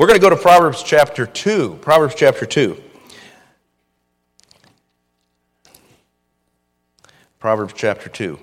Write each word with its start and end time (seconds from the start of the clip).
We're 0.00 0.06
going 0.06 0.18
to 0.18 0.22
go 0.22 0.30
to 0.30 0.36
Proverbs 0.36 0.82
chapter 0.82 1.26
2. 1.26 1.80
Proverbs 1.82 2.14
chapter 2.14 2.46
2. 2.46 2.82
Proverbs 7.38 7.74
chapter 7.76 8.08
2. 8.08 8.38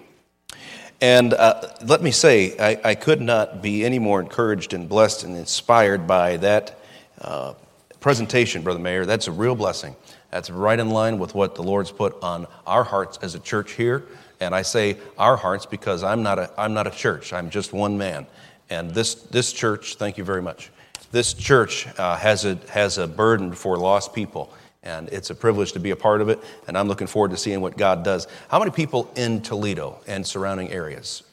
And 1.01 1.33
uh, 1.33 1.67
let 1.83 2.03
me 2.03 2.11
say, 2.11 2.55
I, 2.59 2.91
I, 2.91 2.93
could 2.93 3.21
not 3.21 3.63
be 3.63 3.83
any 3.83 3.97
more 3.97 4.21
encouraged 4.21 4.75
and 4.75 4.87
blessed 4.87 5.23
and 5.23 5.35
inspired 5.35 6.05
by 6.05 6.37
that 6.37 6.79
uh, 7.21 7.55
presentation, 8.01 8.61
Brother 8.61 8.77
Mayor. 8.77 9.07
That's 9.07 9.27
a 9.27 9.31
real 9.31 9.55
blessing. 9.55 9.95
That's 10.29 10.51
right 10.51 10.79
in 10.79 10.91
line 10.91 11.17
with 11.17 11.33
what 11.33 11.55
the 11.55 11.63
Lord's 11.63 11.91
put 11.91 12.21
on 12.21 12.45
our 12.67 12.83
hearts 12.83 13.17
as 13.23 13.33
a 13.33 13.39
church 13.39 13.71
here. 13.71 14.05
And 14.39 14.53
I 14.53 14.61
say 14.61 14.97
our 15.17 15.35
hearts 15.35 15.65
because 15.65 16.03
I'm 16.03 16.21
not 16.21 16.37
a, 16.37 16.51
I'm 16.55 16.75
not 16.75 16.85
a 16.85 16.91
church, 16.91 17.33
I'm 17.33 17.49
just 17.49 17.73
one 17.73 17.97
man. 17.97 18.27
And 18.69 18.91
this, 18.91 19.15
this 19.15 19.51
church, 19.51 19.95
thank 19.95 20.19
you 20.19 20.23
very 20.23 20.43
much. 20.43 20.69
This 21.11 21.33
church 21.33 21.87
uh, 21.97 22.17
has, 22.17 22.45
a, 22.45 22.59
has 22.69 22.97
a 22.97 23.07
burden 23.07 23.53
for 23.53 23.77
lost 23.77 24.13
people 24.13 24.53
and 24.87 25.09
it's 25.09 25.29
a 25.29 25.35
privilege 25.35 25.73
to 25.73 25.79
be 25.79 25.91
a 25.91 25.95
part 25.95 26.21
of 26.21 26.29
it, 26.29 26.41
and 26.67 26.77
I'm 26.77 26.87
looking 26.87 27.07
forward 27.07 27.31
to 27.31 27.37
seeing 27.37 27.59
what 27.59 27.77
God 27.77 28.03
does. 28.03 28.25
How 28.47 28.57
many 28.57 28.71
people 28.71 29.11
in 29.17 29.41
Toledo 29.41 29.99
and 30.07 30.25
surrounding 30.25 30.71
areas? 30.71 31.23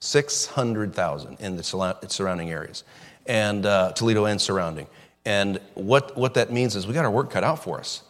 600,000 0.00 1.36
in 1.40 1.56
the 1.56 1.62
surrounding 2.08 2.50
areas, 2.50 2.82
and 3.26 3.64
uh, 3.64 3.92
Toledo 3.92 4.24
and 4.24 4.40
surrounding. 4.40 4.88
And 5.24 5.60
what, 5.74 6.16
what 6.16 6.34
that 6.34 6.52
means 6.52 6.76
is 6.76 6.86
we 6.86 6.92
got 6.92 7.04
our 7.04 7.10
work 7.10 7.30
cut 7.30 7.44
out 7.44 7.62
for 7.62 7.78
us. 7.78 8.02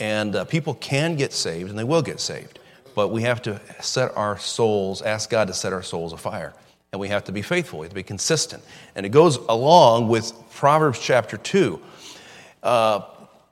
And 0.00 0.34
uh, 0.34 0.44
people 0.46 0.74
can 0.74 1.14
get 1.16 1.32
saved, 1.32 1.68
and 1.68 1.78
they 1.78 1.84
will 1.84 2.02
get 2.02 2.18
saved. 2.18 2.58
But 2.94 3.08
we 3.08 3.22
have 3.22 3.42
to 3.42 3.60
set 3.80 4.16
our 4.16 4.38
souls, 4.38 5.02
ask 5.02 5.28
God 5.28 5.48
to 5.48 5.54
set 5.54 5.72
our 5.72 5.82
souls 5.82 6.12
afire. 6.12 6.54
And 6.92 7.00
we 7.00 7.08
have 7.08 7.24
to 7.24 7.32
be 7.32 7.42
faithful, 7.42 7.80
we 7.80 7.84
have 7.84 7.92
to 7.92 7.94
be 7.94 8.02
consistent. 8.02 8.62
And 8.94 9.06
it 9.06 9.10
goes 9.10 9.36
along 9.36 10.08
with 10.08 10.32
Proverbs 10.50 10.98
chapter 10.98 11.36
2 11.36 11.80
uh, 12.62 13.00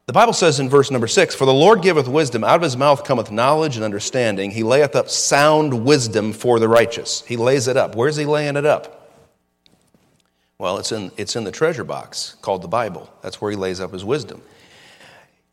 the 0.06 0.12
Bible 0.14 0.32
says 0.32 0.58
in 0.58 0.70
verse 0.70 0.90
number 0.90 1.06
six, 1.06 1.34
For 1.34 1.44
the 1.44 1.52
Lord 1.52 1.82
giveth 1.82 2.08
wisdom, 2.08 2.42
out 2.42 2.56
of 2.56 2.62
his 2.62 2.78
mouth 2.78 3.04
cometh 3.04 3.30
knowledge 3.30 3.76
and 3.76 3.84
understanding. 3.84 4.50
He 4.50 4.62
layeth 4.62 4.96
up 4.96 5.10
sound 5.10 5.84
wisdom 5.84 6.32
for 6.32 6.58
the 6.58 6.68
righteous. 6.68 7.22
He 7.26 7.36
lays 7.36 7.68
it 7.68 7.76
up. 7.76 7.94
Where's 7.94 8.16
he 8.16 8.24
laying 8.24 8.56
it 8.56 8.64
up? 8.64 9.12
Well, 10.58 10.78
it's 10.78 10.92
in, 10.92 11.12
it's 11.18 11.36
in 11.36 11.44
the 11.44 11.52
treasure 11.52 11.84
box 11.84 12.36
called 12.40 12.62
the 12.62 12.68
Bible. 12.68 13.12
That's 13.22 13.40
where 13.40 13.50
he 13.50 13.56
lays 13.56 13.80
up 13.80 13.92
his 13.92 14.04
wisdom. 14.04 14.40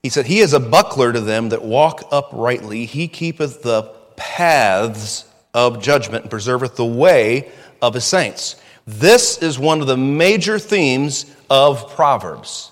He 0.02 0.10
said, 0.10 0.26
He 0.26 0.40
is 0.40 0.54
a 0.54 0.60
buckler 0.60 1.12
to 1.12 1.20
them 1.20 1.50
that 1.50 1.64
walk 1.64 2.08
uprightly. 2.12 2.86
He 2.86 3.10
keepeth 3.10 3.62
the 3.62 3.84
paths 4.16 5.26
of 5.54 5.82
judgment 5.82 6.24
and 6.24 6.32
preserveth 6.32 6.76
the 6.76 6.86
way 6.86 7.52
of 7.86 7.94
his 7.94 8.04
saints. 8.04 8.56
This 8.88 9.38
is 9.38 9.60
one 9.60 9.80
of 9.80 9.86
the 9.88 9.98
major 9.98 10.58
themes 10.58 11.26
of 11.50 11.94
Proverbs 11.94 12.72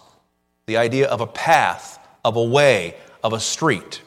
the 0.65 0.77
idea 0.77 1.07
of 1.09 1.19
a 1.19 1.27
path, 1.27 1.99
of 2.23 2.37
a 2.37 2.43
way, 2.43 2.95
of 3.21 3.33
a 3.33 3.39
street. 3.39 4.01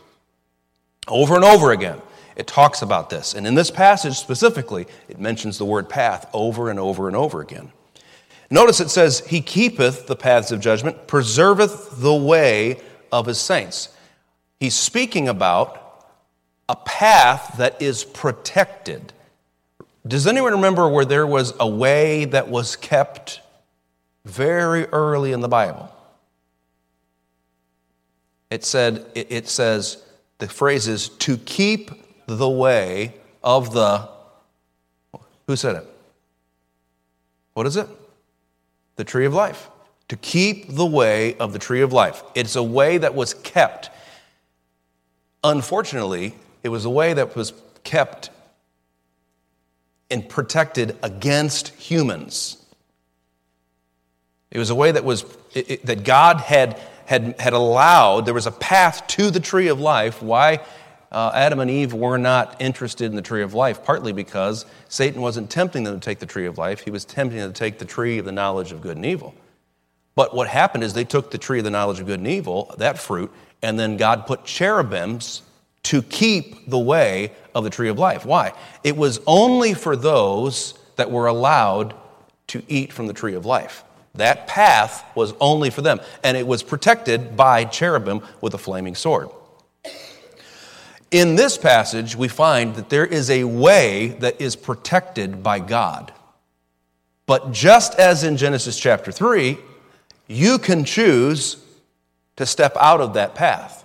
Over 1.07 1.37
and 1.37 1.45
over 1.45 1.73
again, 1.73 2.01
it 2.35 2.47
talks 2.47 2.81
about 2.81 3.11
this. 3.11 3.35
And 3.35 3.47
in 3.47 3.55
this 3.55 3.71
passage 3.71 4.17
specifically, 4.17 4.87
it 5.07 5.21
mentions 5.21 5.59
the 5.59 5.67
word 5.67 5.87
path 5.87 6.27
over 6.33 6.71
and 6.71 6.81
over 6.81 7.09
and 7.09 7.17
over 7.17 7.43
again. 7.43 7.73
Notice 8.51 8.81
it 8.81 8.89
says, 8.89 9.21
He 9.21 9.43
keepeth 9.43 10.07
the 10.07 10.17
paths 10.17 10.51
of 10.51 10.61
judgment, 10.61 11.07
preserveth 11.07 12.01
the 12.01 12.15
way 12.15 12.81
of 13.13 13.27
His 13.27 13.39
saints. 13.39 13.91
He's 14.59 14.75
speaking 14.75 15.29
about 15.29 16.09
a 16.71 16.77
path 16.77 17.57
that 17.59 17.81
is 17.83 18.03
protected. 18.03 19.13
Does 20.07 20.27
anyone 20.27 20.53
remember 20.53 20.89
where 20.89 21.05
there 21.05 21.27
was 21.27 21.55
a 21.59 21.69
way 21.69 22.27
that 22.27 22.49
was 22.49 22.77
kept 22.77 23.41
very 24.25 24.87
early 24.87 25.33
in 25.33 25.41
the 25.41 25.49
Bible? 25.49 25.93
it 28.51 28.65
said 28.65 29.05
it 29.15 29.49
says 29.49 30.03
the 30.39 30.49
phrase 30.49 30.87
is 30.89 31.09
to 31.09 31.37
keep 31.37 31.91
the 32.27 32.49
way 32.49 33.15
of 33.43 33.73
the 33.73 34.09
who 35.47 35.57
said 35.57 35.77
it? 35.77 35.87
What 37.55 37.67
is 37.67 37.77
it? 37.77 37.89
The 38.97 39.05
tree 39.05 39.27
of 39.27 39.35
life. 39.35 39.71
To 40.09 40.17
keep 40.17 40.75
the 40.75 40.87
way 40.87 41.37
of 41.37 41.53
the 41.53 41.59
tree 41.59 41.83
of 41.83 41.93
life. 41.93 42.23
It's 42.35 42.57
a 42.57 42.63
way 42.63 42.99
that 42.99 43.15
was 43.15 43.35
kept. 43.35 43.91
Unfortunately 45.43 46.35
it 46.63 46.69
was 46.69 46.85
a 46.85 46.91
way 46.91 47.13
that 47.13 47.37
was 47.37 47.53
kept 47.85 48.31
and 50.11 50.29
protected 50.29 50.97
against 51.03 51.69
humans 51.69 52.57
it 54.51 54.59
was 54.59 54.71
a 54.71 54.75
way 54.75 54.93
that 54.93 55.05
was 55.05 55.25
it, 55.55 55.71
it, 55.71 55.87
that 55.87 56.05
god 56.05 56.41
had 56.41 56.81
had, 57.07 57.41
had 57.41 57.53
allowed, 57.53 58.27
there 58.27 58.35
was 58.35 58.47
a 58.47 58.53
path 58.53 59.07
to 59.07 59.31
the 59.31 59.41
tree 59.41 59.69
of 59.69 59.81
life. 59.81 60.21
Why 60.21 60.61
uh, 61.11 61.31
Adam 61.35 61.61
and 61.61 61.71
Eve 61.71 61.95
were 61.95 62.19
not 62.19 62.61
interested 62.61 63.07
in 63.07 63.17
the 63.17 63.23
tree 63.23 63.43
of 63.43 63.55
life? 63.55 63.85
Partly 63.85 64.13
because 64.13 64.67
Satan 64.89 65.23
wasn't 65.23 65.51
tempting 65.51 65.85
them 65.85 65.99
to 65.99 66.05
take 66.05 66.19
the 66.19 66.27
tree 66.27 66.47
of 66.47 66.59
life, 66.59 66.81
he 66.81 66.91
was 66.91 67.05
tempting 67.05 67.39
them 67.39 67.53
to 67.53 67.59
take 67.59 67.79
the 67.79 67.85
tree 67.85 68.19
of 68.19 68.25
the 68.25 68.33
knowledge 68.33 68.73
of 68.73 68.83
good 68.83 68.97
and 68.97 69.07
evil. 69.07 69.35
But 70.15 70.35
what 70.35 70.49
happened 70.49 70.83
is 70.83 70.95
they 70.95 71.05
took 71.05 71.31
the 71.31 71.39
tree 71.39 71.59
of 71.59 71.65
the 71.65 71.71
knowledge 71.71 72.01
of 72.01 72.07
good 72.07 72.19
and 72.19 72.29
evil, 72.29 72.75
that 72.79 72.99
fruit, 72.99 73.31
and 73.63 73.79
then 73.79 73.97
God 73.97 74.27
put 74.27 74.45
cherubims 74.45 75.43
to 75.87 76.03
keep 76.03 76.69
the 76.69 76.79
way 76.79 77.31
of 77.55 77.63
the 77.63 77.71
tree 77.71 77.89
of 77.89 77.97
life. 77.97 78.27
Why? 78.27 78.53
It 78.83 78.97
was 78.97 79.21
only 79.25 79.73
for 79.73 79.95
those 79.95 80.75
that 80.97 81.13
were 81.13 81.29
allowed 81.29 81.95
to 82.49 82.63
eat 82.67 82.93
from 82.93 83.07
the 83.07 83.13
tree 83.13 83.35
of 83.35 83.47
life. 83.47 83.85
That 84.15 84.49
path 84.49 85.05
was 85.15 85.33
only 85.41 85.71
for 85.71 85.83
them, 85.83 86.01
and 86.25 86.37
it 86.37 86.45
was 86.45 86.65
protected 86.65 87.37
by 87.37 87.65
cherubim 87.67 88.21
with 88.41 88.55
a 88.55 88.59
flaming 88.59 88.97
sword. 88.97 89.29
In 91.13 91.37
this 91.37 91.57
passage, 91.57 92.17
we 92.17 92.27
find 92.27 92.75
that 92.75 92.91
there 92.91 93.07
is 93.07 93.31
a 93.31 93.45
way 93.45 94.09
that 94.19 94.41
is 94.41 94.57
protected 94.57 95.41
by 95.41 95.61
God. 95.61 96.13
But 97.27 97.53
just 97.53 97.95
as 97.95 98.25
in 98.25 98.37
Genesis 98.37 98.77
chapter 98.77 99.13
3, 99.13 99.57
you 100.27 100.59
can 100.59 100.85
choose 100.85 101.59
to 102.35 102.45
step 102.45 102.77
out 102.77 103.01
of 103.01 103.15
that 103.15 103.37
path. 103.37 103.85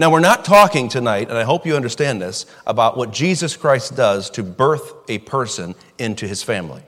Now, 0.00 0.10
we're 0.10 0.20
not 0.20 0.46
talking 0.46 0.88
tonight, 0.88 1.28
and 1.28 1.36
I 1.36 1.42
hope 1.42 1.66
you 1.66 1.76
understand 1.76 2.22
this, 2.22 2.46
about 2.66 2.96
what 2.96 3.12
Jesus 3.12 3.54
Christ 3.54 3.96
does 3.96 4.30
to 4.30 4.42
birth 4.42 4.94
a 5.10 5.18
person 5.18 5.74
into 5.98 6.26
his 6.26 6.42
family. 6.42 6.80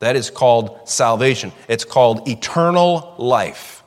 That 0.00 0.16
is 0.16 0.28
called 0.28 0.86
salvation. 0.86 1.50
It's 1.66 1.86
called 1.86 2.28
eternal 2.28 3.14
life. 3.16 3.82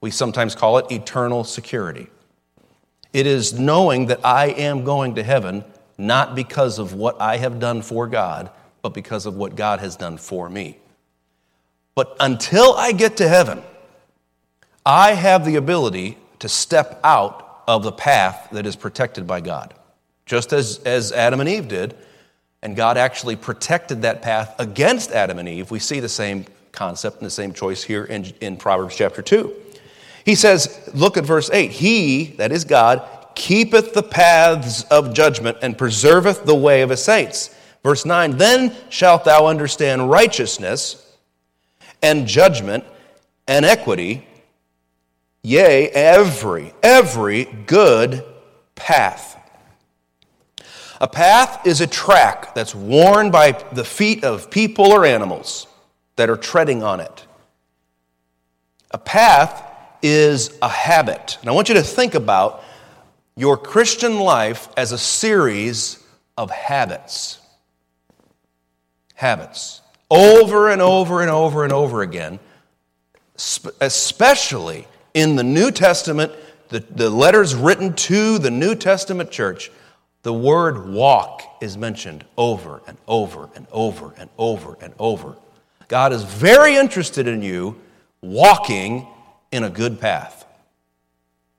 We 0.00 0.10
sometimes 0.10 0.54
call 0.54 0.78
it 0.78 0.90
eternal 0.90 1.44
security. 1.44 2.06
It 3.12 3.26
is 3.26 3.52
knowing 3.52 4.06
that 4.06 4.24
I 4.24 4.46
am 4.46 4.84
going 4.84 5.16
to 5.16 5.22
heaven 5.22 5.62
not 5.98 6.34
because 6.34 6.78
of 6.78 6.94
what 6.94 7.20
I 7.20 7.36
have 7.36 7.60
done 7.60 7.82
for 7.82 8.06
God, 8.06 8.50
but 8.80 8.94
because 8.94 9.26
of 9.26 9.36
what 9.36 9.54
God 9.54 9.80
has 9.80 9.96
done 9.96 10.16
for 10.16 10.48
me. 10.48 10.78
But 11.94 12.16
until 12.20 12.72
I 12.72 12.92
get 12.92 13.18
to 13.18 13.28
heaven, 13.28 13.62
I 14.86 15.12
have 15.12 15.44
the 15.44 15.56
ability 15.56 16.16
to 16.38 16.48
step 16.48 17.00
out 17.04 17.43
of 17.66 17.82
the 17.82 17.92
path 17.92 18.48
that 18.52 18.66
is 18.66 18.76
protected 18.76 19.26
by 19.26 19.40
God. 19.40 19.74
Just 20.26 20.52
as, 20.52 20.78
as 20.80 21.12
Adam 21.12 21.40
and 21.40 21.48
Eve 21.48 21.68
did, 21.68 21.94
and 22.62 22.74
God 22.74 22.96
actually 22.96 23.36
protected 23.36 24.02
that 24.02 24.22
path 24.22 24.54
against 24.58 25.12
Adam 25.12 25.38
and 25.38 25.48
Eve. 25.48 25.70
We 25.70 25.78
see 25.78 26.00
the 26.00 26.08
same 26.08 26.46
concept 26.72 27.18
and 27.18 27.26
the 27.26 27.30
same 27.30 27.52
choice 27.52 27.82
here 27.82 28.04
in, 28.04 28.24
in 28.40 28.56
Proverbs 28.56 28.96
chapter 28.96 29.20
2. 29.20 29.54
He 30.24 30.34
says, 30.34 30.90
look 30.94 31.16
at 31.16 31.26
verse 31.26 31.50
8 31.52 31.70
He, 31.70 32.24
that 32.38 32.52
is 32.52 32.64
God, 32.64 33.06
keepeth 33.34 33.92
the 33.92 34.02
paths 34.02 34.84
of 34.84 35.12
judgment 35.12 35.58
and 35.60 35.76
preserveth 35.76 36.44
the 36.44 36.54
way 36.54 36.82
of 36.82 36.90
his 36.90 37.04
saints. 37.04 37.54
Verse 37.82 38.06
9 38.06 38.38
Then 38.38 38.74
shalt 38.88 39.24
thou 39.24 39.46
understand 39.46 40.10
righteousness 40.10 41.00
and 42.02 42.26
judgment 42.26 42.84
and 43.46 43.64
equity, 43.64 44.26
yea, 45.44 45.88
every, 45.90 46.72
every 46.82 47.44
good 47.44 48.24
path. 48.74 49.38
A 51.00 51.06
path 51.06 51.66
is 51.66 51.80
a 51.80 51.86
track 51.86 52.54
that's 52.54 52.74
worn 52.74 53.30
by 53.30 53.52
the 53.72 53.84
feet 53.84 54.24
of 54.24 54.50
people 54.50 54.86
or 54.86 55.04
animals 55.04 55.66
that 56.16 56.30
are 56.30 56.36
treading 56.36 56.82
on 56.82 56.98
it. 56.98 57.26
A 58.90 58.98
path 58.98 59.70
is 60.02 60.56
a 60.62 60.68
habit. 60.68 61.36
And 61.40 61.50
I 61.50 61.52
want 61.52 61.68
you 61.68 61.74
to 61.74 61.82
think 61.82 62.14
about 62.14 62.64
your 63.36 63.56
Christian 63.56 64.18
life 64.20 64.68
as 64.76 64.92
a 64.92 64.98
series 64.98 66.02
of 66.38 66.50
habits. 66.50 67.38
Habits. 69.14 69.82
Over 70.10 70.70
and 70.70 70.80
over 70.80 71.20
and 71.20 71.30
over 71.30 71.64
and 71.64 71.72
over 71.72 72.00
again, 72.02 72.38
especially 73.36 74.86
in 75.14 75.36
the 75.36 75.44
New 75.44 75.70
Testament, 75.70 76.32
the, 76.68 76.80
the 76.80 77.08
letters 77.08 77.54
written 77.54 77.94
to 77.94 78.38
the 78.38 78.50
New 78.50 78.74
Testament 78.74 79.30
church 79.30 79.70
the 80.24 80.32
word 80.32 80.88
walk 80.88 81.42
is 81.60 81.76
mentioned 81.76 82.24
over 82.38 82.80
and 82.86 82.96
over 83.06 83.50
and 83.54 83.66
over 83.70 84.14
and 84.16 84.30
over 84.38 84.76
and 84.80 84.94
over. 84.98 85.36
God 85.86 86.14
is 86.14 86.24
very 86.24 86.76
interested 86.76 87.28
in 87.28 87.42
you 87.42 87.78
walking 88.22 89.06
in 89.52 89.64
a 89.64 89.70
good 89.70 90.00
path. 90.00 90.46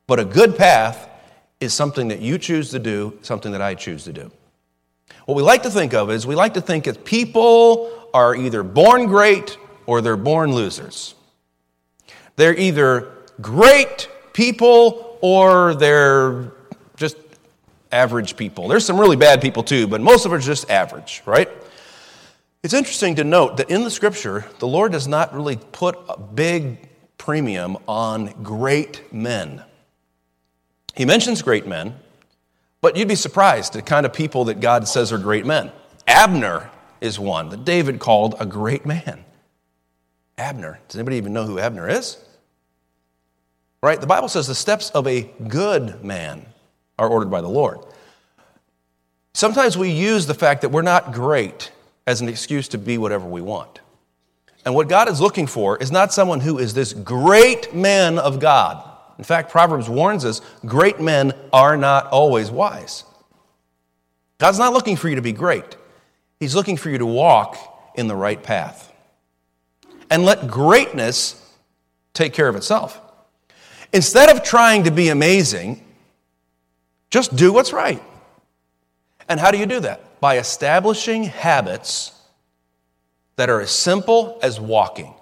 But 0.08 0.20
a 0.20 0.26
good 0.26 0.58
path 0.58 1.08
is 1.60 1.76
something 1.76 2.08
that 2.08 2.22
you 2.22 2.40
choose 2.40 2.72
to 2.72 2.80
do, 2.80 3.20
something 3.22 3.52
that 3.52 3.62
I 3.62 3.76
choose 3.76 4.04
to 4.06 4.14
do. 4.14 4.32
What 5.26 5.36
we 5.36 5.44
like 5.44 5.62
to 5.64 5.70
think 5.70 5.94
of 5.94 6.10
is 6.10 6.26
we 6.26 6.34
like 6.34 6.56
to 6.56 6.62
think 6.62 6.86
that 6.86 7.06
people 7.06 8.10
are 8.16 8.36
either 8.36 8.64
born 8.64 9.06
great 9.06 9.60
or 9.86 10.02
they're 10.02 10.18
born 10.18 10.54
losers. 10.54 11.14
They're 12.36 12.58
either 12.58 13.15
great 13.42 14.10
people 14.34 15.18
or 15.22 15.76
they're 15.76 16.52
just 16.98 17.18
average 17.92 18.36
people. 18.36 18.68
There's 18.68 18.86
some 18.86 19.00
really 19.00 19.16
bad 19.16 19.42
people 19.42 19.64
too, 19.64 19.88
but 19.88 20.02
most 20.02 20.26
of 20.26 20.32
them 20.32 20.40
are 20.40 20.44
just 20.44 20.70
average, 20.70 21.24
right? 21.26 21.50
It's 22.64 22.74
interesting 22.74 23.16
to 23.16 23.24
note 23.24 23.58
that 23.58 23.70
in 23.70 23.84
the 23.84 23.92
scripture, 23.92 24.46
the 24.60 24.68
Lord 24.68 24.92
does 24.92 25.08
not 25.08 25.34
really 25.34 25.58
put 25.72 25.98
a 26.10 26.20
big 26.20 26.90
premium 27.18 27.78
on 27.88 28.34
great 28.44 29.14
men. 29.14 29.64
He 30.96 31.06
mentions 31.06 31.42
great 31.42 31.68
men, 31.68 31.96
but 32.82 32.98
you'd 32.98 33.08
be 33.08 33.16
surprised 33.16 33.74
the 33.74 33.82
kind 33.82 34.06
of 34.06 34.14
people 34.14 34.46
that 34.46 34.62
God 34.62 34.88
says 34.88 35.12
are 35.12 35.18
great 35.18 35.46
men. 35.46 35.72
Abner 36.08 36.70
is 37.02 37.20
one 37.20 37.50
that 37.50 37.66
David 37.66 38.00
called 38.00 38.36
a 38.40 38.46
great 38.46 38.86
man. 38.86 39.24
Abner. 40.38 40.80
Does 40.88 40.98
anybody 40.98 41.18
even 41.18 41.34
know 41.34 41.46
who 41.46 41.60
Abner 41.60 41.88
is? 41.88 42.18
Right? 43.86 44.02
The 44.02 44.08
Bible 44.08 44.30
says 44.30 44.48
the 44.48 44.56
steps 44.56 44.90
of 44.90 45.06
a 45.06 45.30
good 45.48 46.04
man 46.04 46.44
are 46.98 47.08
ordered 47.08 47.30
by 47.30 47.42
the 47.42 47.48
Lord. 47.48 47.78
Sometimes 49.36 49.78
we 49.78 49.92
use 49.92 50.26
the 50.26 50.34
fact 50.34 50.64
that 50.64 50.70
we're 50.70 50.82
not 50.82 51.14
great 51.14 51.72
as 52.08 52.20
an 52.20 52.28
excuse 52.28 52.68
to 52.70 52.80
be 52.80 52.98
whatever 52.98 53.28
we 53.28 53.42
want. 53.42 53.82
And 54.66 54.74
what 54.74 54.90
God 54.90 55.08
is 55.08 55.22
looking 55.22 55.46
for 55.46 55.78
is 55.78 55.92
not 55.92 56.12
someone 56.12 56.40
who 56.40 56.58
is 56.58 56.74
this 56.74 56.94
great 56.94 57.76
man 57.76 58.18
of 58.18 58.40
God. 58.40 58.84
In 59.20 59.24
fact, 59.24 59.52
Proverbs 59.52 59.88
warns 59.88 60.26
us 60.26 60.42
great 60.66 61.00
men 61.00 61.34
are 61.54 61.78
not 61.78 62.08
always 62.08 62.50
wise. 62.50 63.04
God's 64.40 64.58
not 64.58 64.74
looking 64.74 64.96
for 64.96 65.10
you 65.10 65.16
to 65.18 65.22
be 65.22 65.32
great, 65.32 65.78
He's 66.40 66.56
looking 66.56 66.76
for 66.76 66.90
you 66.90 66.98
to 66.98 67.06
walk 67.06 67.56
in 67.94 68.08
the 68.08 68.16
right 68.16 68.42
path. 68.42 68.92
And 70.10 70.26
let 70.26 70.48
greatness 70.48 71.40
take 72.16 72.34
care 72.34 72.48
of 72.48 72.56
itself. 72.56 73.00
Instead 73.96 74.30
of 74.30 74.44
trying 74.44 74.84
to 74.84 74.92
be 74.92 75.08
amazing, 75.08 75.82
just 77.10 77.34
do 77.34 77.54
what's 77.54 77.72
right. 77.72 78.04
And 79.30 79.40
how 79.40 79.52
do 79.52 79.58
you 79.58 79.66
do 79.66 79.80
that? 79.80 80.20
By 80.20 80.38
establishing 80.38 81.24
habits 81.24 82.12
that 83.38 83.50
are 83.50 83.62
as 83.62 83.72
simple 83.72 84.38
as 84.44 84.60
walking 84.60 85.14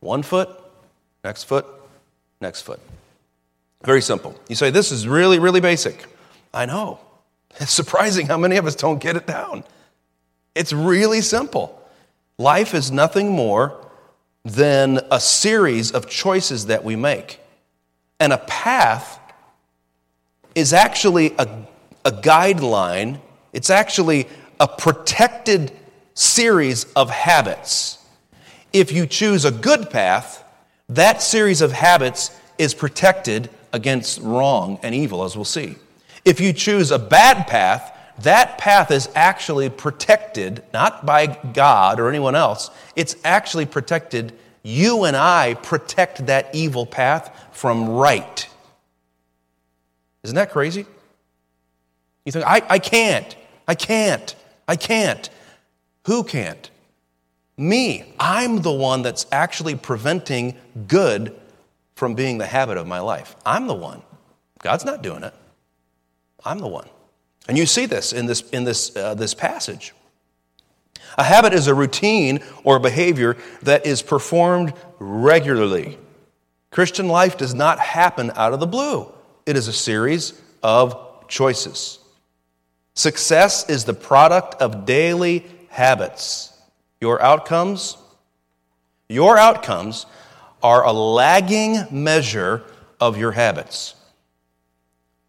one 0.00 0.24
foot, 0.24 0.48
next 1.22 1.44
foot, 1.44 1.66
next 2.40 2.62
foot. 2.62 2.80
Very 3.84 4.02
simple. 4.02 4.34
You 4.48 4.56
say, 4.56 4.70
This 4.70 4.90
is 4.90 5.06
really, 5.06 5.38
really 5.38 5.60
basic. 5.60 6.06
I 6.52 6.66
know. 6.66 6.98
It's 7.60 7.72
surprising 7.72 8.26
how 8.26 8.36
many 8.36 8.56
of 8.56 8.66
us 8.66 8.74
don't 8.74 8.98
get 8.98 9.14
it 9.14 9.28
down. 9.28 9.62
It's 10.56 10.72
really 10.72 11.20
simple. 11.20 11.80
Life 12.38 12.74
is 12.74 12.90
nothing 12.90 13.30
more 13.30 13.88
than 14.44 14.98
a 15.12 15.20
series 15.20 15.92
of 15.92 16.08
choices 16.08 16.66
that 16.66 16.82
we 16.82 16.96
make. 16.96 17.40
And 18.18 18.32
a 18.32 18.38
path 18.38 19.20
is 20.54 20.72
actually 20.72 21.34
a, 21.38 21.48
a 22.04 22.10
guideline, 22.10 23.20
it's 23.52 23.70
actually 23.70 24.26
a 24.58 24.66
protected 24.66 25.72
series 26.14 26.84
of 26.94 27.10
habits. 27.10 27.98
If 28.72 28.90
you 28.90 29.06
choose 29.06 29.44
a 29.44 29.50
good 29.50 29.90
path, 29.90 30.42
that 30.88 31.20
series 31.20 31.60
of 31.60 31.72
habits 31.72 32.38
is 32.58 32.74
protected 32.74 33.50
against 33.72 34.20
wrong 34.20 34.78
and 34.82 34.94
evil, 34.94 35.24
as 35.24 35.36
we'll 35.36 35.44
see. 35.44 35.76
If 36.24 36.40
you 36.40 36.52
choose 36.52 36.90
a 36.90 36.98
bad 36.98 37.46
path, 37.46 37.92
that 38.20 38.56
path 38.56 38.90
is 38.90 39.10
actually 39.14 39.68
protected, 39.68 40.62
not 40.72 41.04
by 41.04 41.26
God 41.26 42.00
or 42.00 42.08
anyone 42.08 42.34
else, 42.34 42.70
it's 42.94 43.16
actually 43.24 43.66
protected. 43.66 44.32
You 44.66 45.04
and 45.04 45.16
I 45.16 45.54
protect 45.54 46.26
that 46.26 46.52
evil 46.52 46.86
path 46.86 47.30
from 47.52 47.88
right. 47.88 48.48
Isn't 50.24 50.34
that 50.34 50.50
crazy? 50.50 50.86
You 52.24 52.32
think, 52.32 52.44
I, 52.44 52.60
I 52.68 52.80
can't, 52.80 53.36
I 53.68 53.76
can't, 53.76 54.34
I 54.66 54.74
can't. 54.74 55.30
Who 56.06 56.24
can't? 56.24 56.68
Me. 57.56 58.12
I'm 58.18 58.62
the 58.62 58.72
one 58.72 59.02
that's 59.02 59.24
actually 59.30 59.76
preventing 59.76 60.56
good 60.88 61.32
from 61.94 62.16
being 62.16 62.38
the 62.38 62.46
habit 62.46 62.76
of 62.76 62.88
my 62.88 62.98
life. 62.98 63.36
I'm 63.46 63.68
the 63.68 63.74
one. 63.74 64.02
God's 64.58 64.84
not 64.84 65.00
doing 65.00 65.22
it. 65.22 65.34
I'm 66.44 66.58
the 66.58 66.66
one. 66.66 66.88
And 67.46 67.56
you 67.56 67.66
see 67.66 67.86
this 67.86 68.12
in 68.12 68.26
this, 68.26 68.40
in 68.50 68.64
this, 68.64 68.96
uh, 68.96 69.14
this 69.14 69.32
passage. 69.32 69.94
A 71.16 71.24
habit 71.24 71.52
is 71.54 71.66
a 71.66 71.74
routine 71.74 72.40
or 72.64 72.78
behavior 72.78 73.36
that 73.62 73.86
is 73.86 74.02
performed 74.02 74.72
regularly. 74.98 75.98
Christian 76.70 77.08
life 77.08 77.38
does 77.38 77.54
not 77.54 77.78
happen 77.78 78.30
out 78.34 78.52
of 78.52 78.60
the 78.60 78.66
blue, 78.66 79.10
it 79.46 79.56
is 79.56 79.68
a 79.68 79.72
series 79.72 80.40
of 80.62 81.28
choices. 81.28 81.98
Success 82.94 83.68
is 83.68 83.84
the 83.84 83.94
product 83.94 84.54
of 84.60 84.86
daily 84.86 85.44
habits. 85.68 86.52
Your 87.00 87.20
outcomes, 87.20 87.96
your 89.08 89.36
outcomes 89.38 90.06
are 90.62 90.84
a 90.84 90.92
lagging 90.92 91.84
measure 91.90 92.62
of 92.98 93.18
your 93.18 93.32
habits. 93.32 93.94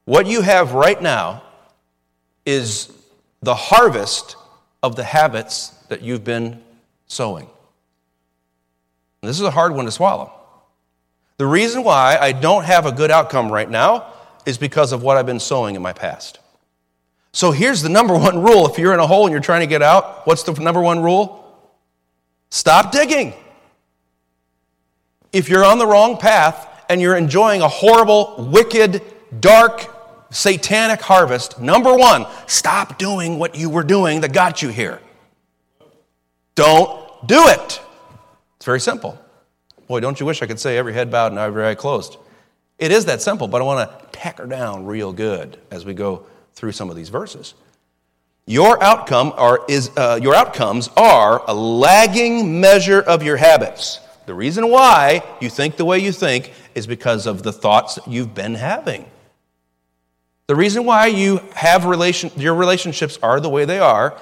What 0.05 0.25
you 0.25 0.41
have 0.41 0.73
right 0.73 1.01
now 1.01 1.43
is 2.45 2.91
the 3.41 3.55
harvest 3.55 4.37
of 4.83 4.95
the 4.95 5.03
habits 5.03 5.69
that 5.89 6.01
you've 6.01 6.23
been 6.23 6.61
sowing. 7.07 7.49
This 9.21 9.39
is 9.39 9.45
a 9.45 9.51
hard 9.51 9.73
one 9.73 9.85
to 9.85 9.91
swallow. 9.91 10.31
The 11.37 11.45
reason 11.45 11.83
why 11.83 12.17
I 12.19 12.31
don't 12.31 12.63
have 12.63 12.85
a 12.85 12.91
good 12.91 13.11
outcome 13.11 13.51
right 13.51 13.69
now 13.69 14.13
is 14.45 14.57
because 14.57 14.91
of 14.91 15.03
what 15.03 15.17
I've 15.17 15.25
been 15.25 15.39
sowing 15.39 15.75
in 15.75 15.81
my 15.81 15.93
past. 15.93 16.39
So 17.33 17.51
here's 17.51 17.81
the 17.81 17.89
number 17.89 18.13
one 18.17 18.41
rule. 18.41 18.67
If 18.67 18.79
you're 18.79 18.93
in 18.93 18.99
a 18.99 19.07
hole 19.07 19.25
and 19.25 19.31
you're 19.31 19.41
trying 19.41 19.61
to 19.61 19.67
get 19.67 19.81
out, 19.81 20.25
what's 20.25 20.43
the 20.43 20.53
number 20.53 20.81
one 20.81 21.03
rule? 21.03 21.43
Stop 22.49 22.91
digging. 22.91 23.33
If 25.33 25.49
you're 25.49 25.65
on 25.65 25.77
the 25.77 25.85
wrong 25.85 26.17
path 26.17 26.85
and 26.89 27.01
you're 27.01 27.17
enjoying 27.17 27.61
a 27.61 27.67
horrible, 27.67 28.49
wicked, 28.51 29.01
dark, 29.39 29.93
satanic 30.29 31.01
harvest, 31.01 31.59
number 31.59 31.95
one, 31.95 32.25
stop 32.47 32.97
doing 32.97 33.39
what 33.39 33.55
you 33.55 33.69
were 33.69 33.83
doing 33.83 34.21
that 34.21 34.33
got 34.33 34.61
you 34.61 34.69
here. 34.69 34.99
Don't 36.55 37.27
do 37.27 37.47
it. 37.47 37.81
It's 38.57 38.65
very 38.65 38.79
simple. 38.79 39.19
Boy, 39.87 39.99
don't 39.99 40.19
you 40.19 40.25
wish 40.25 40.41
I 40.41 40.47
could 40.47 40.59
say 40.59 40.77
every 40.77 40.93
head 40.93 41.09
bowed 41.09 41.31
and 41.31 41.39
every 41.39 41.65
eye 41.65 41.75
closed? 41.75 42.17
It 42.79 42.91
is 42.91 43.05
that 43.05 43.21
simple, 43.21 43.47
but 43.47 43.61
I 43.61 43.65
want 43.65 43.89
to 43.89 44.05
tack 44.11 44.37
her 44.37 44.45
down 44.45 44.85
real 44.85 45.13
good 45.13 45.57
as 45.71 45.85
we 45.85 45.93
go 45.93 46.25
through 46.53 46.73
some 46.73 46.89
of 46.89 46.95
these 46.95 47.09
verses. 47.09 47.53
Your 48.45 48.81
outcome 48.81 49.33
are, 49.35 49.61
is, 49.67 49.91
uh, 49.97 50.19
your 50.21 50.35
outcomes 50.35 50.89
are 50.95 51.43
a 51.47 51.53
lagging 51.53 52.59
measure 52.61 53.01
of 53.01 53.23
your 53.23 53.37
habits. 53.37 53.99
The 54.25 54.33
reason 54.33 54.69
why 54.69 55.23
you 55.41 55.49
think 55.49 55.77
the 55.77 55.85
way 55.85 55.99
you 55.99 56.11
think 56.11 56.51
is 56.75 56.87
because 56.87 57.27
of 57.27 57.43
the 57.43 57.53
thoughts 57.53 57.95
that 57.95 58.07
you've 58.07 58.33
been 58.33 58.55
having. 58.55 59.05
The 60.47 60.55
reason 60.55 60.85
why 60.85 61.07
you 61.07 61.41
have 61.53 61.85
relation, 61.85 62.31
your 62.37 62.55
relationships 62.55 63.19
are 63.21 63.39
the 63.39 63.49
way 63.49 63.65
they 63.65 63.79
are 63.79 64.17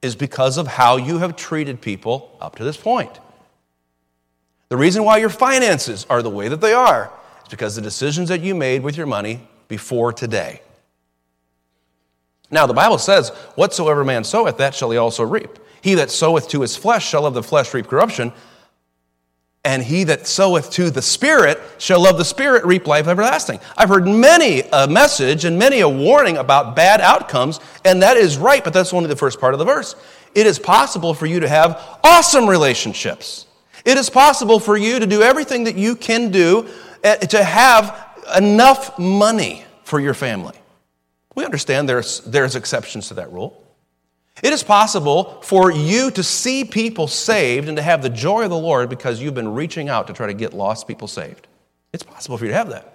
is 0.00 0.16
because 0.16 0.56
of 0.56 0.66
how 0.66 0.96
you 0.96 1.18
have 1.18 1.36
treated 1.36 1.80
people 1.80 2.36
up 2.40 2.56
to 2.56 2.64
this 2.64 2.76
point. 2.76 3.20
The 4.70 4.76
reason 4.76 5.04
why 5.04 5.18
your 5.18 5.28
finances 5.28 6.06
are 6.08 6.22
the 6.22 6.30
way 6.30 6.48
that 6.48 6.60
they 6.60 6.72
are 6.72 7.12
is 7.42 7.48
because 7.48 7.76
the 7.76 7.82
decisions 7.82 8.30
that 8.30 8.40
you 8.40 8.54
made 8.54 8.82
with 8.82 8.96
your 8.96 9.06
money 9.06 9.46
before 9.68 10.12
today. 10.12 10.62
Now, 12.50 12.66
the 12.66 12.74
Bible 12.74 12.98
says, 12.98 13.30
Whatsoever 13.56 14.04
man 14.04 14.24
soweth, 14.24 14.56
that 14.58 14.74
shall 14.74 14.90
he 14.90 14.96
also 14.96 15.24
reap. 15.24 15.58
He 15.82 15.94
that 15.94 16.10
soweth 16.10 16.48
to 16.48 16.62
his 16.62 16.76
flesh 16.76 17.08
shall 17.08 17.26
of 17.26 17.34
the 17.34 17.42
flesh 17.42 17.74
reap 17.74 17.88
corruption, 17.88 18.32
and 19.66 19.82
he 19.82 20.04
that 20.04 20.28
soweth 20.28 20.70
to 20.70 20.90
the 20.90 21.02
Spirit 21.02 21.60
shall 21.78 22.00
love 22.00 22.18
the 22.18 22.24
Spirit 22.24 22.64
reap 22.64 22.86
life 22.86 23.08
everlasting. 23.08 23.58
I've 23.76 23.88
heard 23.88 24.06
many 24.06 24.62
a 24.72 24.86
message 24.86 25.44
and 25.44 25.58
many 25.58 25.80
a 25.80 25.88
warning 25.88 26.36
about 26.36 26.76
bad 26.76 27.00
outcomes, 27.00 27.58
and 27.84 28.00
that 28.00 28.16
is 28.16 28.38
right, 28.38 28.62
but 28.62 28.72
that's 28.72 28.94
only 28.94 29.08
the 29.08 29.16
first 29.16 29.40
part 29.40 29.54
of 29.54 29.58
the 29.58 29.64
verse. 29.64 29.96
It 30.36 30.46
is 30.46 30.60
possible 30.60 31.14
for 31.14 31.26
you 31.26 31.40
to 31.40 31.48
have 31.48 31.98
awesome 32.04 32.48
relationships. 32.48 33.46
It 33.84 33.98
is 33.98 34.08
possible 34.08 34.60
for 34.60 34.76
you 34.76 35.00
to 35.00 35.06
do 35.06 35.22
everything 35.22 35.64
that 35.64 35.74
you 35.74 35.96
can 35.96 36.30
do 36.30 36.68
eh, 37.02 37.16
to 37.16 37.42
have 37.42 38.14
enough 38.36 38.96
money 39.00 39.64
for 39.82 39.98
your 39.98 40.14
family. 40.14 40.54
We 41.34 41.44
understand 41.44 41.88
there's, 41.88 42.20
there's 42.20 42.54
exceptions 42.54 43.08
to 43.08 43.14
that 43.14 43.32
rule. 43.32 43.65
It 44.42 44.52
is 44.52 44.62
possible 44.62 45.40
for 45.42 45.72
you 45.72 46.10
to 46.10 46.22
see 46.22 46.64
people 46.64 47.08
saved 47.08 47.68
and 47.68 47.76
to 47.76 47.82
have 47.82 48.02
the 48.02 48.10
joy 48.10 48.44
of 48.44 48.50
the 48.50 48.58
Lord 48.58 48.90
because 48.90 49.20
you've 49.20 49.34
been 49.34 49.54
reaching 49.54 49.88
out 49.88 50.06
to 50.08 50.12
try 50.12 50.26
to 50.26 50.34
get 50.34 50.52
lost 50.52 50.86
people 50.86 51.08
saved. 51.08 51.46
It's 51.92 52.02
possible 52.02 52.36
for 52.36 52.44
you 52.44 52.50
to 52.50 52.56
have 52.56 52.68
that. 52.68 52.92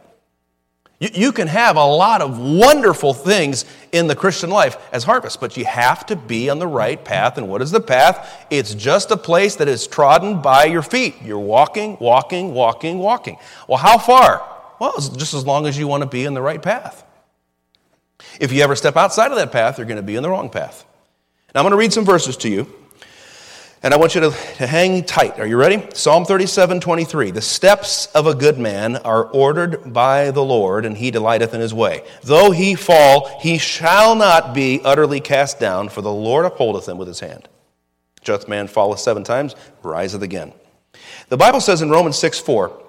You, 0.99 1.09
you 1.13 1.31
can 1.31 1.47
have 1.47 1.77
a 1.77 1.83
lot 1.83 2.21
of 2.21 2.37
wonderful 2.37 3.15
things 3.15 3.65
in 3.91 4.05
the 4.05 4.15
Christian 4.15 4.51
life 4.51 4.77
as 4.93 5.03
harvest, 5.03 5.41
but 5.41 5.57
you 5.57 5.65
have 5.65 6.05
to 6.05 6.15
be 6.15 6.47
on 6.51 6.59
the 6.59 6.67
right 6.67 7.03
path. 7.03 7.39
And 7.39 7.49
what 7.49 7.63
is 7.63 7.71
the 7.71 7.81
path? 7.81 8.45
It's 8.51 8.75
just 8.75 9.09
a 9.09 9.17
place 9.17 9.55
that 9.55 9.67
is 9.67 9.87
trodden 9.87 10.43
by 10.43 10.65
your 10.65 10.83
feet. 10.83 11.15
You're 11.23 11.39
walking, 11.39 11.97
walking, 11.99 12.53
walking, 12.53 12.99
walking. 12.99 13.37
Well, 13.67 13.79
how 13.79 13.97
far? 13.97 14.47
Well, 14.79 14.93
just 14.99 15.33
as 15.33 15.45
long 15.45 15.65
as 15.65 15.75
you 15.75 15.87
want 15.87 16.03
to 16.03 16.09
be 16.09 16.23
in 16.23 16.35
the 16.35 16.41
right 16.41 16.61
path. 16.61 17.03
If 18.39 18.51
you 18.51 18.61
ever 18.61 18.75
step 18.75 18.95
outside 18.95 19.31
of 19.31 19.37
that 19.37 19.51
path, 19.51 19.79
you're 19.79 19.87
going 19.87 19.97
to 19.97 20.03
be 20.03 20.15
in 20.15 20.21
the 20.21 20.29
wrong 20.29 20.49
path. 20.51 20.85
Now, 21.53 21.59
I'm 21.59 21.63
going 21.63 21.71
to 21.71 21.77
read 21.77 21.93
some 21.93 22.05
verses 22.05 22.37
to 22.37 22.49
you. 22.49 22.67
And 23.83 23.95
I 23.95 23.97
want 23.97 24.13
you 24.13 24.21
to, 24.21 24.29
to 24.29 24.67
hang 24.67 25.03
tight. 25.03 25.39
Are 25.39 25.47
you 25.47 25.57
ready? 25.57 25.83
Psalm 25.95 26.23
37 26.23 26.79
23. 26.79 27.31
The 27.31 27.41
steps 27.41 28.05
of 28.07 28.27
a 28.27 28.35
good 28.35 28.59
man 28.59 28.97
are 28.97 29.25
ordered 29.25 29.91
by 29.91 30.29
the 30.29 30.43
Lord, 30.43 30.85
and 30.85 30.95
he 30.95 31.09
delighteth 31.09 31.55
in 31.55 31.61
his 31.61 31.73
way. 31.73 32.03
Though 32.21 32.51
he 32.51 32.75
fall, 32.75 33.39
he 33.39 33.57
shall 33.57 34.15
not 34.15 34.53
be 34.53 34.81
utterly 34.83 35.19
cast 35.19 35.59
down, 35.59 35.89
for 35.89 36.03
the 36.03 36.13
Lord 36.13 36.45
upholdeth 36.45 36.87
him 36.87 36.99
with 36.99 37.07
his 37.07 37.21
hand. 37.21 37.49
Just 38.21 38.47
man 38.47 38.67
falleth 38.67 38.99
seven 38.99 39.23
times, 39.23 39.55
riseth 39.81 40.21
again. 40.21 40.53
The 41.29 41.37
Bible 41.37 41.59
says 41.59 41.81
in 41.81 41.89
Romans 41.89 42.19
6 42.19 42.39
4, 42.39 42.83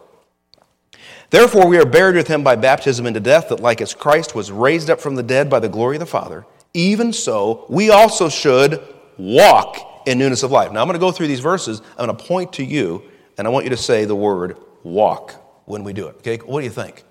Therefore 1.31 1.67
we 1.67 1.79
are 1.79 1.87
buried 1.87 2.17
with 2.17 2.29
him 2.29 2.45
by 2.45 2.57
baptism 2.57 3.07
into 3.07 3.21
death, 3.21 3.49
that 3.49 3.61
like 3.61 3.81
as 3.81 3.95
Christ 3.95 4.35
was 4.35 4.53
raised 4.53 4.91
up 4.91 5.01
from 5.01 5.15
the 5.15 5.23
dead 5.23 5.49
by 5.49 5.59
the 5.59 5.71
glory 5.71 5.97
of 5.97 6.01
the 6.01 6.07
Father, 6.07 6.45
even 6.75 7.13
so 7.13 7.67
we 7.69 7.91
also 7.91 8.29
should 8.29 8.83
walk 9.19 10.03
in 10.07 10.19
newness 10.19 10.43
of 10.43 10.51
life. 10.51 10.73
Now, 10.73 10.81
I'm 10.81 10.87
going 10.87 10.99
to 10.99 11.01
go 11.01 11.13
through 11.13 11.29
these 11.29 11.41
verses. 11.41 11.81
I'm 11.99 12.07
going 12.07 12.17
to 12.17 12.25
point 12.25 12.55
to 12.55 12.65
you, 12.65 13.03
and 13.39 13.47
I 13.47 13.51
want 13.51 13.65
you 13.65 13.71
to 13.71 13.77
say 13.77 14.05
the 14.05 14.17
word 14.17 14.57
walk 14.83 15.35
when 15.67 15.85
we 15.85 15.93
do 15.93 16.09
it. 16.09 16.17
Okay? 16.17 16.39
What 16.39 16.61
do 16.61 16.65
you 16.65 16.73
think? 16.73 17.05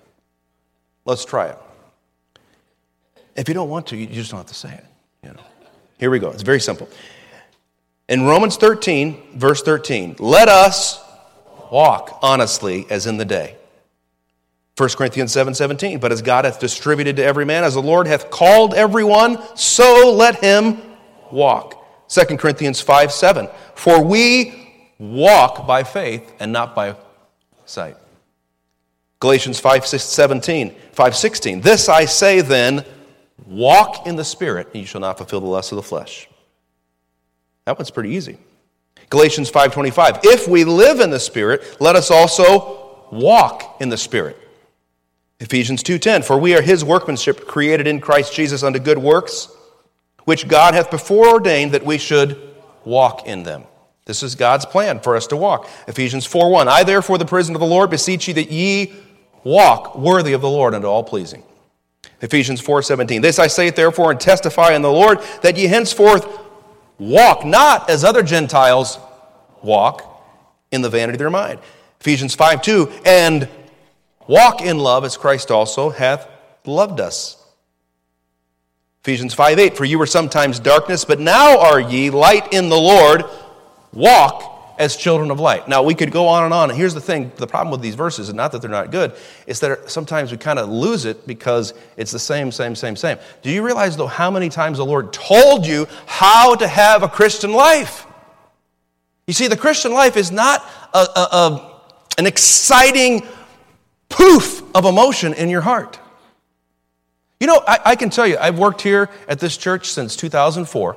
Let's 1.04 1.24
try 1.24 1.48
it. 1.48 1.58
If 3.34 3.48
you 3.48 3.54
don't 3.54 3.70
want 3.70 3.86
to, 3.88 3.96
you 3.96 4.06
just 4.06 4.30
don't 4.30 4.38
have 4.38 4.46
to 4.46 4.54
say 4.54 4.74
it. 4.74 4.84
You 5.22 5.32
know. 5.32 5.40
Here 5.98 6.10
we 6.10 6.18
go. 6.18 6.30
It's 6.30 6.42
very 6.42 6.60
simple. 6.60 6.88
In 8.08 8.24
Romans 8.24 8.56
13, 8.56 9.38
verse 9.38 9.62
13, 9.62 10.16
let 10.18 10.48
us 10.48 11.02
walk 11.70 12.18
honestly 12.20 12.86
as 12.90 13.06
in 13.06 13.16
the 13.16 13.24
day. 13.24 13.56
1 14.76 14.88
Corinthians 14.90 15.32
7 15.32 15.54
17, 15.54 15.98
but 15.98 16.12
as 16.12 16.22
God 16.22 16.44
hath 16.44 16.58
distributed 16.58 17.16
to 17.16 17.24
every 17.24 17.44
man, 17.44 17.62
as 17.64 17.74
the 17.74 17.82
Lord 17.82 18.06
hath 18.06 18.30
called 18.30 18.74
everyone, 18.74 19.38
so 19.56 20.14
let 20.16 20.42
him 20.42 20.80
walk. 21.30 21.78
2 22.08 22.36
Corinthians 22.36 22.80
5 22.80 23.12
7. 23.12 23.48
For 23.74 24.02
we 24.02 24.86
walk 24.98 25.66
by 25.66 25.82
faith 25.82 26.34
and 26.40 26.52
not 26.52 26.74
by 26.74 26.96
sight. 27.66 27.96
Galatians 29.20 29.60
5 29.60 29.86
17, 29.86 30.74
5 30.92 31.16
16. 31.16 31.60
This 31.60 31.88
I 31.88 32.06
say 32.06 32.40
then, 32.40 32.84
walk 33.46 34.06
in 34.06 34.16
the 34.16 34.24
Spirit, 34.24 34.68
and 34.72 34.80
you 34.80 34.86
shall 34.86 35.00
not 35.00 35.18
fulfill 35.18 35.40
the 35.40 35.46
lust 35.46 35.72
of 35.72 35.76
the 35.76 35.82
flesh. 35.82 36.28
That 37.66 37.78
one's 37.78 37.90
pretty 37.90 38.10
easy. 38.10 38.38
Galatians 39.10 39.50
5:25 39.50 40.20
If 40.24 40.48
we 40.48 40.64
live 40.64 41.00
in 41.00 41.10
the 41.10 41.20
spirit 41.20 41.76
let 41.80 41.96
us 41.96 42.10
also 42.10 43.06
walk 43.10 43.76
in 43.80 43.90
the 43.90 43.96
spirit. 43.96 44.41
Ephesians 45.42 45.82
2:10 45.82 46.22
For 46.22 46.38
we 46.38 46.54
are 46.54 46.62
his 46.62 46.84
workmanship 46.84 47.48
created 47.48 47.88
in 47.88 48.00
Christ 48.00 48.32
Jesus 48.32 48.62
unto 48.62 48.78
good 48.78 48.98
works 48.98 49.48
which 50.24 50.46
God 50.46 50.74
hath 50.74 50.88
before 50.88 51.28
ordained 51.28 51.72
that 51.72 51.84
we 51.84 51.98
should 51.98 52.40
walk 52.84 53.26
in 53.26 53.42
them. 53.42 53.64
This 54.04 54.22
is 54.22 54.36
God's 54.36 54.64
plan 54.64 55.00
for 55.00 55.16
us 55.16 55.26
to 55.28 55.36
walk. 55.36 55.68
Ephesians 55.88 56.26
4 56.26 56.48
1. 56.48 56.68
I 56.68 56.84
therefore, 56.84 57.18
the 57.18 57.24
prisoner 57.24 57.56
of 57.56 57.60
the 57.60 57.66
Lord, 57.66 57.90
beseech 57.90 58.28
ye 58.28 58.34
that 58.34 58.52
ye 58.52 58.94
walk 59.42 59.98
worthy 59.98 60.32
of 60.32 60.40
the 60.40 60.48
Lord 60.48 60.74
unto 60.74 60.86
all 60.86 61.02
pleasing. 61.02 61.42
Ephesians 62.20 62.62
4:17 62.62 63.20
This 63.20 63.40
I 63.40 63.48
say 63.48 63.70
therefore 63.70 64.12
and 64.12 64.20
testify 64.20 64.74
in 64.74 64.82
the 64.82 64.92
Lord 64.92 65.20
that 65.42 65.56
ye 65.56 65.66
henceforth 65.66 66.24
walk 67.00 67.44
not 67.44 67.90
as 67.90 68.04
other 68.04 68.22
Gentiles 68.22 68.96
walk 69.60 70.08
in 70.70 70.82
the 70.82 70.88
vanity 70.88 71.16
of 71.16 71.18
their 71.18 71.30
mind. 71.30 71.58
Ephesians 72.00 72.36
5 72.36 72.62
2. 72.62 72.92
And 73.04 73.48
walk 74.26 74.62
in 74.62 74.78
love 74.78 75.04
as 75.04 75.16
Christ 75.16 75.50
also 75.50 75.90
hath 75.90 76.28
loved 76.64 77.00
us 77.00 77.42
Ephesians 79.02 79.34
5 79.34 79.58
8, 79.58 79.76
for 79.76 79.84
you 79.84 79.98
were 79.98 80.06
sometimes 80.06 80.60
darkness, 80.60 81.04
but 81.04 81.18
now 81.18 81.58
are 81.58 81.80
ye 81.80 82.08
light 82.10 82.52
in 82.52 82.68
the 82.68 82.78
Lord. 82.78 83.24
Walk 83.92 84.76
as 84.78 84.96
children 84.96 85.32
of 85.32 85.40
light. 85.40 85.66
Now, 85.66 85.82
we 85.82 85.94
could 85.94 86.12
go 86.12 86.28
on 86.28 86.44
and 86.44 86.54
on. 86.54 86.70
And 86.70 86.78
here's 86.78 86.94
the 86.94 87.00
thing 87.00 87.32
the 87.34 87.48
problem 87.48 87.72
with 87.72 87.80
these 87.80 87.96
verses 87.96 88.28
is 88.28 88.34
not 88.34 88.52
that 88.52 88.62
they're 88.62 88.70
not 88.70 88.92
good, 88.92 89.12
is 89.48 89.58
that 89.58 89.90
sometimes 89.90 90.30
we 90.30 90.38
kind 90.38 90.56
of 90.56 90.68
lose 90.68 91.04
it 91.04 91.26
because 91.26 91.74
it's 91.96 92.12
the 92.12 92.18
same, 92.20 92.52
same, 92.52 92.76
same, 92.76 92.94
same. 92.94 93.18
Do 93.42 93.50
you 93.50 93.64
realize, 93.64 93.96
though, 93.96 94.06
how 94.06 94.30
many 94.30 94.48
times 94.48 94.78
the 94.78 94.86
Lord 94.86 95.12
told 95.12 95.66
you 95.66 95.88
how 96.06 96.54
to 96.54 96.68
have 96.68 97.02
a 97.02 97.08
Christian 97.08 97.52
life? 97.52 98.06
You 99.26 99.34
see, 99.34 99.48
the 99.48 99.56
Christian 99.56 99.92
life 99.92 100.16
is 100.16 100.30
not 100.30 100.64
a, 100.94 100.98
a, 100.98 101.28
a, 101.32 101.80
an 102.18 102.26
exciting 102.26 103.26
poof 104.12 104.62
of 104.74 104.84
emotion 104.84 105.34
in 105.34 105.48
your 105.48 105.62
heart. 105.62 105.98
You 107.40 107.48
know, 107.48 107.60
I, 107.66 107.78
I, 107.86 107.96
can 107.96 108.08
tell 108.08 108.26
you, 108.26 108.38
I've 108.38 108.58
worked 108.58 108.82
here 108.82 109.10
at 109.26 109.40
this 109.40 109.56
church 109.56 109.90
since 109.90 110.14
2004. 110.14 110.96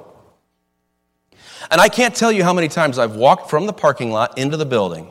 And 1.72 1.82
I 1.82 1.90
can't 1.90 2.16
tell 2.16 2.32
you 2.32 2.44
how 2.44 2.54
many 2.54 2.68
times 2.68 3.00
I've 3.00 3.16
walked 3.16 3.50
from 3.50 3.66
the 3.66 3.74
parking 3.74 4.12
lot 4.12 4.38
into 4.38 4.56
the 4.56 4.66
building. 4.66 5.10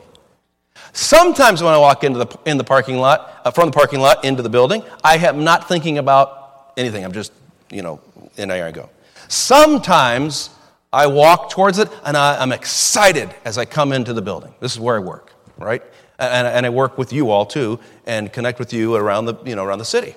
Sometimes 0.93 1.61
when 1.61 1.73
I 1.73 1.77
walk 1.77 2.05
into 2.05 2.19
the, 2.19 2.39
in 2.45 2.57
the 2.57 2.63
parking 2.63 2.97
lot, 2.97 3.41
uh, 3.43 3.51
from 3.51 3.69
the 3.69 3.73
parking 3.73 3.99
lot 3.99 4.23
into 4.23 4.41
the 4.41 4.49
building, 4.49 4.81
I 5.03 5.17
am 5.17 5.43
not 5.43 5.67
thinking 5.67 5.97
about 5.97 6.71
anything. 6.77 7.03
I'm 7.03 7.11
just, 7.11 7.33
you 7.69 7.81
know, 7.81 7.99
and 8.37 8.49
there 8.49 8.65
I 8.65 8.71
go. 8.71 8.89
Sometimes 9.27 10.51
I 10.93 11.07
walk 11.07 11.49
towards 11.49 11.79
it 11.79 11.89
and 12.05 12.15
I, 12.15 12.41
am 12.41 12.53
excited 12.53 13.35
as 13.43 13.57
I 13.57 13.65
come 13.65 13.91
into 13.91 14.13
the 14.13 14.21
building. 14.21 14.53
This 14.61 14.71
is 14.71 14.79
where 14.79 14.95
I 14.95 14.99
work, 14.99 15.33
right? 15.57 15.83
And, 16.17 16.47
and 16.47 16.65
I 16.65 16.69
work 16.69 16.97
with 16.97 17.11
you 17.11 17.29
all 17.29 17.45
too 17.45 17.79
and 18.05 18.31
connect 18.31 18.59
with 18.59 18.71
you 18.73 18.95
around 18.95 19.25
the, 19.25 19.35
you 19.45 19.55
know, 19.55 19.63
around 19.63 19.79
the 19.79 19.85
city. 19.85 20.15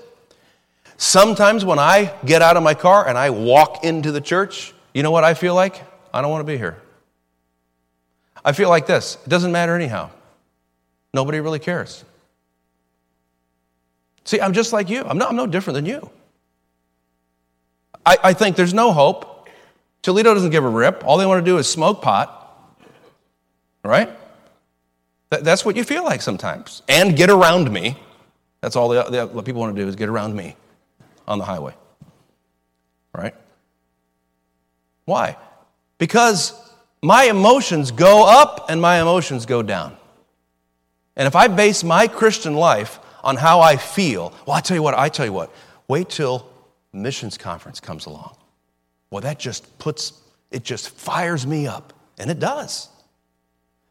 Sometimes 0.97 1.65
when 1.65 1.79
I 1.79 2.13
get 2.25 2.43
out 2.43 2.57
of 2.57 2.63
my 2.63 2.75
car 2.75 3.07
and 3.09 3.17
I 3.17 3.31
walk 3.31 3.85
into 3.85 4.13
the 4.13 4.21
church, 4.21 4.75
you 4.95 5.03
know 5.03 5.11
what 5.11 5.25
I 5.25 5.35
feel 5.35 5.55
like? 5.55 5.83
I 6.13 6.23
don't 6.23 6.31
want 6.31 6.47
to 6.47 6.53
be 6.53 6.59
here. 6.59 6.77
I 8.45 8.53
feel 8.53 8.69
like 8.69 8.87
this 8.87 9.19
it 9.25 9.29
doesn't 9.29 9.53
matter 9.53 9.75
anyhow. 9.75 10.11
Nobody 11.15 11.41
really 11.41 11.59
cares. 11.59 12.05
See, 14.25 14.41
I'm 14.41 14.53
just 14.53 14.73
like 14.73 14.91
you. 14.91 15.05
I'm, 15.05 15.17
not, 15.17 15.31
I'm 15.31 15.37
no 15.37 15.47
different 15.47 15.77
than 15.77 15.87
you. 15.87 16.11
I, 18.05 18.19
I 18.25 18.33
think 18.33 18.57
there's 18.57 18.75
no 18.75 18.93
hope. 18.93 19.49
Toledo 20.03 20.35
doesn't 20.35 20.51
give 20.51 20.65
a 20.65 20.69
rip. 20.69 21.03
All 21.05 21.17
they 21.17 21.27
want 21.27 21.45
to 21.45 21.51
do 21.51 21.59
is 21.59 21.69
smoke 21.69 22.03
pot. 22.03 22.35
Right? 23.83 24.11
That, 25.31 25.45
that's 25.45 25.65
what 25.65 25.77
you 25.77 25.85
feel 25.85 26.05
like 26.05 26.23
sometimes. 26.23 26.83
And 26.89 27.17
get 27.17 27.31
around 27.31 27.71
me. 27.71 27.97
That's 28.61 28.77
all 28.77 28.89
the, 28.89 29.03
the, 29.05 29.27
what 29.27 29.45
people 29.45 29.61
want 29.61 29.77
to 29.77 29.83
do 29.83 29.89
is 29.89 29.97
get 29.97 30.09
around 30.09 30.35
me 30.35 30.57
on 31.27 31.39
the 31.39 31.45
highway. 31.45 31.75
Right? 33.15 33.35
Why? 35.05 35.37
Because 35.99 36.53
my 37.03 37.25
emotions 37.25 37.91
go 37.91 38.27
up 38.27 38.67
and 38.69 38.81
my 38.81 39.01
emotions 39.01 39.47
go 39.47 39.63
down. 39.63 39.97
And 41.17 41.27
if 41.27 41.37
I 41.37 41.49
base 41.49 41.83
my 41.83 42.07
Christian 42.07 42.55
life 42.55 43.01
on 43.25 43.37
how 43.37 43.61
I 43.61 43.77
feel, 43.77 44.33
well, 44.47 44.57
I 44.57 44.61
tell 44.61 44.77
you 44.77 44.83
what, 44.83 44.95
I 44.95 45.09
tell 45.09 45.27
you 45.27 45.33
what, 45.33 45.53
wait 45.89 46.09
till 46.09 46.49
missions 46.93 47.37
conference 47.37 47.81
comes 47.81 48.07
along. 48.07 48.37
Well, 49.11 49.21
that 49.23 49.39
just 49.39 49.79
puts, 49.79 50.13
it 50.51 50.63
just 50.63 50.91
fires 50.91 51.47
me 51.47 51.67
up. 51.67 51.93
And 52.19 52.31
it 52.31 52.41
does. 52.41 52.89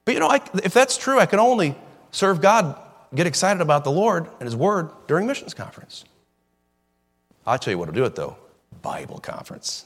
But 0.08 0.14
you 0.14 0.22
know, 0.22 0.30
I, 0.30 0.40
if 0.64 0.74
that's 0.74 0.96
true, 0.98 1.20
I 1.20 1.26
can 1.26 1.38
only 1.38 1.76
serve 2.12 2.40
God, 2.40 2.80
get 3.14 3.28
excited 3.28 3.62
about 3.62 3.84
the 3.84 3.92
Lord 3.92 4.26
and 4.40 4.44
His 4.44 4.56
Word 4.56 4.90
during 5.06 5.28
missions 5.28 5.54
conference. 5.54 6.06
I'll 7.46 7.60
tell 7.60 7.74
you 7.74 7.78
what 7.78 7.90
will 7.90 7.94
do 7.94 8.06
it 8.06 8.16
though 8.16 8.38
Bible 8.82 9.20
conference. 9.20 9.86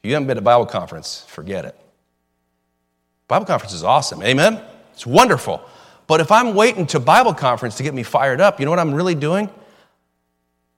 If 0.00 0.08
you 0.08 0.14
haven't 0.14 0.28
been 0.28 0.36
to 0.36 0.42
Bible 0.42 0.66
conference, 0.66 1.24
forget 1.26 1.64
it. 1.64 1.76
Bible 3.26 3.44
conference 3.44 3.72
is 3.72 3.82
awesome. 3.82 4.22
Amen? 4.22 4.60
It's 4.92 5.08
wonderful. 5.08 5.60
But 6.06 6.20
if 6.20 6.30
I'm 6.30 6.54
waiting 6.54 6.86
to 6.86 7.00
Bible 7.00 7.34
conference 7.34 7.76
to 7.78 7.82
get 7.82 7.94
me 7.94 8.04
fired 8.04 8.40
up, 8.40 8.60
you 8.60 8.64
know 8.64 8.70
what 8.70 8.78
I'm 8.78 8.94
really 8.94 9.16
doing? 9.16 9.50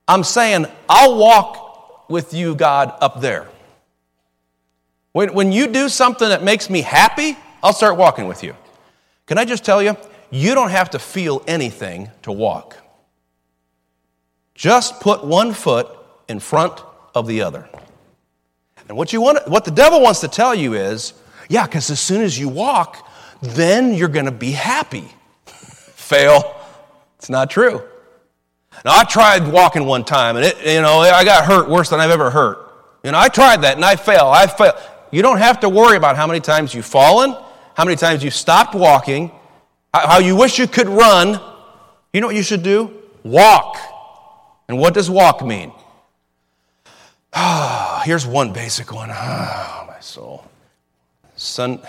I'm 0.08 0.24
saying, 0.24 0.64
I'll 0.88 1.18
walk 1.18 2.08
with 2.08 2.32
you, 2.32 2.54
God, 2.54 2.94
up 3.02 3.20
there. 3.20 3.46
When, 5.12 5.34
when 5.34 5.52
you 5.52 5.66
do 5.66 5.90
something 5.90 6.30
that 6.30 6.42
makes 6.42 6.70
me 6.70 6.80
happy, 6.80 7.36
I'll 7.64 7.72
start 7.72 7.96
walking 7.96 8.28
with 8.28 8.44
you. 8.44 8.54
Can 9.24 9.38
I 9.38 9.46
just 9.46 9.64
tell 9.64 9.82
you, 9.82 9.96
you 10.30 10.54
don't 10.54 10.70
have 10.70 10.90
to 10.90 10.98
feel 10.98 11.42
anything 11.46 12.10
to 12.22 12.30
walk. 12.30 12.76
Just 14.54 15.00
put 15.00 15.24
one 15.24 15.54
foot 15.54 15.88
in 16.28 16.40
front 16.40 16.78
of 17.14 17.26
the 17.26 17.40
other. 17.40 17.66
And 18.86 18.98
what, 18.98 19.14
you 19.14 19.22
want, 19.22 19.48
what 19.48 19.64
the 19.64 19.70
devil 19.70 20.02
wants 20.02 20.20
to 20.20 20.28
tell 20.28 20.54
you 20.54 20.74
is, 20.74 21.14
yeah, 21.48 21.64
because 21.64 21.88
as 21.88 22.00
soon 22.00 22.20
as 22.20 22.38
you 22.38 22.50
walk, 22.50 23.08
then 23.40 23.94
you're 23.94 24.08
going 24.08 24.26
to 24.26 24.30
be 24.30 24.50
happy. 24.50 25.08
Fail. 25.46 26.54
It's 27.16 27.30
not 27.30 27.48
true. 27.48 27.82
Now, 28.84 28.98
I 28.98 29.04
tried 29.04 29.48
walking 29.48 29.86
one 29.86 30.04
time, 30.04 30.36
and 30.36 30.44
it, 30.44 30.58
you 30.66 30.82
know, 30.82 30.98
I 30.98 31.24
got 31.24 31.46
hurt 31.46 31.70
worse 31.70 31.88
than 31.88 31.98
I've 31.98 32.10
ever 32.10 32.28
hurt. 32.28 32.58
You 33.02 33.12
know, 33.12 33.18
I 33.18 33.28
tried 33.28 33.62
that, 33.62 33.76
and 33.76 33.84
I 33.84 33.96
failed. 33.96 34.34
I 34.34 34.46
failed. 34.46 34.74
You 35.10 35.22
don't 35.22 35.38
have 35.38 35.60
to 35.60 35.68
worry 35.70 35.96
about 35.96 36.16
how 36.16 36.26
many 36.26 36.40
times 36.40 36.74
you've 36.74 36.84
fallen, 36.84 37.34
how 37.74 37.84
many 37.84 37.96
times 37.96 38.22
you've 38.22 38.34
stopped 38.34 38.74
walking, 38.74 39.30
how 39.92 40.18
you 40.18 40.36
wish 40.36 40.58
you 40.58 40.66
could 40.66 40.88
run. 40.88 41.40
You 42.12 42.20
know 42.20 42.28
what 42.28 42.36
you 42.36 42.42
should 42.42 42.62
do? 42.62 43.02
Walk. 43.22 43.78
And 44.68 44.78
what 44.78 44.94
does 44.94 45.10
walk 45.10 45.44
mean? 45.44 45.72
Ah, 47.32 48.02
Here's 48.06 48.26
one 48.26 48.52
basic 48.52 48.92
one. 48.92 49.10
Oh, 49.14 49.86
my 49.86 50.00
soul. 50.00 50.44
Son, 51.36 51.80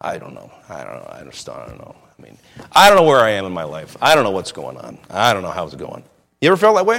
I 0.00 0.18
don't 0.18 0.34
know. 0.34 0.50
I 0.68 0.84
don't 0.84 0.94
know. 0.94 1.08
I 1.10 1.22
just 1.24 1.48
I 1.48 1.66
don't 1.66 1.78
know. 1.78 1.94
I 2.18 2.22
mean, 2.22 2.38
I 2.72 2.88
don't 2.88 2.96
know 2.96 3.04
where 3.04 3.20
I 3.20 3.30
am 3.30 3.44
in 3.44 3.52
my 3.52 3.64
life. 3.64 3.96
I 4.00 4.14
don't 4.14 4.24
know 4.24 4.30
what's 4.30 4.52
going 4.52 4.76
on. 4.76 4.98
I 5.10 5.32
don't 5.32 5.42
know 5.42 5.50
how's 5.50 5.74
it 5.74 5.78
going. 5.78 6.02
You 6.40 6.48
ever 6.48 6.56
felt 6.56 6.76
that 6.76 6.86
way? 6.86 6.98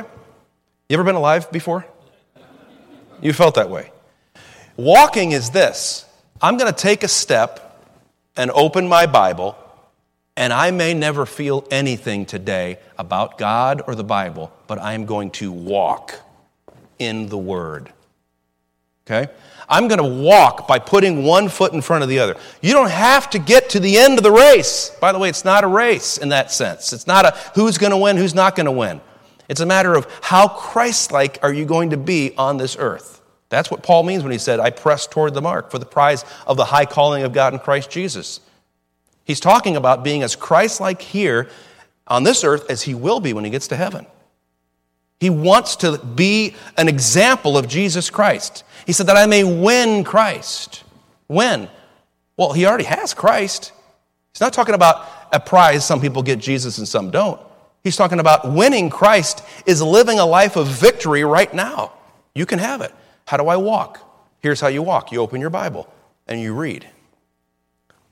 You 0.90 0.94
ever 0.94 1.04
been 1.04 1.16
alive 1.16 1.52
before? 1.52 1.86
You 3.22 3.34
felt 3.34 3.56
that 3.56 3.70
way. 3.70 3.92
Walking 4.78 5.32
is 5.32 5.50
this 5.50 6.06
I'm 6.42 6.58
going 6.58 6.72
to 6.72 6.78
take 6.78 7.04
a 7.04 7.08
step 7.08 7.64
and 8.38 8.51
open 8.51 8.88
my 8.88 9.06
Bible, 9.06 9.58
and 10.38 10.51
I 10.51 10.72
may 10.72 10.94
never 10.94 11.25
feel 11.25 11.65
anything 11.72 12.25
today 12.25 12.77
about 12.98 13.38
God 13.38 13.82
or 13.88 13.96
the 13.96 14.04
Bible, 14.04 14.51
but 14.68 14.80
I 14.80 14.94
am 14.94 15.06
going 15.06 15.32
to 15.32 15.51
walk 15.51 16.20
in 17.00 17.30
the 17.30 17.38
Word. 17.38 17.92
Okay? 19.06 19.32
I'm 19.70 19.88
going 19.88 20.00
to 20.00 20.24
walk 20.24 20.68
by 20.68 20.80
putting 20.80 21.24
one 21.24 21.50
foot 21.50 21.74
in 21.74 21.82
front 21.82 22.04
of 22.04 22.10
the 22.10 22.20
other. 22.20 22.36
You 22.62 22.74
don't 22.74 22.89
have 22.89 23.30
to 23.32 23.39
get 23.39 23.70
to 23.72 23.80
the 23.80 23.98
end 23.98 24.18
of 24.18 24.24
the 24.24 24.32
race. 24.32 24.92
By 25.01 25.12
the 25.12 25.20
way, 25.20 25.30
it's 25.30 25.46
not 25.46 25.63
a 25.63 25.68
race 25.68 26.18
in 26.18 26.30
that 26.30 26.51
sense. 26.51 26.94
It's 26.94 27.08
not 27.08 27.25
a 27.25 27.32
who's 27.56 27.77
going 27.77 27.92
to 27.92 27.98
win, 27.98 28.18
who's 28.18 28.36
not 28.36 28.56
going 28.56 28.65
to 28.65 28.72
win. 28.72 29.01
It's 29.48 29.62
a 29.62 29.65
matter 29.65 29.96
of 29.96 30.08
how 30.22 30.48
Christ 30.48 31.12
like 31.12 31.39
are 31.44 31.54
you 31.54 31.65
going 31.65 31.92
to 31.92 31.98
be 31.98 32.34
on 32.38 32.58
this 32.58 32.75
earth. 32.80 33.22
That's 33.56 33.72
what 33.72 33.84
Paul 33.84 34.04
means 34.04 34.24
when 34.24 34.32
he 34.32 34.38
said, 34.38 34.60
I 34.60 34.70
press 34.70 35.08
toward 35.08 35.34
the 35.34 35.42
mark 35.42 35.72
for 35.72 35.80
the 35.80 35.86
prize 35.86 36.26
of 36.46 36.58
the 36.58 36.66
high 36.66 36.86
calling 36.86 37.24
of 37.24 37.34
God 37.34 37.54
in 37.54 37.60
Christ 37.60 37.90
Jesus. 37.90 38.40
He's 39.24 39.40
talking 39.40 39.76
about 39.76 40.04
being 40.04 40.24
as 40.24 40.36
Christ 40.36 40.80
like 40.80 41.02
here 41.02 41.50
on 42.08 42.24
this 42.24 42.44
earth 42.44 42.70
as 42.70 42.84
he 42.84 42.94
will 42.94 43.20
be 43.20 43.34
when 43.34 43.44
he 43.44 43.50
gets 43.50 43.68
to 43.70 43.76
heaven. 43.76 44.06
He 45.20 45.30
wants 45.30 45.78
to 45.78 45.98
be 45.98 46.56
an 46.78 46.88
example 46.88 47.58
of 47.58 47.68
Jesus 47.68 48.10
Christ. 48.10 48.64
He 48.86 48.94
said 48.94 49.08
that 49.08 49.18
I 49.18 49.26
may 49.26 49.44
win 49.44 50.04
Christ. 50.04 50.84
When? 51.28 51.70
Well, 52.38 52.54
he 52.54 52.66
already 52.66 52.84
has 52.84 53.14
Christ. 53.14 53.72
He's 54.34 54.42
not 54.42 54.54
talking 54.54 54.76
about 54.76 55.08
a 55.32 55.40
prize, 55.40 55.86
some 55.86 56.02
people 56.02 56.22
get 56.22 56.40
Jesus 56.40 56.78
and 56.78 56.88
some 56.88 57.10
don't. 57.10 57.40
He's 57.84 57.96
talking 57.96 58.20
about 58.20 58.52
winning 58.52 58.90
Christ 58.90 59.44
is 59.66 59.82
living 59.82 60.20
a 60.20 60.26
life 60.26 60.56
of 60.56 60.68
victory 60.68 61.24
right 61.24 61.54
now. 61.54 61.94
You 62.34 62.46
can 62.46 62.60
have 62.60 62.82
it. 62.82 62.94
How 63.25 63.38
do 63.38 63.48
I 63.48 63.58
walk? 63.58 64.00
Here's 64.39 64.62
how 64.62 64.67
you 64.67 64.84
walk 64.84 65.12
you 65.12 65.20
open 65.22 65.41
your 65.41 65.50
Bible 65.50 65.91
and 66.27 66.39
you 66.39 66.53
read. 66.53 66.88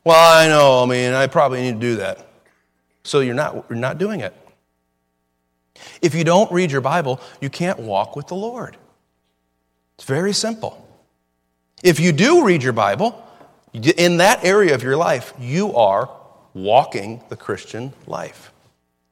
Well, 0.03 0.39
I 0.39 0.47
know, 0.47 0.83
I 0.83 0.85
mean, 0.85 1.13
I 1.13 1.27
probably 1.27 1.61
need 1.61 1.73
to 1.73 1.79
do 1.79 1.95
that. 1.97 2.27
So 3.03 3.19
you're 3.19 3.35
not, 3.35 3.65
you're 3.69 3.77
not 3.77 3.97
doing 3.97 4.21
it. 4.21 4.33
If 6.01 6.13
you 6.13 6.23
don't 6.23 6.51
read 6.51 6.71
your 6.71 6.81
Bible, 6.81 7.19
you 7.41 7.49
can't 7.49 7.79
walk 7.79 8.15
with 8.15 8.27
the 8.27 8.35
Lord. 8.35 8.77
It's 9.95 10.05
very 10.05 10.33
simple. 10.33 10.79
If 11.83 11.99
you 11.99 12.11
do 12.11 12.45
read 12.45 12.63
your 12.63 12.73
Bible, 12.73 13.21
in 13.73 14.17
that 14.17 14.43
area 14.43 14.75
of 14.75 14.83
your 14.83 14.97
life, 14.97 15.33
you 15.39 15.75
are 15.75 16.09
walking 16.53 17.23
the 17.29 17.35
Christian 17.35 17.93
life. 18.07 18.51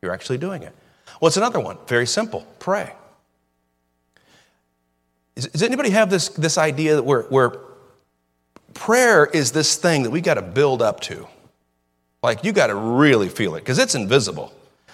You're 0.01 0.13
actually 0.13 0.37
doing 0.37 0.63
it. 0.63 0.73
What's 1.19 1.37
another 1.37 1.59
one? 1.59 1.77
Very 1.87 2.07
simple 2.07 2.45
pray. 2.59 2.93
Does 5.35 5.63
anybody 5.63 5.91
have 5.91 6.09
this, 6.09 6.29
this 6.29 6.57
idea 6.57 6.95
that 6.95 7.03
where, 7.03 7.23
where 7.23 7.53
prayer 8.73 9.25
is 9.25 9.51
this 9.51 9.75
thing 9.75 10.03
that 10.03 10.09
we 10.09 10.21
got 10.21 10.35
to 10.35 10.41
build 10.41 10.81
up 10.81 10.99
to? 11.01 11.27
Like, 12.21 12.43
you 12.43 12.51
got 12.51 12.67
to 12.67 12.75
really 12.75 13.29
feel 13.29 13.55
it 13.55 13.61
because 13.61 13.79
it's 13.79 13.95
invisible. 13.95 14.53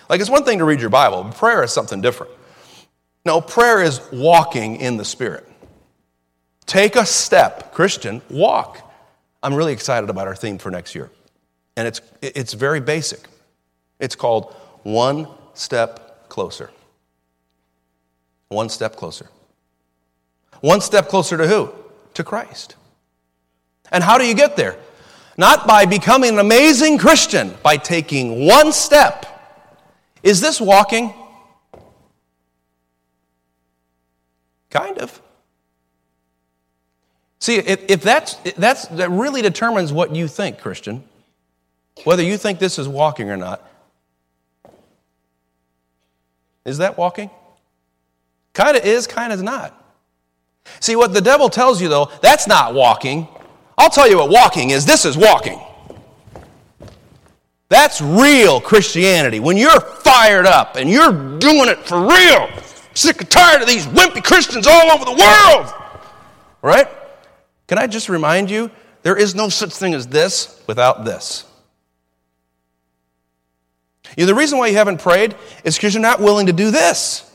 Like, 0.09 0.21
it's 0.21 0.29
one 0.29 0.45
thing 0.45 0.59
to 0.59 0.65
read 0.65 0.79
your 0.79 0.89
Bible, 0.89 1.23
but 1.23 1.35
prayer 1.35 1.63
is 1.63 1.73
something 1.73 2.01
different. 2.01 2.31
No, 3.25 3.41
prayer 3.41 3.81
is 3.81 3.99
walking 4.11 4.77
in 4.77 4.95
the 4.95 5.03
Spirit. 5.03 5.45
Take 6.65 6.95
a 6.95 7.05
step, 7.05 7.73
Christian, 7.73 8.21
walk. 8.29 8.79
I'm 9.43 9.53
really 9.53 9.73
excited 9.73 10.09
about 10.09 10.27
our 10.27 10.35
theme 10.35 10.57
for 10.57 10.71
next 10.71 10.95
year. 10.95 11.09
And 11.75 11.87
it's, 11.87 12.01
it's 12.21 12.53
very 12.53 12.79
basic. 12.79 13.27
It's 13.99 14.15
called 14.15 14.53
One 14.83 15.27
Step 15.53 16.29
Closer. 16.29 16.71
One 18.49 18.69
step 18.69 18.95
closer. 18.95 19.29
One 20.61 20.81
step 20.81 21.07
closer 21.07 21.37
to 21.37 21.47
who? 21.47 21.73
To 22.15 22.23
Christ. 22.23 22.75
And 23.91 24.03
how 24.03 24.17
do 24.17 24.25
you 24.25 24.33
get 24.33 24.55
there? 24.55 24.77
Not 25.37 25.67
by 25.67 25.85
becoming 25.85 26.33
an 26.33 26.39
amazing 26.39 26.97
Christian, 26.97 27.53
by 27.61 27.77
taking 27.77 28.47
one 28.47 28.71
step. 28.71 29.25
Is 30.23 30.41
this 30.41 30.59
walking? 30.59 31.13
Kind 34.69 34.97
of. 34.97 35.21
See, 37.39 37.55
if, 37.57 37.89
if 37.89 38.01
that's, 38.01 38.33
that's, 38.57 38.87
that 38.87 39.11
really 39.11 39.41
determines 39.41 39.93
what 39.93 40.15
you 40.15 40.27
think, 40.27 40.59
Christian, 40.59 41.03
whether 42.03 42.23
you 42.23 42.37
think 42.37 42.59
this 42.59 42.79
is 42.79 42.87
walking 42.87 43.29
or 43.29 43.37
not. 43.37 43.63
Is 46.65 46.79
that 46.79 46.97
walking? 46.97 47.29
Kind 48.53 48.75
of 48.75 48.83
is, 48.83 49.07
kind 49.07 49.31
of 49.31 49.41
not. 49.41 49.73
See, 50.79 50.95
what 50.95 51.13
the 51.13 51.21
devil 51.21 51.49
tells 51.49 51.81
you, 51.81 51.89
though, 51.89 52.11
that's 52.21 52.47
not 52.47 52.73
walking. 52.73 53.27
I'll 53.77 53.89
tell 53.89 54.09
you 54.09 54.17
what 54.17 54.29
walking 54.29 54.71
is 54.71 54.85
this 54.85 55.05
is 55.05 55.17
walking. 55.17 55.59
That's 57.69 58.01
real 58.01 58.61
Christianity. 58.61 59.39
When 59.39 59.57
you're 59.57 59.79
fired 59.79 60.45
up 60.45 60.77
and 60.77 60.89
you're 60.89 61.11
doing 61.37 61.69
it 61.69 61.79
for 61.85 61.99
real, 62.07 62.49
sick 62.93 63.21
and 63.21 63.29
tired 63.29 63.61
of 63.61 63.67
these 63.67 63.85
wimpy 63.87 64.23
Christians 64.23 64.65
all 64.67 64.91
over 64.91 65.05
the 65.05 65.11
world, 65.11 65.73
right? 66.61 66.87
Can 67.67 67.77
I 67.77 67.87
just 67.87 68.07
remind 68.07 68.49
you, 68.49 68.71
there 69.03 69.17
is 69.17 69.35
no 69.35 69.49
such 69.49 69.73
thing 69.73 69.93
as 69.93 70.07
this 70.07 70.61
without 70.67 71.03
this. 71.03 71.43
You 74.15 74.23
know, 74.23 74.27
the 74.27 74.35
reason 74.35 74.57
why 74.57 74.67
you 74.67 74.75
haven't 74.75 75.01
prayed 75.01 75.35
is 75.63 75.75
because 75.75 75.93
you're 75.93 76.01
not 76.01 76.21
willing 76.21 76.47
to 76.47 76.53
do 76.53 76.71
this. 76.71 77.26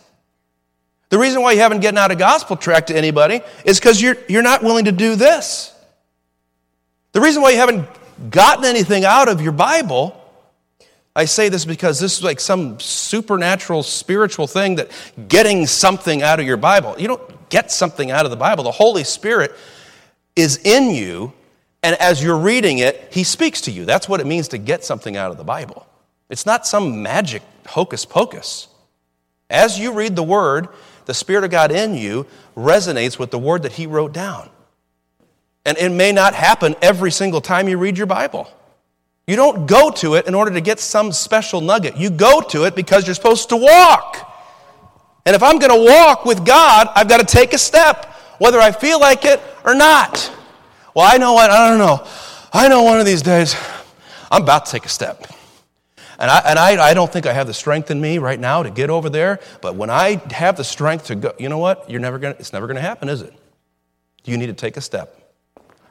The 1.13 1.19
reason 1.19 1.43
why 1.43 1.53
you 1.53 1.59
haven't 1.59 1.81
gotten 1.81 1.99
out 1.99 2.11
a 2.11 2.17
gospel 2.17 2.57
tract 2.57 2.87
to 2.87 2.97
anybody 2.97 3.43
is 3.67 3.79
because 3.79 4.01
you're, 4.01 4.17
you're 4.31 4.41
not 4.41 4.63
willing 4.63 4.87
to 4.87 4.93
do 4.93 5.15
this. 5.15 5.71
The 7.13 7.21
reason 7.21 7.43
why 7.43 7.51
you 7.51 7.59
haven't 7.59 7.87
gotten 8.31 8.65
anything 8.65 9.05
out 9.05 9.29
of 9.29 9.43
your 9.43 9.53
Bible, 9.53 10.19
I 11.15 11.27
say 11.27 11.51
this 11.51 11.67
because 11.67 12.01
this 12.01 12.17
is 12.17 12.25
like 12.25 12.41
some 12.41 12.81
supernatural 12.81 13.83
spiritual 13.83 14.47
thing 14.47 14.77
that 14.77 14.91
getting 15.29 15.67
something 15.67 16.23
out 16.23 16.41
of 16.41 16.47
your 16.47 16.57
Bible. 16.57 16.95
You 16.99 17.09
don't 17.09 17.51
get 17.51 17.71
something 17.71 18.11
out 18.11 18.25
of 18.25 18.31
the 18.31 18.39
Bible. 18.39 18.65
The 18.65 18.71
Holy 18.71 19.05
Spirit 19.05 19.53
is 20.35 20.61
in 20.65 20.93
you, 20.93 21.35
and 21.83 21.95
as 21.97 22.25
you're 22.25 22.39
reading 22.39 22.79
it, 22.79 23.09
He 23.11 23.23
speaks 23.23 23.61
to 23.61 23.71
you. 23.71 23.85
That's 23.85 24.09
what 24.09 24.21
it 24.21 24.27
means 24.27 24.49
to 24.49 24.57
get 24.57 24.83
something 24.83 25.19
out 25.19 25.31
of 25.31 25.37
the 25.37 25.45
Bible. 25.45 25.87
It's 26.31 26.47
not 26.47 26.67
some 26.67 27.03
magic 27.03 27.43
hocus 27.67 28.07
pocus. 28.07 28.69
As 29.51 29.79
you 29.79 29.93
read 29.93 30.17
the 30.17 30.23
Word, 30.23 30.69
the 31.07 31.15
Spirit 31.15 31.45
of 31.45 31.51
God 31.51 31.73
in 31.73 31.95
you 31.95 32.27
resonates 32.57 33.19
with 33.19 33.31
the 33.31 33.39
word 33.39 33.63
that 33.63 33.73
He 33.73 33.87
wrote 33.87 34.13
down. 34.13 34.49
And 35.65 35.79
it 35.79 35.91
may 35.91 36.13
not 36.13 36.35
happen 36.35 36.75
every 36.83 37.11
single 37.11 37.41
time 37.41 37.69
you 37.69 37.79
read 37.79 37.97
your 37.97 38.07
Bible. 38.07 38.51
You 39.27 39.37
don't 39.37 39.67
go 39.67 39.91
to 39.91 40.15
it 40.15 40.27
in 40.27 40.35
order 40.35 40.51
to 40.51 40.61
get 40.61 40.81
some 40.81 41.13
special 41.13 41.61
nugget. 41.61 41.97
You 41.97 42.11
go 42.11 42.41
to 42.41 42.65
it 42.65 42.75
because 42.75 43.07
you're 43.07 43.15
supposed 43.15 43.51
to 43.51 43.57
walk. 43.57 44.29
And 45.25 45.37
if 45.37 45.43
I'm 45.43 45.59
going 45.59 45.73
to 45.73 45.91
walk 45.91 46.25
with 46.25 46.45
God, 46.45 46.89
I've 46.95 47.09
got 47.09 47.21
to 47.21 47.27
take 47.27 47.53
a 47.53 47.59
step, 47.59 48.07
whether 48.39 48.59
I 48.59 48.73
feel 48.73 48.99
like 48.99 49.25
it 49.25 49.41
or 49.65 49.75
not. 49.75 50.33
Well, 50.95 51.09
I 51.11 51.19
know 51.19 51.35
what, 51.35 51.51
I 51.51 51.69
don't 51.69 51.79
know. 51.79 52.05
I 52.53 52.69
know 52.69 52.83
one 52.83 52.99
of 52.99 53.07
these 53.07 53.23
days 53.23 53.55
I'm 54.31 54.43
about 54.43 54.67
to 54.67 54.73
take 54.73 54.85
a 54.85 54.89
step. 54.89 55.27
And, 56.23 56.31
I, 56.31 56.39
and 56.47 56.57
I, 56.57 56.91
I 56.91 56.95
don't 56.95 57.13
think 57.13 57.27
I 57.27 57.33
have 57.33 57.49
the 57.49 57.53
strength 57.53 57.91
in 57.91 58.01
me 58.01 58.19
right 58.19 58.39
now 58.39 58.63
to 58.63 58.71
get 58.71 58.91
over 58.91 59.11
there, 59.11 59.41
but 59.61 59.75
when 59.75 59.91
I 59.91 60.23
have 60.31 60.57
the 60.57 60.63
strength 60.63 61.07
to 61.07 61.17
go, 61.17 61.33
you 61.37 61.49
know 61.49 61.59
what? 61.59 61.91
You're 61.91 62.01
never 62.01 62.21
gonna, 62.21 62.37
it's 62.39 62.53
never 62.53 62.69
going 62.69 62.77
to 62.77 62.81
happen, 62.81 63.09
is 63.09 63.23
it? 63.23 63.35
You 64.25 64.39
need 64.39 64.47
to 64.47 64.53
take 64.53 64.77
a 64.77 64.81
step. 64.81 65.35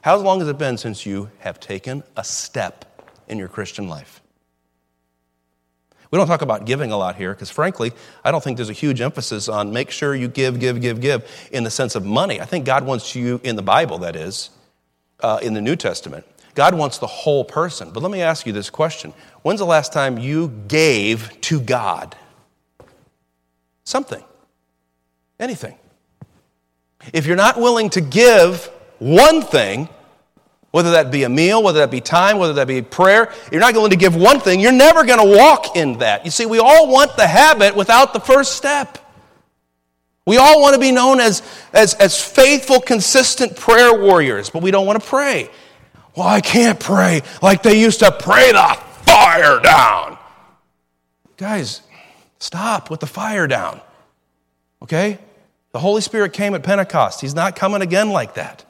How 0.00 0.16
long 0.16 0.38
has 0.40 0.48
it 0.48 0.56
been 0.56 0.78
since 0.78 1.04
you 1.04 1.30
have 1.40 1.60
taken 1.60 2.02
a 2.16 2.24
step 2.24 2.86
in 3.28 3.36
your 3.36 3.48
Christian 3.48 3.88
life? 3.88 4.22
We 6.10 6.16
don't 6.16 6.26
talk 6.26 6.40
about 6.40 6.64
giving 6.64 6.92
a 6.92 6.96
lot 6.96 7.16
here 7.16 7.34
because, 7.34 7.50
frankly, 7.50 7.92
I 8.24 8.30
don't 8.30 8.42
think 8.42 8.56
there's 8.56 8.70
a 8.70 8.74
huge 8.74 9.02
emphasis 9.02 9.50
on 9.50 9.70
make 9.70 9.90
sure 9.90 10.14
you 10.14 10.28
give, 10.28 10.58
give, 10.58 10.80
give, 10.80 11.02
give 11.02 11.48
in 11.52 11.62
the 11.62 11.70
sense 11.70 11.94
of 11.94 12.06
money. 12.06 12.40
I 12.40 12.46
think 12.46 12.64
God 12.64 12.86
wants 12.86 13.14
you, 13.14 13.38
in 13.44 13.56
the 13.56 13.62
Bible, 13.62 13.98
that 13.98 14.16
is, 14.16 14.48
uh, 15.20 15.40
in 15.42 15.52
the 15.52 15.60
New 15.60 15.76
Testament, 15.76 16.24
God 16.54 16.74
wants 16.74 16.98
the 16.98 17.06
whole 17.06 17.44
person. 17.44 17.90
But 17.90 18.02
let 18.02 18.12
me 18.12 18.20
ask 18.22 18.46
you 18.46 18.52
this 18.52 18.70
question 18.70 19.12
When's 19.42 19.60
the 19.60 19.66
last 19.66 19.92
time 19.92 20.18
you 20.18 20.48
gave 20.68 21.40
to 21.42 21.60
God 21.60 22.16
something? 23.84 24.22
Anything? 25.40 25.76
If 27.12 27.26
you're 27.26 27.36
not 27.36 27.58
willing 27.58 27.90
to 27.90 28.00
give 28.00 28.66
one 28.98 29.42
thing, 29.42 29.88
whether 30.70 30.92
that 30.92 31.10
be 31.10 31.24
a 31.24 31.28
meal, 31.28 31.62
whether 31.62 31.80
that 31.80 31.90
be 31.90 32.00
time, 32.00 32.38
whether 32.38 32.52
that 32.54 32.68
be 32.68 32.80
prayer, 32.80 33.32
you're 33.50 33.60
not 33.60 33.74
going 33.74 33.90
to 33.90 33.96
give 33.96 34.14
one 34.14 34.40
thing, 34.40 34.60
you're 34.60 34.72
never 34.72 35.04
going 35.04 35.18
to 35.18 35.36
walk 35.38 35.76
in 35.76 35.98
that. 35.98 36.24
You 36.24 36.30
see, 36.30 36.46
we 36.46 36.58
all 36.58 36.88
want 36.88 37.16
the 37.16 37.26
habit 37.26 37.74
without 37.74 38.12
the 38.12 38.20
first 38.20 38.56
step. 38.56 38.98
We 40.24 40.36
all 40.36 40.62
want 40.62 40.74
to 40.74 40.80
be 40.80 40.92
known 40.92 41.18
as, 41.18 41.42
as, 41.72 41.94
as 41.94 42.22
faithful, 42.22 42.80
consistent 42.80 43.56
prayer 43.56 43.98
warriors, 44.00 44.50
but 44.50 44.62
we 44.62 44.70
don't 44.70 44.86
want 44.86 45.02
to 45.02 45.06
pray. 45.06 45.50
Well, 46.16 46.26
I 46.26 46.40
can't 46.40 46.78
pray 46.78 47.22
like 47.40 47.62
they 47.62 47.80
used 47.80 48.00
to 48.00 48.12
pray 48.12 48.52
the 48.52 48.78
fire 49.04 49.60
down. 49.60 50.18
Guys, 51.36 51.82
stop 52.38 52.90
with 52.90 53.00
the 53.00 53.06
fire 53.06 53.46
down. 53.46 53.80
Okay? 54.82 55.18
The 55.72 55.78
Holy 55.78 56.02
Spirit 56.02 56.32
came 56.32 56.54
at 56.54 56.62
Pentecost. 56.62 57.20
He's 57.20 57.34
not 57.34 57.56
coming 57.56 57.82
again 57.82 58.10
like 58.10 58.34
that. 58.34 58.64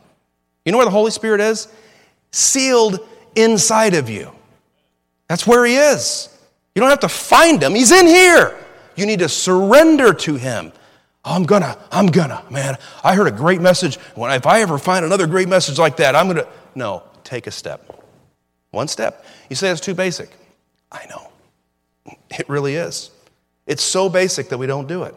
You 0.65 0.73
know 0.73 0.79
where 0.79 0.85
the 0.85 0.93
Holy 0.93 1.11
Spirit 1.11 1.41
is? 1.41 1.69
sealed 2.33 2.99
inside 3.37 3.95
of 3.95 4.11
you. 4.11 4.33
That's 5.29 5.47
where 5.47 5.65
He 5.65 5.77
is. 5.77 6.29
You 6.75 6.81
don't 6.81 6.91
have 6.91 7.01
to 7.01 7.09
find 7.09 7.63
Him, 7.63 7.75
He's 7.75 7.93
in 7.93 8.07
here. 8.07 8.59
You 8.97 9.07
need 9.07 9.21
to 9.21 9.29
surrender 9.29 10.13
to 10.13 10.35
Him. 10.35 10.73
I'm 11.25 11.45
gonna, 11.45 11.79
I'm 11.93 12.09
gonna, 12.09 12.43
man. 12.51 12.77
I 13.05 13.15
heard 13.15 13.29
a 13.29 13.37
great 13.37 13.61
message. 13.61 13.97
When 14.17 14.33
if 14.33 14.47
I 14.47 14.61
ever 14.63 14.77
find 14.77 15.05
another 15.05 15.27
great 15.27 15.49
message 15.49 15.79
like 15.79 15.99
that, 15.99 16.17
I'm 16.17 16.27
gonna. 16.27 16.49
No, 16.75 17.05
take 17.33 17.47
a 17.47 17.51
step. 17.51 17.81
One 18.73 18.89
step. 18.89 19.25
You 19.49 19.57
say 19.57 19.71
it's 19.71 19.81
too 19.81 19.95
basic. 19.95 20.31
I 20.91 21.07
know. 21.09 21.31
It 22.31 22.47
really 22.49 22.75
is. 22.75 23.11
It's 23.67 23.83
so 23.83 24.11
basic 24.11 24.51
that 24.51 24.59
we 24.59 24.67
don't 24.67 24.87
do 24.87 25.05
it. 25.05 25.15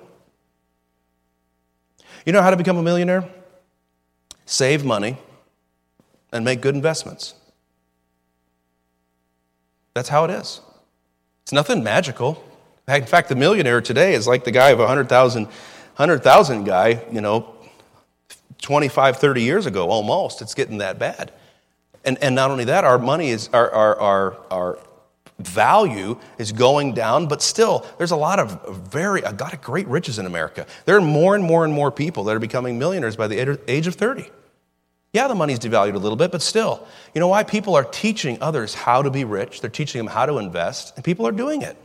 You 2.25 2.32
know 2.32 2.41
how 2.41 2.51
to 2.51 2.58
become 2.58 2.78
a 2.78 2.84
millionaire? 2.84 3.28
Save 4.45 4.86
money 4.86 5.17
and 6.32 6.45
make 6.45 6.62
good 6.62 6.75
investments. 6.75 7.34
That's 9.93 10.10
how 10.10 10.23
it 10.25 10.32
is. 10.32 10.62
It's 11.43 11.51
nothing 11.51 11.84
magical. 11.84 12.41
In 12.88 13.06
fact, 13.06 13.30
the 13.30 13.36
millionaire 13.36 13.82
today 13.82 14.13
is 14.13 14.25
like 14.25 14.45
the 14.45 14.51
guy 14.51 14.69
of 14.69 14.80
a 14.80 14.84
100,000 14.84 15.45
100,000 15.45 16.65
guy, 16.65 17.06
you 17.10 17.21
know, 17.21 17.56
25, 18.62 19.17
30 19.17 19.41
years 19.41 19.65
ago 19.65 19.89
almost. 19.89 20.41
It's 20.41 20.54
getting 20.54 20.80
that 20.80 20.99
bad. 20.99 21.32
And, 22.06 22.18
and 22.24 22.36
not 22.36 22.52
only 22.52 22.65
that, 22.65 22.84
our 22.84 23.00
money 23.00 23.30
is, 23.30 23.50
our, 23.52 23.70
our, 23.72 24.00
our, 24.00 24.38
our 24.52 24.80
value 25.39 26.18
is 26.38 26.52
going 26.52 26.94
down, 26.94 27.28
but 27.28 27.41
still, 27.41 27.86
there's 27.98 28.12
a 28.12 28.15
lot 28.15 28.39
of 28.39 28.89
very, 28.89 29.22
a 29.22 29.32
lot 29.32 29.54
of 29.54 29.62
great 29.62 29.88
riches 29.88 30.20
in 30.20 30.26
America. 30.26 30.65
There 30.86 30.96
are 30.96 31.02
more 31.02 31.36
and 31.36 31.44
more 31.44 31.65
and 31.65 31.74
more 31.74 31.91
people 31.91 32.24
that 32.26 32.36
are 32.36 32.39
becoming 32.39 32.80
millionaires 32.80 33.15
by 33.15 33.28
the 33.28 33.60
age 33.68 33.88
of 33.88 33.96
30. 33.96 34.30
Yeah, 35.13 35.28
the 35.28 35.36
money's 35.36 35.60
devalued 35.60 35.96
a 35.96 36.00
little 36.00 36.18
bit, 36.18 36.32
but 36.32 36.41
still. 36.41 36.86
You 37.13 37.22
know 37.22 37.30
why? 37.30 37.44
People 37.44 37.76
are 37.76 37.86
teaching 37.86 38.38
others 38.41 38.74
how 38.74 39.02
to 39.02 39.10
be 39.10 39.24
rich, 39.24 39.62
they're 39.62 39.70
teaching 39.70 40.00
them 40.00 40.08
how 40.08 40.26
to 40.26 40.38
invest, 40.38 40.94
and 40.96 41.04
people 41.04 41.28
are 41.28 41.32
doing 41.32 41.62
it. 41.62 41.78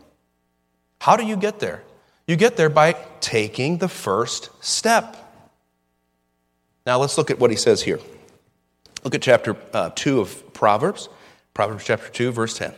How 1.01 1.17
do 1.17 1.25
you 1.25 1.37
get 1.37 1.61
there? 1.61 1.83
You 2.27 2.37
get 2.37 2.57
there 2.57 2.69
by 2.69 2.97
taking 3.21 3.79
the 3.79 3.89
first 3.89 4.51
step. 4.63 5.17
Now, 6.87 6.99
let's 6.99 7.17
look 7.19 7.31
at 7.31 7.39
what 7.39 7.51
he 7.51 7.57
says 7.57 7.83
here. 7.83 8.01
Look 9.05 9.15
at 9.15 9.23
chapter 9.23 9.57
uh, 9.73 9.91
2 9.95 10.21
of 10.21 10.53
Proverbs, 10.53 11.09
Proverbs 11.55 11.85
chapter 11.85 12.09
2, 12.11 12.33
verse 12.33 12.57
10. 12.59 12.75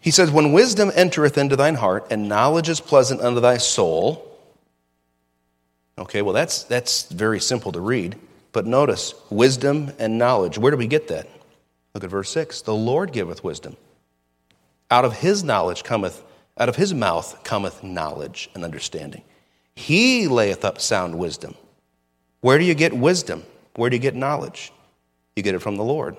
He 0.00 0.10
says, 0.10 0.30
When 0.30 0.52
wisdom 0.52 0.90
entereth 0.94 1.36
into 1.36 1.56
thine 1.56 1.74
heart, 1.74 2.06
and 2.10 2.28
knowledge 2.28 2.68
is 2.68 2.80
pleasant 2.80 3.20
unto 3.20 3.40
thy 3.40 3.58
soul, 3.58 4.30
Okay, 6.00 6.22
well, 6.22 6.32
that's, 6.32 6.62
that's 6.62 7.12
very 7.12 7.38
simple 7.38 7.72
to 7.72 7.80
read. 7.80 8.16
But 8.52 8.66
notice 8.66 9.14
wisdom 9.28 9.92
and 9.98 10.18
knowledge. 10.18 10.58
Where 10.58 10.70
do 10.70 10.78
we 10.78 10.86
get 10.86 11.08
that? 11.08 11.28
Look 11.94 12.02
at 12.02 12.10
verse 12.10 12.30
6. 12.30 12.62
The 12.62 12.74
Lord 12.74 13.12
giveth 13.12 13.44
wisdom. 13.44 13.76
Out 14.90 15.04
of 15.04 15.18
his 15.18 15.44
knowledge 15.44 15.84
cometh, 15.84 16.24
out 16.56 16.68
of 16.68 16.76
his 16.76 16.94
mouth 16.94 17.44
cometh 17.44 17.84
knowledge 17.84 18.50
and 18.54 18.64
understanding. 18.64 19.22
He 19.76 20.26
layeth 20.26 20.64
up 20.64 20.80
sound 20.80 21.18
wisdom. 21.18 21.54
Where 22.40 22.58
do 22.58 22.64
you 22.64 22.74
get 22.74 22.96
wisdom? 22.96 23.44
Where 23.74 23.90
do 23.90 23.96
you 23.96 24.02
get 24.02 24.14
knowledge? 24.14 24.72
You 25.36 25.42
get 25.42 25.54
it 25.54 25.60
from 25.60 25.76
the 25.76 25.84
Lord. 25.84 26.16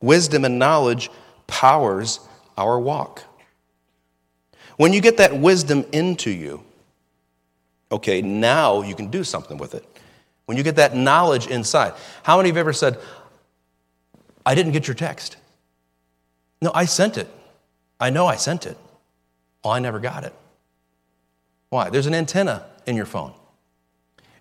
Wisdom 0.00 0.44
and 0.44 0.58
knowledge 0.58 1.10
powers 1.46 2.20
our 2.56 2.78
walk. 2.78 3.22
When 4.76 4.92
you 4.92 5.00
get 5.00 5.16
that 5.18 5.36
wisdom 5.38 5.84
into 5.92 6.30
you, 6.30 6.64
Okay, 7.94 8.22
now 8.22 8.82
you 8.82 8.96
can 8.96 9.06
do 9.06 9.22
something 9.22 9.56
with 9.56 9.72
it. 9.74 9.84
When 10.46 10.56
you 10.58 10.64
get 10.64 10.74
that 10.76 10.96
knowledge 10.96 11.46
inside. 11.46 11.94
How 12.24 12.36
many 12.36 12.50
of 12.50 12.56
you 12.56 12.60
ever 12.60 12.72
said, 12.72 12.98
I 14.44 14.56
didn't 14.56 14.72
get 14.72 14.88
your 14.88 14.96
text? 14.96 15.36
No, 16.60 16.72
I 16.74 16.86
sent 16.86 17.16
it. 17.16 17.28
I 18.00 18.10
know 18.10 18.26
I 18.26 18.34
sent 18.34 18.66
it. 18.66 18.76
Well, 19.62 19.72
I 19.72 19.78
never 19.78 20.00
got 20.00 20.24
it. 20.24 20.34
Why? 21.70 21.88
There's 21.88 22.06
an 22.06 22.14
antenna 22.14 22.66
in 22.84 22.96
your 22.96 23.06
phone. 23.06 23.32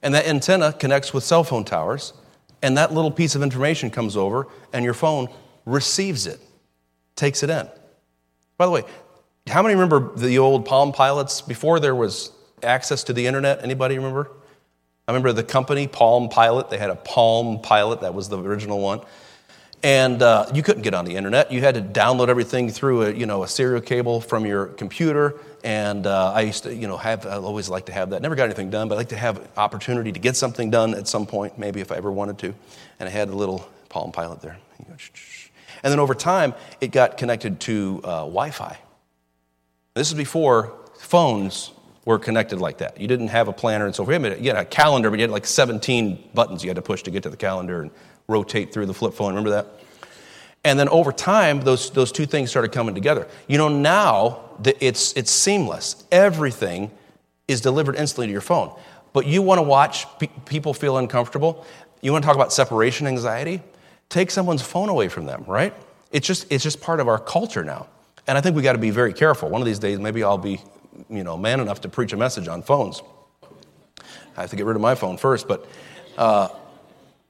And 0.04 0.14
that 0.14 0.28
antenna 0.28 0.74
connects 0.74 1.14
with 1.14 1.24
cell 1.24 1.44
phone 1.44 1.64
towers, 1.64 2.14
and 2.62 2.78
that 2.78 2.94
little 2.94 3.10
piece 3.10 3.36
of 3.36 3.42
information 3.42 3.90
comes 3.90 4.16
over, 4.16 4.48
and 4.72 4.86
your 4.86 4.94
phone 4.94 5.30
receives 5.66 6.28
it, 6.28 6.40
takes 7.16 7.42
it 7.42 7.50
in. 7.50 7.68
By 8.58 8.66
the 8.66 8.72
way, 8.72 8.84
how 9.48 9.64
many 9.64 9.74
remember 9.74 10.16
the 10.16 10.38
old 10.38 10.66
Palm 10.66 10.92
Pilots 10.92 11.42
before 11.42 11.80
there 11.80 11.96
was 11.96 12.32
access 12.62 13.04
to 13.06 13.14
the 13.14 13.26
internet? 13.26 13.64
Anybody 13.64 13.98
remember? 13.98 14.30
I 15.08 15.12
remember 15.12 15.34
the 15.34 15.44
company, 15.44 15.88
Palm 15.88 16.30
Pilot. 16.30 16.70
They 16.70 16.78
had 16.78 16.90
a 16.90 16.96
Palm 16.96 17.60
Pilot, 17.62 18.02
that 18.02 18.14
was 18.14 18.30
the 18.30 18.38
original 18.38 18.80
one. 18.80 19.02
And 19.84 20.22
uh, 20.22 20.46
you 20.54 20.64
couldn't 20.64 20.84
get 20.84 20.94
on 20.94 21.04
the 21.04 21.18
internet. 21.18 21.52
You 21.52 21.60
had 21.60 21.76
to 21.76 21.82
download 21.82 22.30
everything 22.30 22.70
through 22.70 23.04
a, 23.04 23.12
you 23.12 23.26
know, 23.26 23.44
a 23.44 23.48
serial 23.50 23.82
cable 23.82 24.22
from 24.22 24.46
your 24.46 24.68
computer. 24.68 25.36
And 25.62 26.08
uh, 26.08 26.32
I 26.32 26.42
used 26.42 26.64
to, 26.64 26.74
you 26.74 26.88
know, 26.88 26.96
have, 26.96 27.26
I 27.26 27.36
always 27.36 27.68
like 27.68 27.88
to 27.88 27.92
have 27.92 28.12
that. 28.12 28.22
Never 28.22 28.36
got 28.36 28.46
anything 28.46 28.70
done, 28.70 28.88
but 28.88 28.96
I 28.96 29.00
like 29.00 29.10
to 29.10 29.18
have 29.18 29.46
opportunity 29.58 30.14
to 30.14 30.20
get 30.20 30.38
something 30.38 30.70
done 30.70 30.94
at 30.94 31.10
some 31.10 31.26
point, 31.26 31.58
maybe 31.58 31.82
if 31.82 31.92
I 31.92 31.98
ever 31.98 32.10
wanted 32.10 32.38
to. 32.40 32.54
And 33.00 33.10
I 33.10 33.12
had 33.12 33.28
a 33.28 33.36
little 33.36 33.70
Palm 33.90 34.14
Pilot 34.14 34.42
there. 34.42 34.58
And 35.84 35.92
then 35.92 36.00
over 36.00 36.16
time, 36.16 36.54
it 36.80 36.92
got 36.92 37.18
connected 37.18 37.60
to 37.62 38.00
uh, 38.06 38.08
Wi 38.22 38.52
Fi. 38.52 38.78
This 39.96 40.08
is 40.08 40.14
before 40.14 40.74
phones 40.98 41.74
were 42.06 42.20
connected 42.20 42.60
like 42.60 42.78
that. 42.78 43.00
You 43.00 43.08
didn't 43.08 43.30
have 43.30 43.50
a 43.50 43.54
planner 43.54 43.86
and 43.86 43.94
so 43.94 44.06
forth. 44.06 44.42
You 44.42 44.48
had 44.54 44.58
a 44.58 44.66
calendar, 44.66 45.10
but 45.10 45.20
you 45.20 45.24
had 45.24 45.32
like 45.32 45.46
17 45.46 46.30
buttons 46.34 46.64
you 46.64 46.70
had 46.70 46.76
to 46.76 46.82
push 46.82 47.04
to 47.04 47.12
get 47.12 47.24
to 47.24 47.30
the 47.30 47.38
calendar 47.38 47.82
and 47.82 47.92
rotate 48.28 48.74
through 48.74 48.86
the 48.86 48.94
flip 48.94 49.14
phone. 49.14 49.30
Remember 49.30 49.52
that? 49.52 49.68
And 50.64 50.80
then 50.80 50.88
over 50.90 51.12
time, 51.12 51.62
those, 51.62 51.90
those 51.92 52.12
two 52.12 52.26
things 52.26 52.50
started 52.50 52.72
coming 52.72 52.96
together. 52.96 53.28
You 53.48 53.58
know, 53.58 53.68
now 53.68 54.42
it's, 54.80 55.14
it's 55.14 55.32
seamless. 55.32 56.06
Everything 56.12 56.90
is 57.48 57.60
delivered 57.60 57.96
instantly 57.96 58.28
to 58.28 58.32
your 58.32 58.42
phone. 58.42 58.74
But 59.12 59.28
you 59.28 59.42
want 59.42 59.60
to 59.60 59.64
watch 59.64 60.08
pe- 60.20 60.30
people 60.46 60.74
feel 60.74 60.98
uncomfortable. 60.98 61.66
You 62.02 62.14
want 62.14 62.24
to 62.24 62.26
talk 62.26 62.36
about 62.36 62.54
separation 62.54 63.08
anxiety? 63.08 63.62
Take 64.08 64.32
someone's 64.32 64.62
phone 64.62 64.90
away 64.90 65.10
from 65.10 65.26
them, 65.26 65.44
right? 65.48 65.74
It's 66.12 66.26
just, 66.26 66.50
it's 66.52 66.64
just 66.64 66.80
part 66.82 67.00
of 67.00 67.08
our 67.08 67.20
culture 67.20 67.64
now. 67.64 67.88
And 68.26 68.38
I 68.38 68.42
think 68.42 68.56
we 68.56 68.62
got 68.62 68.74
to 68.74 68.80
be 68.80 68.90
very 68.90 69.12
careful. 69.12 69.50
One 69.50 69.62
of 69.62 69.66
these 69.66 69.80
days, 69.80 70.00
maybe 70.00 70.24
I'll 70.24 70.38
be 70.38 70.62
you 71.10 71.24
know, 71.24 71.38
man 71.38 71.60
enough 71.60 71.82
to 71.82 71.90
preach 71.90 72.14
a 72.14 72.18
message 72.18 72.48
on 72.48 72.62
phones. 72.62 73.02
I 74.38 74.42
have 74.42 74.50
to 74.52 74.56
get 74.56 74.66
rid 74.66 74.76
of 74.76 74.82
my 74.82 74.96
phone 74.96 75.18
first, 75.18 75.48
but, 75.48 75.68
uh, 76.18 76.50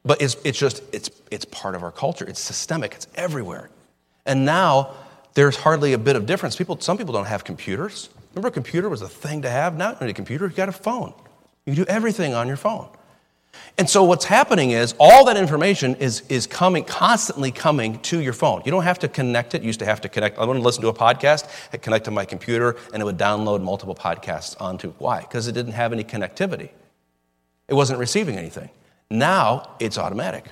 but 0.06 0.22
it's, 0.22 0.36
it's 0.44 0.58
just, 0.58 0.84
it's, 0.94 1.10
it's 1.32 1.46
part 1.46 1.76
of 1.76 1.84
our 1.84 1.92
culture. 1.92 2.26
It's 2.26 2.40
systemic, 2.40 2.94
it's 2.94 3.08
everywhere. 3.16 3.70
And 4.26 4.46
now 4.46 4.96
there's 5.34 5.56
hardly 5.56 5.94
a 5.94 5.98
bit 5.98 6.16
of 6.16 6.26
difference. 6.26 6.56
People, 6.56 6.80
some 6.80 6.98
people 6.98 7.14
don't 7.14 7.26
have 7.26 7.44
computers. 7.44 8.10
Remember, 8.34 8.50
a 8.50 8.52
computer 8.52 8.90
was 8.90 9.02
a 9.02 9.10
thing 9.10 9.44
to 9.44 9.50
have? 9.50 9.76
Now, 9.78 9.92
you 9.92 9.98
need 10.02 10.10
a 10.10 10.14
computer, 10.14 10.48
you 10.48 10.54
got 10.54 10.70
a 10.70 10.74
phone. 10.74 11.14
You 11.66 11.74
can 11.74 11.84
do 11.84 11.90
everything 11.90 12.34
on 12.34 12.48
your 12.48 12.58
phone. 12.58 12.90
And 13.78 13.90
so 13.90 14.04
what's 14.04 14.26
happening 14.26 14.72
is 14.72 14.94
all 15.00 15.26
that 15.26 15.38
information 15.38 15.96
is, 15.96 16.22
is 16.30 16.48
coming, 16.48 16.84
constantly 16.84 17.52
coming 17.52 18.00
to 18.00 18.20
your 18.20 18.34
phone. 18.34 18.62
You 18.66 18.72
don't 18.72 18.84
have 18.84 19.00
to 19.00 19.08
connect 19.08 19.56
it. 19.56 19.62
You 19.62 19.68
used 19.68 19.80
to 19.80 19.86
have 19.86 20.02
to 20.02 20.10
connect. 20.10 20.38
I 20.38 20.46
want 20.46 20.58
to 20.58 20.64
listen 20.64 20.82
to 20.82 20.90
a 20.90 20.94
podcast, 20.94 21.48
I'd 21.72 21.82
connect 21.82 22.06
to 22.06 22.12
my 22.12 22.26
computer, 22.26 22.76
and 22.94 23.02
it 23.02 23.06
would 23.06 23.18
download 23.18 23.62
multiple 23.62 23.96
podcasts 23.96 24.60
onto. 24.62 24.92
Why? 24.94 25.22
Because 25.22 25.48
it 25.48 25.54
didn't 25.54 25.74
have 25.74 25.94
any 25.94 26.04
connectivity. 26.04 26.70
It 27.68 27.74
wasn't 27.74 28.00
receiving 28.00 28.38
anything. 28.38 28.70
Now 29.10 29.76
it's 29.80 29.98
automatic. 29.98 30.46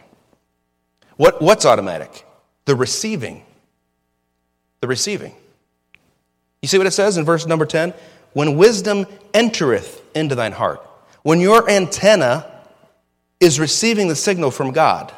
What, 1.17 1.41
what's 1.41 1.65
automatic? 1.65 2.25
The 2.65 2.75
receiving. 2.75 3.43
The 4.81 4.87
receiving. 4.87 5.35
You 6.61 6.67
see 6.67 6.77
what 6.77 6.87
it 6.87 6.91
says 6.91 7.17
in 7.17 7.25
verse 7.25 7.45
number 7.45 7.65
10? 7.65 7.93
When 8.33 8.57
wisdom 8.57 9.05
entereth 9.33 10.03
into 10.15 10.35
thine 10.35 10.51
heart. 10.51 10.85
When 11.23 11.39
your 11.39 11.69
antenna 11.69 12.51
is 13.41 13.59
receiving 13.59 14.07
the 14.07 14.15
signal 14.15 14.51
from 14.51 14.71
God. 14.71 15.11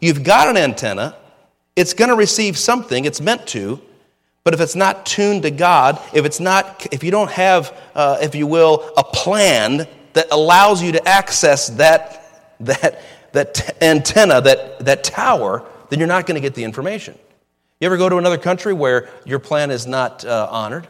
You've 0.00 0.22
got 0.22 0.48
an 0.48 0.56
antenna, 0.56 1.16
it's 1.74 1.92
going 1.92 2.08
to 2.08 2.14
receive 2.14 2.56
something, 2.56 3.04
it's 3.04 3.20
meant 3.20 3.46
to, 3.48 3.80
but 4.44 4.54
if 4.54 4.60
it's 4.60 4.76
not 4.76 5.04
tuned 5.04 5.42
to 5.42 5.50
God, 5.50 6.00
if 6.14 6.24
it's 6.24 6.40
not, 6.40 6.86
if 6.92 7.02
you 7.02 7.10
don't 7.10 7.30
have, 7.30 7.76
uh, 7.94 8.18
if 8.22 8.34
you 8.34 8.46
will, 8.46 8.92
a 8.96 9.04
plan 9.04 9.86
that 10.14 10.28
allows 10.30 10.82
you 10.82 10.92
to 10.92 11.06
access 11.06 11.68
that, 11.70 12.17
that, 12.60 13.02
that 13.32 13.82
antenna, 13.82 14.40
that, 14.40 14.78
that 14.84 15.04
tower, 15.04 15.64
then 15.90 15.98
you're 15.98 16.08
not 16.08 16.26
going 16.26 16.34
to 16.34 16.40
get 16.40 16.54
the 16.54 16.64
information. 16.64 17.18
You 17.80 17.86
ever 17.86 17.96
go 17.96 18.08
to 18.08 18.16
another 18.16 18.38
country 18.38 18.72
where 18.72 19.08
your 19.24 19.38
plan 19.38 19.70
is 19.70 19.86
not 19.86 20.24
uh, 20.24 20.48
honored? 20.50 20.88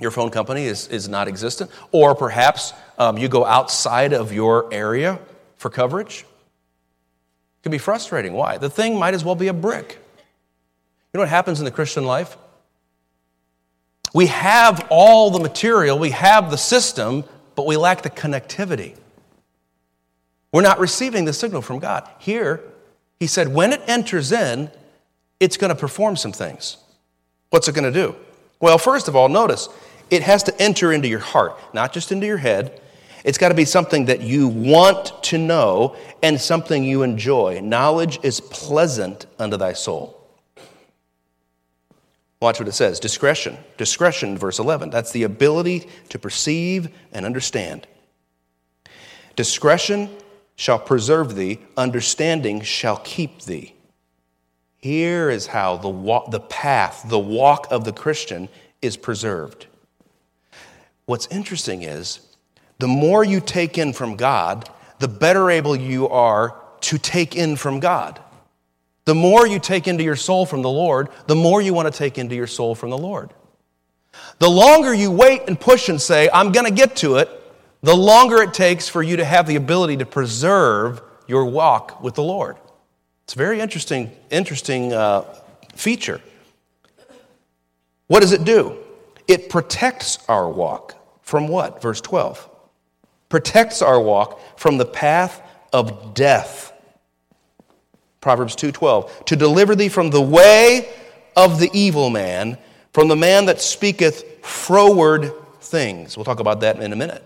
Your 0.00 0.10
phone 0.10 0.30
company 0.30 0.64
is, 0.64 0.88
is 0.88 1.08
not 1.08 1.28
existent? 1.28 1.70
Or 1.92 2.14
perhaps 2.14 2.72
um, 2.98 3.16
you 3.16 3.28
go 3.28 3.44
outside 3.44 4.12
of 4.12 4.32
your 4.32 4.72
area 4.72 5.18
for 5.56 5.70
coverage? 5.70 6.20
It 6.22 7.62
can 7.62 7.72
be 7.72 7.78
frustrating. 7.78 8.32
Why? 8.32 8.58
The 8.58 8.68
thing 8.68 8.98
might 8.98 9.14
as 9.14 9.24
well 9.24 9.36
be 9.36 9.48
a 9.48 9.54
brick. 9.54 9.98
You 11.12 11.18
know 11.18 11.22
what 11.22 11.28
happens 11.28 11.60
in 11.60 11.64
the 11.64 11.70
Christian 11.70 12.04
life? 12.04 12.36
We 14.12 14.26
have 14.26 14.86
all 14.90 15.30
the 15.30 15.40
material, 15.40 15.98
we 15.98 16.10
have 16.10 16.50
the 16.50 16.58
system, 16.58 17.24
but 17.54 17.66
we 17.66 17.76
lack 17.76 18.02
the 18.02 18.10
connectivity. 18.10 18.96
We're 20.56 20.62
not 20.62 20.78
receiving 20.78 21.26
the 21.26 21.34
signal 21.34 21.60
from 21.60 21.80
God. 21.80 22.08
Here, 22.18 22.62
he 23.20 23.26
said, 23.26 23.48
when 23.48 23.74
it 23.74 23.82
enters 23.86 24.32
in, 24.32 24.70
it's 25.38 25.58
going 25.58 25.68
to 25.68 25.74
perform 25.74 26.16
some 26.16 26.32
things. 26.32 26.78
What's 27.50 27.68
it 27.68 27.74
going 27.74 27.92
to 27.92 27.92
do? 27.92 28.16
Well, 28.58 28.78
first 28.78 29.06
of 29.06 29.14
all, 29.14 29.28
notice 29.28 29.68
it 30.08 30.22
has 30.22 30.42
to 30.44 30.58
enter 30.58 30.94
into 30.94 31.08
your 31.08 31.18
heart, 31.18 31.58
not 31.74 31.92
just 31.92 32.10
into 32.10 32.26
your 32.26 32.38
head. 32.38 32.80
It's 33.22 33.36
got 33.36 33.50
to 33.50 33.54
be 33.54 33.66
something 33.66 34.06
that 34.06 34.22
you 34.22 34.48
want 34.48 35.22
to 35.24 35.36
know 35.36 35.94
and 36.22 36.40
something 36.40 36.82
you 36.82 37.02
enjoy. 37.02 37.60
Knowledge 37.60 38.18
is 38.22 38.40
pleasant 38.40 39.26
unto 39.38 39.58
thy 39.58 39.74
soul. 39.74 40.26
Watch 42.40 42.58
what 42.60 42.66
it 42.66 42.72
says 42.72 42.98
discretion. 42.98 43.58
Discretion, 43.76 44.38
verse 44.38 44.58
11. 44.58 44.88
That's 44.88 45.12
the 45.12 45.24
ability 45.24 45.86
to 46.08 46.18
perceive 46.18 46.88
and 47.12 47.26
understand. 47.26 47.86
Discretion 49.36 50.08
shall 50.56 50.78
preserve 50.78 51.36
thee, 51.36 51.60
understanding 51.76 52.62
shall 52.62 52.96
keep 52.98 53.42
thee. 53.42 53.74
Here 54.78 55.30
is 55.30 55.46
how 55.46 55.76
the, 55.76 55.88
walk, 55.88 56.30
the 56.30 56.40
path, 56.40 57.04
the 57.08 57.18
walk 57.18 57.66
of 57.70 57.84
the 57.84 57.92
Christian 57.92 58.48
is 58.80 58.96
preserved. 58.96 59.66
What's 61.04 61.26
interesting 61.28 61.82
is 61.82 62.20
the 62.78 62.88
more 62.88 63.24
you 63.24 63.40
take 63.40 63.78
in 63.78 63.92
from 63.92 64.16
God, 64.16 64.68
the 64.98 65.08
better 65.08 65.50
able 65.50 65.76
you 65.76 66.08
are 66.08 66.60
to 66.82 66.98
take 66.98 67.36
in 67.36 67.56
from 67.56 67.80
God. 67.80 68.20
The 69.04 69.14
more 69.14 69.46
you 69.46 69.58
take 69.58 69.86
into 69.86 70.02
your 70.02 70.16
soul 70.16 70.46
from 70.46 70.62
the 70.62 70.70
Lord, 70.70 71.08
the 71.26 71.36
more 71.36 71.62
you 71.62 71.72
want 71.72 71.92
to 71.92 71.96
take 71.96 72.18
into 72.18 72.34
your 72.34 72.48
soul 72.48 72.74
from 72.74 72.90
the 72.90 72.98
Lord. 72.98 73.32
The 74.38 74.50
longer 74.50 74.92
you 74.92 75.10
wait 75.10 75.42
and 75.46 75.58
push 75.58 75.88
and 75.88 76.00
say, 76.00 76.28
I'm 76.32 76.52
going 76.52 76.66
to 76.66 76.72
get 76.72 76.96
to 76.96 77.16
it, 77.16 77.28
the 77.82 77.96
longer 77.96 78.42
it 78.42 78.54
takes 78.54 78.88
for 78.88 79.02
you 79.02 79.16
to 79.16 79.24
have 79.24 79.46
the 79.46 79.56
ability 79.56 79.98
to 79.98 80.06
preserve 80.06 81.02
your 81.26 81.44
walk 81.44 82.02
with 82.02 82.14
the 82.14 82.22
Lord. 82.22 82.56
It's 83.24 83.34
a 83.34 83.38
very 83.38 83.60
interesting, 83.60 84.12
interesting 84.30 84.92
uh, 84.92 85.22
feature. 85.74 86.20
What 88.06 88.20
does 88.20 88.32
it 88.32 88.44
do? 88.44 88.78
It 89.26 89.48
protects 89.50 90.18
our 90.28 90.48
walk 90.48 90.94
from 91.22 91.48
what? 91.48 91.82
Verse 91.82 92.00
12. 92.00 92.48
Protects 93.28 93.82
our 93.82 94.00
walk 94.00 94.40
from 94.58 94.78
the 94.78 94.86
path 94.86 95.42
of 95.72 96.14
death. 96.14 96.72
Proverbs 98.20 98.56
2:12. 98.56 99.24
To 99.26 99.36
deliver 99.36 99.74
thee 99.74 99.88
from 99.88 100.10
the 100.10 100.20
way 100.20 100.88
of 101.36 101.58
the 101.58 101.70
evil 101.72 102.10
man, 102.10 102.58
from 102.92 103.08
the 103.08 103.16
man 103.16 103.46
that 103.46 103.60
speaketh 103.60 104.44
froward 104.44 105.32
things. 105.60 106.16
We'll 106.16 106.24
talk 106.24 106.40
about 106.40 106.60
that 106.60 106.80
in 106.80 106.92
a 106.92 106.96
minute. 106.96 107.22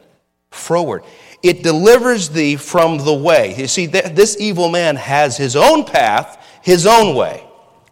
Froward. 0.51 1.05
It 1.43 1.63
delivers 1.63 2.29
thee 2.29 2.57
from 2.57 2.99
the 2.99 3.15
way. 3.15 3.55
You 3.57 3.67
see, 3.67 3.87
this 3.87 4.37
evil 4.39 4.69
man 4.69 4.97
has 4.97 5.37
his 5.37 5.57
own 5.57 5.85
path, 5.85 6.45
his 6.63 6.87
own 6.87 7.15
way 7.15 7.47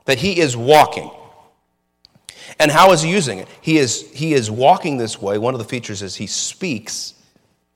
that 0.04 0.18
he 0.18 0.38
is 0.38 0.56
walking. 0.56 1.10
And 2.58 2.70
how 2.70 2.92
is 2.92 3.02
he 3.02 3.10
using 3.10 3.38
it? 3.38 3.48
He 3.60 3.78
is, 3.78 4.10
he 4.12 4.34
is 4.34 4.50
walking 4.50 4.96
this 4.96 5.20
way. 5.20 5.38
One 5.38 5.54
of 5.54 5.58
the 5.58 5.64
features 5.64 6.02
is 6.02 6.16
he 6.16 6.26
speaks 6.26 7.14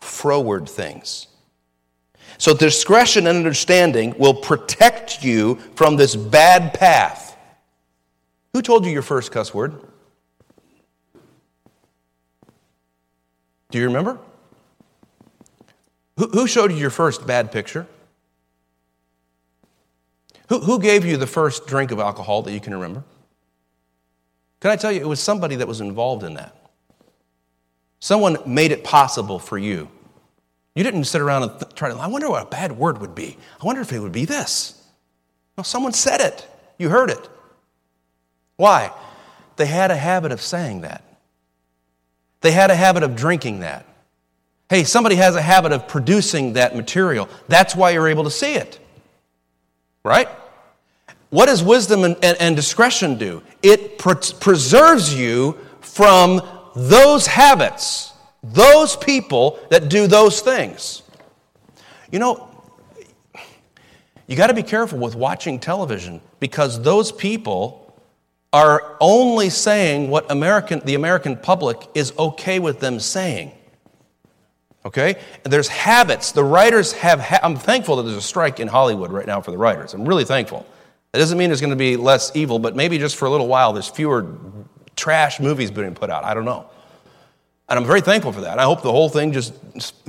froward 0.01 0.68
things. 0.68 1.29
So, 2.38 2.55
discretion 2.55 3.29
and 3.29 3.38
understanding 3.38 4.14
will 4.18 4.35
protect 4.35 5.23
you 5.23 5.57
from 5.77 5.95
this 5.95 6.16
bad 6.16 6.75
path. 6.75 7.37
Who 8.53 8.62
told 8.62 8.85
you 8.85 8.90
your 8.90 9.03
first 9.03 9.31
cuss 9.31 9.55
word? 9.55 9.81
Do 13.71 13.79
you 13.79 13.85
remember? 13.85 14.18
Who, 16.31 16.47
showed 16.47 16.71
you 16.71 16.77
your 16.77 16.91
first 16.91 17.27
bad 17.27 17.51
picture? 17.51 17.87
Who, 20.49 20.79
gave 20.79 21.05
you 21.05 21.17
the 21.17 21.27
first 21.27 21.67
drink 21.67 21.91
of 21.91 21.99
alcohol 21.99 22.43
that 22.43 22.53
you 22.53 22.61
can 22.61 22.75
remember? 22.75 23.03
Can 24.61 24.71
I 24.71 24.77
tell 24.77 24.93
you, 24.93 25.01
it 25.01 25.09
was 25.09 25.19
somebody 25.19 25.57
that 25.57 25.67
was 25.67 25.81
involved 25.81 26.23
in 26.23 26.35
that. 26.35 26.55
Someone 27.99 28.39
made 28.47 28.71
it 28.71 28.85
possible 28.85 29.39
for 29.39 29.59
you. 29.59 29.89
You 30.75 30.85
didn't 30.85 31.05
sit 31.05 31.21
around 31.21 31.43
and 31.43 31.77
try 31.77 31.89
to, 31.89 31.97
I 31.97 32.07
wonder 32.07 32.31
what 32.31 32.43
a 32.43 32.51
bad 32.51 32.73
word 32.73 32.99
would 32.99 33.15
be. 33.15 33.37
I 33.61 33.65
wonder 33.65 33.81
if 33.81 33.93
it 33.93 33.99
would 33.99 34.13
be 34.13 34.25
this. 34.25 34.81
No, 35.57 35.63
someone 35.63 35.93
said 35.93 36.21
it. 36.21 36.49
You 36.79 36.89
heard 36.89 37.11
it. 37.11 37.29
Why? 38.57 38.93
They 39.57 39.67
had 39.67 39.91
a 39.91 39.97
habit 39.97 40.33
of 40.33 40.41
saying 40.41 40.83
that. 40.83 41.03
They 42.43 42.53
had 42.53 42.71
a 42.71 42.77
habit 42.77 43.03
of 43.03 43.17
drinking 43.17 43.61
that. 43.61 43.87
Hey, 44.73 44.85
somebody 44.85 45.17
has 45.17 45.37
a 45.37 45.43
habit 45.43 45.73
of 45.73 45.87
producing 45.87 46.55
that 46.55 46.75
material. 46.75 47.29
That's 47.47 47.77
why 47.77 47.91
you're 47.91 48.09
able 48.09 48.25
to 48.25 48.31
see 48.31 48.55
it. 48.55 48.79
Right? 50.03 50.31
What 51.29 51.45
does 51.45 51.63
wisdom 51.63 52.05
and, 52.05 52.17
and, 52.23 52.41
and 52.41 52.57
discretion 52.57 53.19
do? 53.19 53.43
It 53.63 53.99
pre- 53.99 54.15
preserves 54.41 55.15
you 55.15 55.59
from 55.83 56.41
those 56.75 57.27
habits, 57.27 58.15
those 58.43 58.97
people 58.97 59.59
that 59.69 59.91
do 59.91 60.07
those 60.07 60.41
things. 60.41 61.03
You 62.11 62.21
know, 62.21 62.49
you 64.27 64.37
got 64.37 64.47
to 64.47 64.55
be 64.55 64.63
careful 64.63 64.99
with 64.99 65.15
watching 65.15 65.59
television 65.59 66.23
because 66.41 66.81
those 66.81 67.13
people 67.13 67.95
are 68.55 68.97
only 69.03 69.51
saying 69.51 70.09
what 70.09 70.31
American, 70.31 70.81
the 70.87 70.95
American 70.95 71.37
public 71.37 71.77
is 71.95 72.15
okay 72.19 72.59
with 72.59 72.81
them 72.81 72.99
saying. 73.01 73.53
Okay? 74.85 75.16
And 75.45 75.53
there's 75.53 75.68
habits. 75.68 76.33
The 76.33 76.45
writers 76.45 76.92
have, 76.92 77.21
ha- 77.21 77.40
I'm 77.42 77.57
thankful 77.57 77.97
that 77.97 78.03
there's 78.03 78.16
a 78.16 78.23
strike 78.23 78.61
in 78.61 78.68
Hollywood 78.68 79.12
right 79.12 79.27
now 79.27 79.40
for 79.40 79.51
the 79.51 79.59
writers. 79.59 79.95
I'm 79.95 80.05
really 80.05 80.25
thankful. 80.25 80.66
It 81.14 81.18
doesn't 81.18 81.38
mean 81.38 81.51
there's 81.51 81.61
going 81.61 81.71
to 81.71 81.77
be 81.77 81.97
less 81.97 82.33
evil, 82.35 82.59
but 82.59 82.75
maybe 82.75 82.99
just 82.99 83.16
for 83.16 83.27
a 83.27 83.31
little 83.31 83.47
while 83.47 83.73
there's 83.73 83.88
fewer 83.88 84.35
trash 84.97 85.40
movies 85.40 85.71
being 85.71 85.95
put 85.95 86.11
out. 86.11 86.25
I 86.25 86.35
don't 86.35 86.45
know. 86.45 86.68
And 87.68 87.79
I'm 87.79 87.87
very 87.87 88.01
thankful 88.01 88.33
for 88.33 88.42
that. 88.42 88.59
I 88.59 88.64
hope 88.64 88.83
the 88.83 88.90
whole 88.90 89.09
thing 89.09 89.33
just 89.33 89.55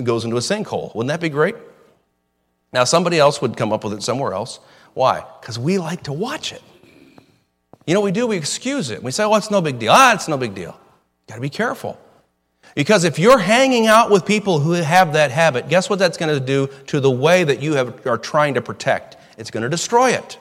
goes 0.04 0.26
into 0.26 0.38
a 0.38 0.42
sinkhole. 0.42 0.94
Wouldn't 0.96 1.10
that 1.10 1.22
be 1.22 1.30
great? 1.30 1.56
Now, 2.72 2.84
somebody 2.84 3.20
else 3.20 3.42
would 3.42 3.56
come 3.56 3.72
up 3.72 3.84
with 3.84 3.94
it 3.94 4.02
somewhere 4.02 4.34
else. 4.34 4.60
Why? 4.96 5.24
Because 5.40 5.60
we 5.60 5.78
like 5.78 6.04
to 6.04 6.14
watch 6.14 6.52
it. 6.52 6.62
You 7.86 7.94
know 7.94 8.00
what 8.00 8.06
we 8.06 8.12
do? 8.12 8.28
We 8.28 8.38
excuse 8.38 8.90
it. 8.90 9.04
We 9.04 9.12
say, 9.12 9.24
oh, 9.24 9.36
it's 9.36 9.52
no 9.52 9.62
big 9.62 9.78
deal. 9.78 9.92
Ah, 9.94 10.14
it's 10.14 10.28
no 10.28 10.38
big 10.38 10.56
deal. 10.56 10.80
Got 11.28 11.36
to 11.36 11.42
be 11.42 11.50
careful. 11.50 12.00
Because 12.76 13.04
if 13.04 13.20
you're 13.20 13.38
hanging 13.38 13.88
out 13.88 14.10
with 14.10 14.26
people 14.26 14.60
who 14.60 14.72
have 14.72 15.14
that 15.14 15.32
habit, 15.32 15.70
guess 15.70 15.90
what 15.90 16.00
that's 16.00 16.18
going 16.18 16.34
to 16.34 16.44
do 16.44 16.68
to 16.88 17.00
the 17.00 17.12
way 17.12 17.44
that 17.44 17.62
you 17.62 17.74
have, 17.74 18.06
are 18.08 18.18
trying 18.18 18.56
to 18.56 18.62
protect? 18.62 19.18
It's 19.38 19.52
going 19.52 19.64
to 19.64 19.70
destroy 19.70 20.12
it. 20.12 20.38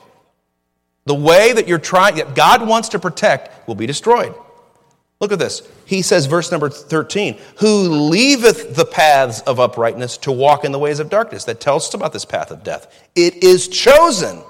The 1.04 1.14
way 1.14 1.52
that 1.52 1.68
you're 1.68 1.78
trying, 1.78 2.16
that 2.16 2.34
God 2.34 2.66
wants 2.66 2.90
to 2.90 2.98
protect, 2.98 3.66
will 3.68 3.74
be 3.74 3.86
destroyed. 3.86 4.34
Look 5.20 5.30
at 5.30 5.38
this. 5.38 5.68
He 5.84 6.02
says, 6.02 6.26
verse 6.26 6.50
number 6.50 6.68
13, 6.68 7.38
who 7.58 8.08
leaveth 8.10 8.74
the 8.74 8.84
paths 8.84 9.40
of 9.42 9.60
uprightness 9.60 10.16
to 10.18 10.32
walk 10.32 10.64
in 10.64 10.72
the 10.72 10.78
ways 10.78 10.98
of 11.00 11.10
darkness. 11.10 11.44
That 11.44 11.60
tells 11.60 11.88
us 11.88 11.94
about 11.94 12.12
this 12.12 12.24
path 12.24 12.50
of 12.50 12.64
death. 12.64 13.08
It 13.14 13.44
is 13.44 13.68
chosen. 13.68 14.42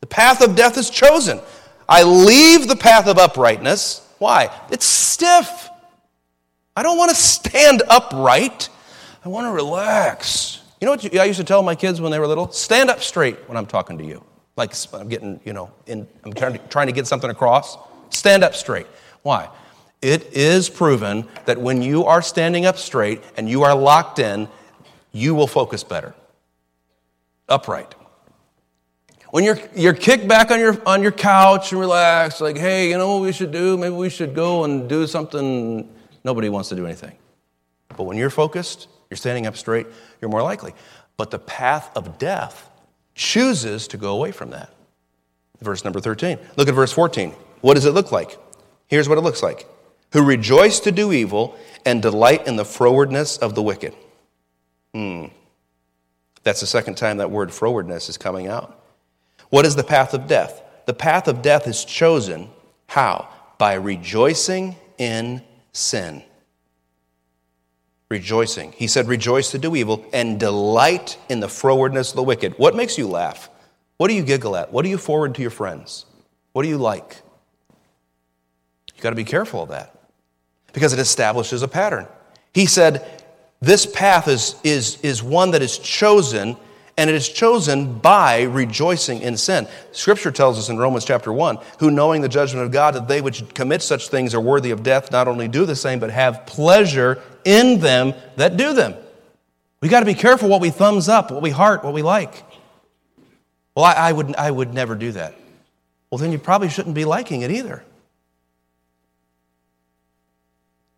The 0.00 0.06
path 0.06 0.42
of 0.42 0.54
death 0.54 0.76
is 0.76 0.90
chosen. 0.90 1.40
I 1.88 2.02
leave 2.02 2.68
the 2.68 2.76
path 2.76 3.08
of 3.08 3.18
uprightness. 3.18 4.06
Why? 4.18 4.50
It's 4.70 4.86
stiff. 4.86 5.65
I 6.76 6.82
don't 6.82 6.98
want 6.98 7.10
to 7.10 7.16
stand 7.16 7.82
upright. 7.88 8.68
I 9.24 9.28
want 9.28 9.46
to 9.46 9.52
relax. 9.52 10.62
You 10.80 10.86
know 10.86 10.92
what 10.92 11.18
I 11.18 11.24
used 11.24 11.38
to 11.38 11.44
tell 11.44 11.62
my 11.62 11.74
kids 11.74 12.00
when 12.00 12.12
they 12.12 12.18
were 12.18 12.26
little? 12.26 12.52
Stand 12.52 12.90
up 12.90 13.00
straight 13.00 13.36
when 13.48 13.56
I'm 13.56 13.66
talking 13.66 13.96
to 13.98 14.04
you. 14.04 14.22
Like 14.56 14.74
I'm 14.92 15.08
getting, 15.08 15.40
you 15.44 15.52
know, 15.52 15.72
in, 15.86 16.06
I'm 16.22 16.32
trying 16.32 16.52
to, 16.52 16.58
trying 16.68 16.86
to 16.86 16.92
get 16.92 17.06
something 17.06 17.30
across. 17.30 17.76
Stand 18.10 18.44
up 18.44 18.54
straight. 18.54 18.86
Why? 19.22 19.48
it 20.02 20.32
is 20.34 20.68
proven 20.68 21.26
that 21.46 21.60
when 21.60 21.82
you 21.82 22.04
are 22.04 22.22
standing 22.22 22.66
up 22.66 22.76
straight 22.76 23.22
and 23.36 23.48
you 23.48 23.62
are 23.62 23.74
locked 23.74 24.18
in, 24.18 24.48
you 25.12 25.34
will 25.34 25.46
focus 25.46 25.82
better. 25.82 26.14
Upright. 27.48 27.94
When 29.30 29.42
you're, 29.42 29.58
you're 29.74 29.94
kicked 29.94 30.28
back 30.28 30.50
on 30.50 30.60
your, 30.60 30.80
on 30.86 31.02
your 31.02 31.12
couch 31.12 31.72
and 31.72 31.80
relaxed, 31.80 32.40
like, 32.40 32.56
hey, 32.56 32.90
you 32.90 32.98
know 32.98 33.14
what 33.14 33.22
we 33.22 33.32
should 33.32 33.50
do? 33.50 33.76
Maybe 33.76 33.94
we 33.94 34.08
should 34.08 34.34
go 34.34 34.64
and 34.64 34.88
do 34.88 35.06
something. 35.06 35.92
Nobody 36.26 36.48
wants 36.48 36.70
to 36.70 36.74
do 36.74 36.84
anything. 36.84 37.16
But 37.96 38.02
when 38.02 38.16
you're 38.16 38.30
focused, 38.30 38.88
you're 39.08 39.16
standing 39.16 39.46
up 39.46 39.56
straight, 39.56 39.86
you're 40.20 40.28
more 40.28 40.42
likely. 40.42 40.74
But 41.16 41.30
the 41.30 41.38
path 41.38 41.96
of 41.96 42.18
death 42.18 42.68
chooses 43.14 43.86
to 43.88 43.96
go 43.96 44.12
away 44.12 44.32
from 44.32 44.50
that. 44.50 44.74
Verse 45.60 45.84
number 45.84 46.00
13. 46.00 46.40
Look 46.56 46.66
at 46.66 46.74
verse 46.74 46.90
14. 46.92 47.30
What 47.60 47.74
does 47.74 47.84
it 47.84 47.92
look 47.92 48.10
like? 48.10 48.36
Here's 48.88 49.08
what 49.08 49.18
it 49.18 49.20
looks 49.20 49.40
like 49.40 49.66
Who 50.14 50.24
rejoice 50.24 50.80
to 50.80 50.90
do 50.90 51.12
evil 51.12 51.56
and 51.84 52.02
delight 52.02 52.48
in 52.48 52.56
the 52.56 52.64
frowardness 52.64 53.38
of 53.38 53.54
the 53.54 53.62
wicked. 53.62 53.94
Hmm. 54.92 55.26
That's 56.42 56.60
the 56.60 56.66
second 56.66 56.96
time 56.96 57.18
that 57.18 57.30
word 57.30 57.50
frowardness 57.50 58.08
is 58.08 58.18
coming 58.18 58.48
out. 58.48 58.82
What 59.50 59.64
is 59.64 59.76
the 59.76 59.84
path 59.84 60.12
of 60.12 60.26
death? 60.26 60.60
The 60.86 60.94
path 60.94 61.28
of 61.28 61.40
death 61.40 61.68
is 61.68 61.84
chosen 61.84 62.50
how? 62.88 63.28
By 63.58 63.74
rejoicing 63.74 64.74
in 64.98 65.42
sin. 65.76 66.22
Rejoicing. 68.08 68.72
He 68.72 68.86
said, 68.86 69.08
Rejoice 69.08 69.50
to 69.50 69.58
do 69.58 69.74
evil 69.74 70.04
and 70.12 70.38
delight 70.38 71.18
in 71.28 71.40
the 71.40 71.48
frowardness 71.48 72.10
of 72.10 72.16
the 72.16 72.22
wicked. 72.22 72.54
What 72.58 72.76
makes 72.76 72.96
you 72.96 73.08
laugh? 73.08 73.50
What 73.96 74.08
do 74.08 74.14
you 74.14 74.22
giggle 74.22 74.56
at? 74.56 74.72
What 74.72 74.82
do 74.82 74.88
you 74.88 74.98
forward 74.98 75.34
to 75.36 75.42
your 75.42 75.50
friends? 75.50 76.06
What 76.52 76.62
do 76.62 76.68
you 76.68 76.78
like? 76.78 77.22
You've 78.94 79.02
got 79.02 79.10
to 79.10 79.16
be 79.16 79.24
careful 79.24 79.62
of 79.62 79.70
that 79.70 79.94
because 80.72 80.92
it 80.92 80.98
establishes 80.98 81.62
a 81.62 81.68
pattern. 81.68 82.06
He 82.54 82.66
said, 82.66 83.24
This 83.60 83.86
path 83.86 84.28
is, 84.28 84.56
is, 84.62 85.00
is 85.02 85.22
one 85.22 85.50
that 85.50 85.62
is 85.62 85.78
chosen, 85.78 86.56
and 86.98 87.10
it 87.10 87.16
is 87.16 87.28
chosen 87.28 87.98
by 87.98 88.42
rejoicing 88.42 89.20
in 89.20 89.36
sin. 89.36 89.68
Scripture 89.92 90.30
tells 90.30 90.58
us 90.58 90.68
in 90.68 90.78
Romans 90.78 91.04
chapter 91.04 91.32
1 91.32 91.58
who, 91.78 91.90
knowing 91.90 92.22
the 92.22 92.28
judgment 92.28 92.64
of 92.64 92.72
God, 92.72 92.94
that 92.94 93.06
they 93.06 93.20
which 93.20 93.52
commit 93.54 93.82
such 93.82 94.08
things 94.08 94.34
are 94.34 94.40
worthy 94.40 94.70
of 94.70 94.82
death, 94.82 95.12
not 95.12 95.28
only 95.28 95.46
do 95.48 95.66
the 95.66 95.76
same, 95.76 95.98
but 95.98 96.10
have 96.10 96.46
pleasure 96.46 97.22
in 97.44 97.80
them 97.80 98.14
that 98.36 98.56
do 98.56 98.72
them. 98.72 98.94
We 99.80 99.88
got 99.88 100.00
to 100.00 100.06
be 100.06 100.14
careful 100.14 100.48
what 100.48 100.60
we 100.60 100.70
thumbs 100.70 101.08
up, 101.08 101.30
what 101.30 101.42
we 101.42 101.50
heart, 101.50 101.84
what 101.84 101.92
we 101.92 102.02
like. 102.02 102.44
Well, 103.74 103.84
I, 103.84 103.92
I, 103.92 104.12
would, 104.12 104.34
I 104.36 104.50
would 104.50 104.72
never 104.72 104.94
do 104.94 105.12
that. 105.12 105.34
Well, 106.10 106.18
then 106.18 106.32
you 106.32 106.38
probably 106.38 106.70
shouldn't 106.70 106.94
be 106.94 107.04
liking 107.04 107.42
it 107.42 107.50
either. 107.50 107.84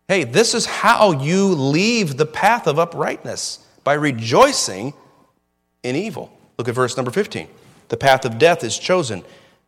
Hey, 0.07 0.23
this 0.23 0.55
is 0.55 0.65
how 0.65 1.11
you 1.11 1.49
leave 1.49 2.17
the 2.17 2.25
path 2.25 2.67
of 2.67 2.79
uprightness 2.79 3.59
by 3.83 3.93
rejoicing 3.93 4.93
in 5.83 5.95
evil. 5.95 6.31
Look 6.57 6.67
at 6.67 6.75
verse 6.75 6.97
number 6.97 7.11
15. 7.11 7.47
The 7.89 7.97
path 7.97 8.25
of 8.25 8.37
death 8.37 8.63
is 8.63 8.77
chosen 8.77 9.23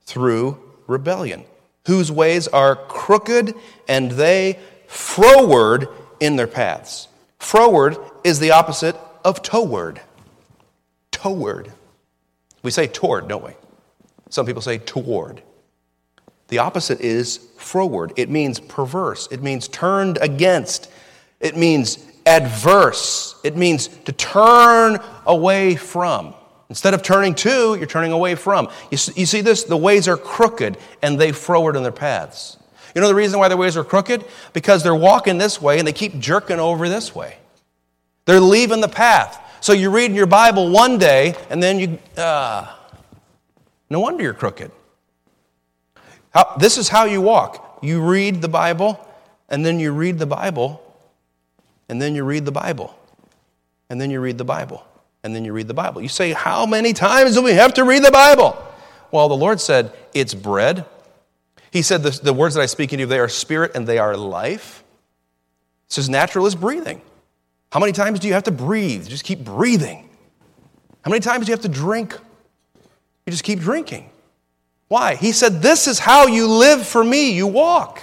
through 0.05 0.57
rebellion, 0.87 1.45
whose 1.87 2.11
ways 2.11 2.47
are 2.47 2.75
crooked 2.75 3.53
and 3.87 4.11
they 4.11 4.59
froward 4.87 5.87
in 6.19 6.35
their 6.35 6.47
paths. 6.47 7.07
Froward 7.39 7.97
is 8.23 8.39
the 8.39 8.51
opposite 8.51 8.95
of 9.25 9.41
toward. 9.41 10.01
Toward. 11.11 11.71
We 12.63 12.71
say 12.71 12.87
toward, 12.87 13.27
don't 13.27 13.43
we? 13.43 13.53
Some 14.29 14.45
people 14.45 14.61
say 14.61 14.77
toward. 14.77 15.41
The 16.49 16.59
opposite 16.59 16.99
is 16.99 17.39
froward. 17.57 18.13
It 18.17 18.29
means 18.29 18.59
perverse. 18.59 19.27
It 19.31 19.41
means 19.41 19.67
turned 19.67 20.17
against. 20.21 20.91
It 21.39 21.57
means 21.57 21.97
adverse. 22.25 23.35
It 23.43 23.57
means 23.57 23.87
to 23.87 24.11
turn 24.11 24.99
away 25.25 25.75
from. 25.75 26.33
Instead 26.69 26.93
of 26.93 27.03
turning 27.03 27.35
to, 27.35 27.75
you're 27.75 27.85
turning 27.85 28.11
away 28.11 28.35
from. 28.35 28.69
You 28.91 28.97
see, 28.97 29.41
this? 29.41 29.63
The 29.63 29.77
ways 29.77 30.07
are 30.07 30.17
crooked 30.17 30.77
and 31.01 31.19
they 31.19 31.31
froward 31.31 31.75
in 31.75 31.83
their 31.83 31.91
paths. 31.91 32.57
You 32.95 33.01
know 33.01 33.07
the 33.07 33.15
reason 33.15 33.39
why 33.39 33.47
their 33.47 33.57
ways 33.57 33.75
are 33.77 33.83
crooked? 33.83 34.25
Because 34.53 34.83
they're 34.83 34.95
walking 34.95 35.37
this 35.37 35.61
way 35.61 35.79
and 35.79 35.87
they 35.87 35.93
keep 35.93 36.17
jerking 36.19 36.59
over 36.59 36.87
this 36.87 37.13
way. 37.13 37.37
They're 38.25 38.39
leaving 38.39 38.81
the 38.81 38.89
path. 38.89 39.37
So 39.61 39.73
you 39.73 39.91
read 39.91 40.13
your 40.13 40.27
Bible 40.27 40.69
one 40.69 40.97
day 40.97 41.35
and 41.49 41.61
then 41.61 41.79
you, 41.79 41.99
uh, 42.17 42.73
no 43.89 43.99
wonder 43.99 44.23
you're 44.23 44.33
crooked. 44.33 44.71
How, 46.33 46.55
this 46.57 46.77
is 46.77 46.87
how 46.87 47.05
you 47.05 47.21
walk. 47.21 47.79
You 47.81 48.01
read 48.01 48.41
the 48.41 48.47
Bible, 48.47 49.05
and 49.49 49.65
then 49.65 49.79
you 49.79 49.91
read 49.91 50.17
the 50.17 50.25
Bible, 50.25 50.81
and 51.91 52.01
then 52.01 52.15
you 52.15 52.23
read 52.23 52.45
the 52.45 52.53
Bible, 52.53 52.97
and 53.89 53.99
then 53.99 54.09
you 54.09 54.21
read 54.21 54.37
the 54.37 54.45
Bible, 54.45 54.83
and 55.23 55.35
then 55.35 55.43
you 55.43 55.51
read 55.51 55.67
the 55.67 55.73
Bible. 55.73 56.01
You 56.01 56.07
say, 56.07 56.31
How 56.31 56.65
many 56.65 56.93
times 56.93 57.35
do 57.35 57.41
we 57.41 57.51
have 57.51 57.73
to 57.73 57.83
read 57.83 58.01
the 58.01 58.11
Bible? 58.11 58.57
Well, 59.11 59.27
the 59.27 59.35
Lord 59.35 59.59
said, 59.59 59.91
It's 60.13 60.33
bread. 60.33 60.85
He 61.69 61.81
said, 61.81 62.01
The, 62.01 62.11
the 62.23 62.31
words 62.31 62.55
that 62.55 62.61
I 62.61 62.65
speak 62.67 62.93
into 62.93 63.01
you, 63.01 63.07
they 63.07 63.19
are 63.19 63.27
spirit 63.27 63.73
and 63.75 63.85
they 63.85 63.97
are 63.97 64.15
life. 64.15 64.85
It's 65.87 65.97
as 65.97 66.07
natural 66.07 66.45
as 66.45 66.55
breathing. 66.55 67.01
How 67.73 67.81
many 67.81 67.91
times 67.91 68.21
do 68.21 68.29
you 68.29 68.35
have 68.35 68.43
to 68.43 68.51
breathe? 68.51 69.05
Just 69.09 69.25
keep 69.25 69.43
breathing. 69.43 70.09
How 71.03 71.11
many 71.11 71.19
times 71.19 71.45
do 71.45 71.51
you 71.51 71.55
have 71.55 71.63
to 71.63 71.69
drink? 71.69 72.17
You 73.25 73.31
just 73.31 73.43
keep 73.43 73.59
drinking. 73.59 74.09
Why? 74.87 75.15
He 75.15 75.33
said, 75.33 75.61
This 75.61 75.87
is 75.87 75.99
how 75.99 76.27
you 76.27 76.47
live 76.47 76.87
for 76.87 77.03
me. 77.03 77.33
You 77.33 77.47
walk. 77.47 78.01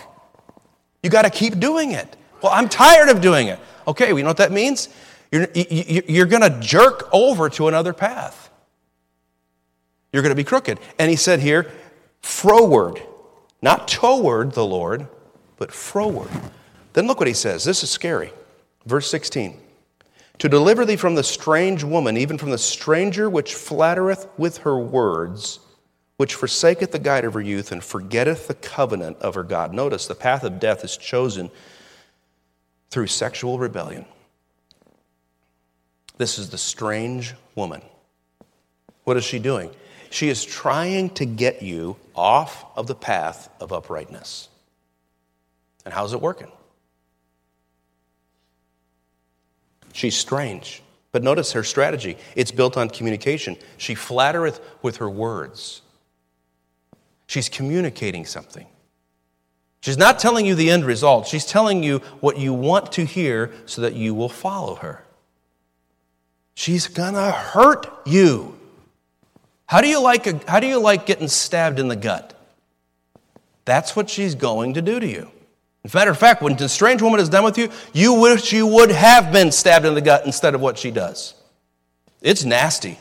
You 1.02 1.08
got 1.08 1.22
to 1.22 1.30
keep 1.30 1.58
doing 1.58 1.92
it. 1.92 2.16
Well, 2.42 2.52
I'm 2.52 2.68
tired 2.68 3.08
of 3.08 3.22
doing 3.22 3.48
it. 3.48 3.58
Okay, 3.88 4.08
you 4.08 4.22
know 4.22 4.28
what 4.28 4.36
that 4.36 4.52
means? 4.52 4.88
You're, 5.32 5.48
you're 5.54 6.26
going 6.26 6.42
to 6.42 6.60
jerk 6.60 7.08
over 7.12 7.48
to 7.50 7.68
another 7.68 7.92
path. 7.92 8.50
You're 10.12 10.22
going 10.22 10.30
to 10.30 10.36
be 10.36 10.44
crooked. 10.44 10.78
And 10.98 11.10
he 11.10 11.16
said 11.16 11.40
here, 11.40 11.70
froward, 12.20 13.02
not 13.60 13.88
toward 13.88 14.52
the 14.52 14.64
Lord, 14.64 15.08
but 15.56 15.72
froward. 15.72 16.30
Then 16.92 17.06
look 17.06 17.18
what 17.18 17.28
he 17.28 17.34
says. 17.34 17.64
This 17.64 17.82
is 17.82 17.90
scary. 17.90 18.32
Verse 18.86 19.10
16 19.10 19.58
To 20.38 20.48
deliver 20.48 20.84
thee 20.84 20.96
from 20.96 21.14
the 21.14 21.24
strange 21.24 21.82
woman, 21.82 22.16
even 22.16 22.38
from 22.38 22.50
the 22.50 22.58
stranger 22.58 23.28
which 23.28 23.54
flattereth 23.54 24.28
with 24.36 24.58
her 24.58 24.78
words 24.78 25.60
which 26.18 26.34
forsaketh 26.34 26.90
the 26.90 26.98
guide 26.98 27.24
of 27.24 27.32
her 27.32 27.40
youth 27.40 27.70
and 27.70 27.82
forgetteth 27.82 28.48
the 28.48 28.54
covenant 28.54 29.16
of 29.18 29.36
her 29.36 29.44
God. 29.44 29.72
Notice 29.72 30.06
the 30.06 30.16
path 30.16 30.42
of 30.42 30.58
death 30.58 30.84
is 30.84 30.96
chosen 30.96 31.48
through 32.90 33.06
sexual 33.06 33.58
rebellion. 33.58 34.04
This 36.16 36.38
is 36.38 36.50
the 36.50 36.58
strange 36.58 37.34
woman. 37.54 37.82
What 39.04 39.16
is 39.16 39.24
she 39.24 39.38
doing? 39.38 39.70
She 40.10 40.28
is 40.28 40.44
trying 40.44 41.10
to 41.10 41.24
get 41.24 41.62
you 41.62 41.96
off 42.14 42.64
of 42.76 42.86
the 42.86 42.94
path 42.94 43.48
of 43.60 43.72
uprightness. 43.72 44.48
And 45.84 45.94
how's 45.94 46.12
it 46.12 46.20
working? 46.20 46.50
She's 49.92 50.16
strange. 50.16 50.82
But 51.12 51.22
notice 51.22 51.52
her 51.52 51.64
strategy. 51.64 52.18
It's 52.36 52.50
built 52.50 52.76
on 52.76 52.90
communication. 52.90 53.56
She 53.78 53.94
flattereth 53.94 54.60
with 54.82 54.98
her 54.98 55.08
words. 55.08 55.82
She's 57.26 57.48
communicating 57.48 58.24
something. 58.24 58.66
She's 59.80 59.98
not 59.98 60.18
telling 60.18 60.44
you 60.44 60.54
the 60.54 60.70
end 60.70 60.84
result. 60.84 61.26
She's 61.26 61.46
telling 61.46 61.82
you 61.82 61.98
what 62.20 62.38
you 62.38 62.52
want 62.52 62.92
to 62.92 63.04
hear 63.04 63.52
so 63.66 63.82
that 63.82 63.94
you 63.94 64.14
will 64.14 64.28
follow 64.28 64.76
her. 64.76 65.04
She's 66.54 66.88
going 66.88 67.14
to 67.14 67.30
hurt 67.30 67.86
you. 68.04 68.58
How 69.66 69.80
do 69.80 69.88
you 69.88 70.02
like 70.02 70.26
a, 70.26 70.40
how 70.48 70.60
do 70.60 70.66
you 70.66 70.80
like 70.80 71.06
getting 71.06 71.28
stabbed 71.28 71.78
in 71.78 71.88
the 71.88 71.96
gut? 71.96 72.34
That's 73.64 73.94
what 73.94 74.10
she's 74.10 74.34
going 74.34 74.74
to 74.74 74.82
do 74.82 74.98
to 74.98 75.06
you. 75.06 75.30
As 75.84 75.94
a 75.94 75.96
matter 75.96 76.10
of 76.10 76.18
fact, 76.18 76.42
when 76.42 76.56
the 76.56 76.68
strange 76.68 77.00
woman 77.00 77.20
is 77.20 77.28
done 77.28 77.44
with 77.44 77.56
you, 77.58 77.70
you 77.92 78.14
wish 78.14 78.52
you 78.52 78.66
would 78.66 78.90
have 78.90 79.30
been 79.30 79.52
stabbed 79.52 79.84
in 79.84 79.94
the 79.94 80.00
gut 80.00 80.26
instead 80.26 80.54
of 80.54 80.60
what 80.60 80.78
she 80.78 80.90
does. 80.90 81.34
It's 82.20 82.44
nasty. 82.44 82.98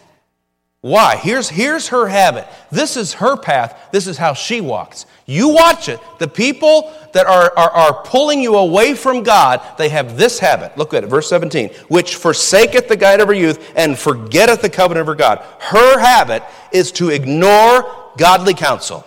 Why? 0.88 1.18
Here's, 1.18 1.50
here's 1.50 1.90
her 1.90 2.08
habit. 2.08 2.48
This 2.72 2.96
is 2.96 3.16
her 3.16 3.36
path. 3.36 3.90
This 3.92 4.08
is 4.08 4.18
how 4.18 4.32
she 4.32 4.62
walks. 4.62 5.06
You 5.26 5.50
watch 5.50 5.90
it. 5.90 6.00
The 6.18 6.30
people 6.30 6.94
that 7.12 7.26
are, 7.26 7.52
are, 7.58 7.70
are 7.72 8.04
pulling 8.04 8.40
you 8.42 8.56
away 8.56 8.94
from 8.94 9.22
God, 9.22 9.60
they 9.78 9.90
have 9.90 10.16
this 10.16 10.40
habit. 10.40 10.78
Look 10.78 10.94
at 10.94 11.04
it, 11.04 11.08
verse 11.08 11.28
17. 11.28 11.72
Which 11.90 12.16
forsaketh 12.16 12.88
the 12.88 12.96
guide 12.96 13.20
of 13.20 13.28
her 13.28 13.34
youth 13.34 13.74
and 13.76 14.00
forgetteth 14.00 14.62
the 14.62 14.70
covenant 14.70 15.02
of 15.02 15.08
her 15.08 15.16
God. 15.16 15.40
Her 15.60 16.00
habit 16.00 16.42
is 16.72 16.94
to 16.94 17.10
ignore 17.10 18.12
godly 18.18 18.54
counsel. 18.54 19.06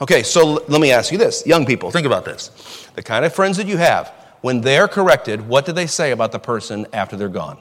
Okay, 0.00 0.22
so 0.22 0.62
let 0.68 0.80
me 0.80 0.92
ask 0.92 1.10
you 1.10 1.18
this. 1.18 1.44
Young 1.44 1.66
people, 1.66 1.90
think 1.90 2.06
about 2.06 2.24
this. 2.24 2.86
The 2.94 3.02
kind 3.02 3.24
of 3.24 3.34
friends 3.34 3.56
that 3.56 3.66
you 3.66 3.78
have, 3.78 4.14
when 4.42 4.60
they're 4.60 4.86
corrected, 4.86 5.48
what 5.48 5.66
do 5.66 5.72
they 5.72 5.88
say 5.88 6.12
about 6.12 6.30
the 6.30 6.38
person 6.38 6.86
after 6.92 7.16
they're 7.16 7.28
gone? 7.28 7.58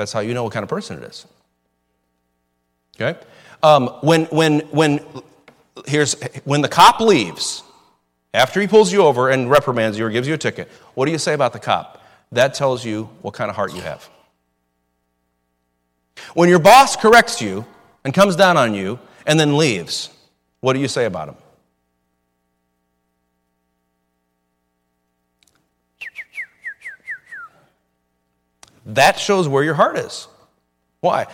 That's 0.00 0.14
how 0.14 0.20
you 0.20 0.32
know 0.32 0.44
what 0.44 0.54
kind 0.54 0.62
of 0.62 0.70
person 0.70 0.96
it 0.96 1.04
is. 1.04 1.26
Okay? 2.98 3.20
Um, 3.62 3.88
when, 4.00 4.24
when, 4.26 4.60
when, 4.70 5.04
here's, 5.84 6.14
when 6.44 6.62
the 6.62 6.68
cop 6.68 7.00
leaves, 7.00 7.62
after 8.32 8.62
he 8.62 8.66
pulls 8.66 8.90
you 8.90 9.02
over 9.02 9.28
and 9.28 9.50
reprimands 9.50 9.98
you 9.98 10.06
or 10.06 10.10
gives 10.10 10.26
you 10.26 10.32
a 10.32 10.38
ticket, 10.38 10.68
what 10.94 11.04
do 11.04 11.12
you 11.12 11.18
say 11.18 11.34
about 11.34 11.52
the 11.52 11.58
cop? 11.58 12.02
That 12.32 12.54
tells 12.54 12.82
you 12.82 13.10
what 13.20 13.34
kind 13.34 13.50
of 13.50 13.56
heart 13.56 13.74
you 13.74 13.82
have. 13.82 14.08
When 16.32 16.48
your 16.48 16.60
boss 16.60 16.96
corrects 16.96 17.42
you 17.42 17.66
and 18.02 18.14
comes 18.14 18.36
down 18.36 18.56
on 18.56 18.72
you 18.72 18.98
and 19.26 19.38
then 19.38 19.58
leaves, 19.58 20.08
what 20.60 20.72
do 20.72 20.78
you 20.78 20.88
say 20.88 21.04
about 21.04 21.28
him? 21.28 21.36
That 28.94 29.18
shows 29.18 29.48
where 29.48 29.62
your 29.62 29.74
heart 29.74 29.98
is. 29.98 30.26
Why? 31.00 31.26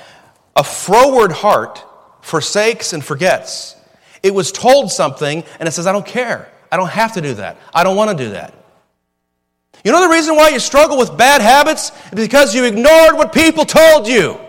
A 0.55 0.65
froward 0.65 1.33
heart 1.33 1.85
forsakes 2.21 2.93
and 2.93 3.05
forgets. 3.05 3.77
It 4.23 4.35
was 4.35 4.53
told 4.53 4.91
something 4.91 5.45
and 5.61 5.69
it 5.69 5.73
says, 5.73 5.87
I 5.87 5.93
don't 5.93 6.07
care. 6.07 6.51
I 6.71 6.77
don't 6.77 6.91
have 6.91 7.15
to 7.15 7.21
do 7.21 7.35
that. 7.35 7.59
I 7.73 7.85
don't 7.85 7.97
want 7.97 8.17
to 8.17 8.25
do 8.25 8.31
that. 8.31 8.55
You 9.85 9.93
know 9.93 10.01
the 10.01 10.13
reason 10.13 10.35
why 10.35 10.49
you 10.49 10.59
struggle 10.59 10.99
with 10.99 11.17
bad 11.17 11.41
habits? 11.41 11.93
Because 12.13 12.55
you 12.55 12.65
ignored 12.65 13.15
what 13.15 13.33
people 13.33 13.65
told 13.65 14.09
you. 14.09 14.41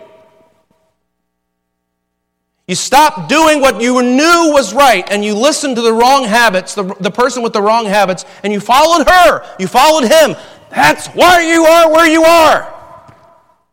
You 2.68 2.76
stopped 2.76 3.30
doing 3.30 3.62
what 3.62 3.80
you 3.80 4.02
knew 4.02 4.52
was 4.52 4.74
right 4.74 5.08
and 5.10 5.24
you 5.24 5.36
listened 5.36 5.76
to 5.78 5.82
the 5.82 5.94
wrong 5.94 6.26
habits, 6.26 6.76
the, 6.76 6.84
the 7.00 7.12
person 7.12 7.44
with 7.44 7.54
the 7.54 7.62
wrong 7.62 7.86
habits, 7.86 8.26
and 8.44 8.52
you 8.52 8.60
followed 8.60 9.08
her. 9.08 9.46
You 9.60 9.68
followed 9.68 10.04
him. 10.04 10.36
That's 10.70 11.08
why 11.08 11.42
you 11.42 11.64
are 11.64 11.92
where 11.92 12.10
you 12.10 12.24
are. 12.24 12.77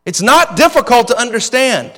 It's 0.05 0.21
not 0.21 0.55
difficult 0.55 1.07
to 1.07 1.17
understand. 1.17 1.91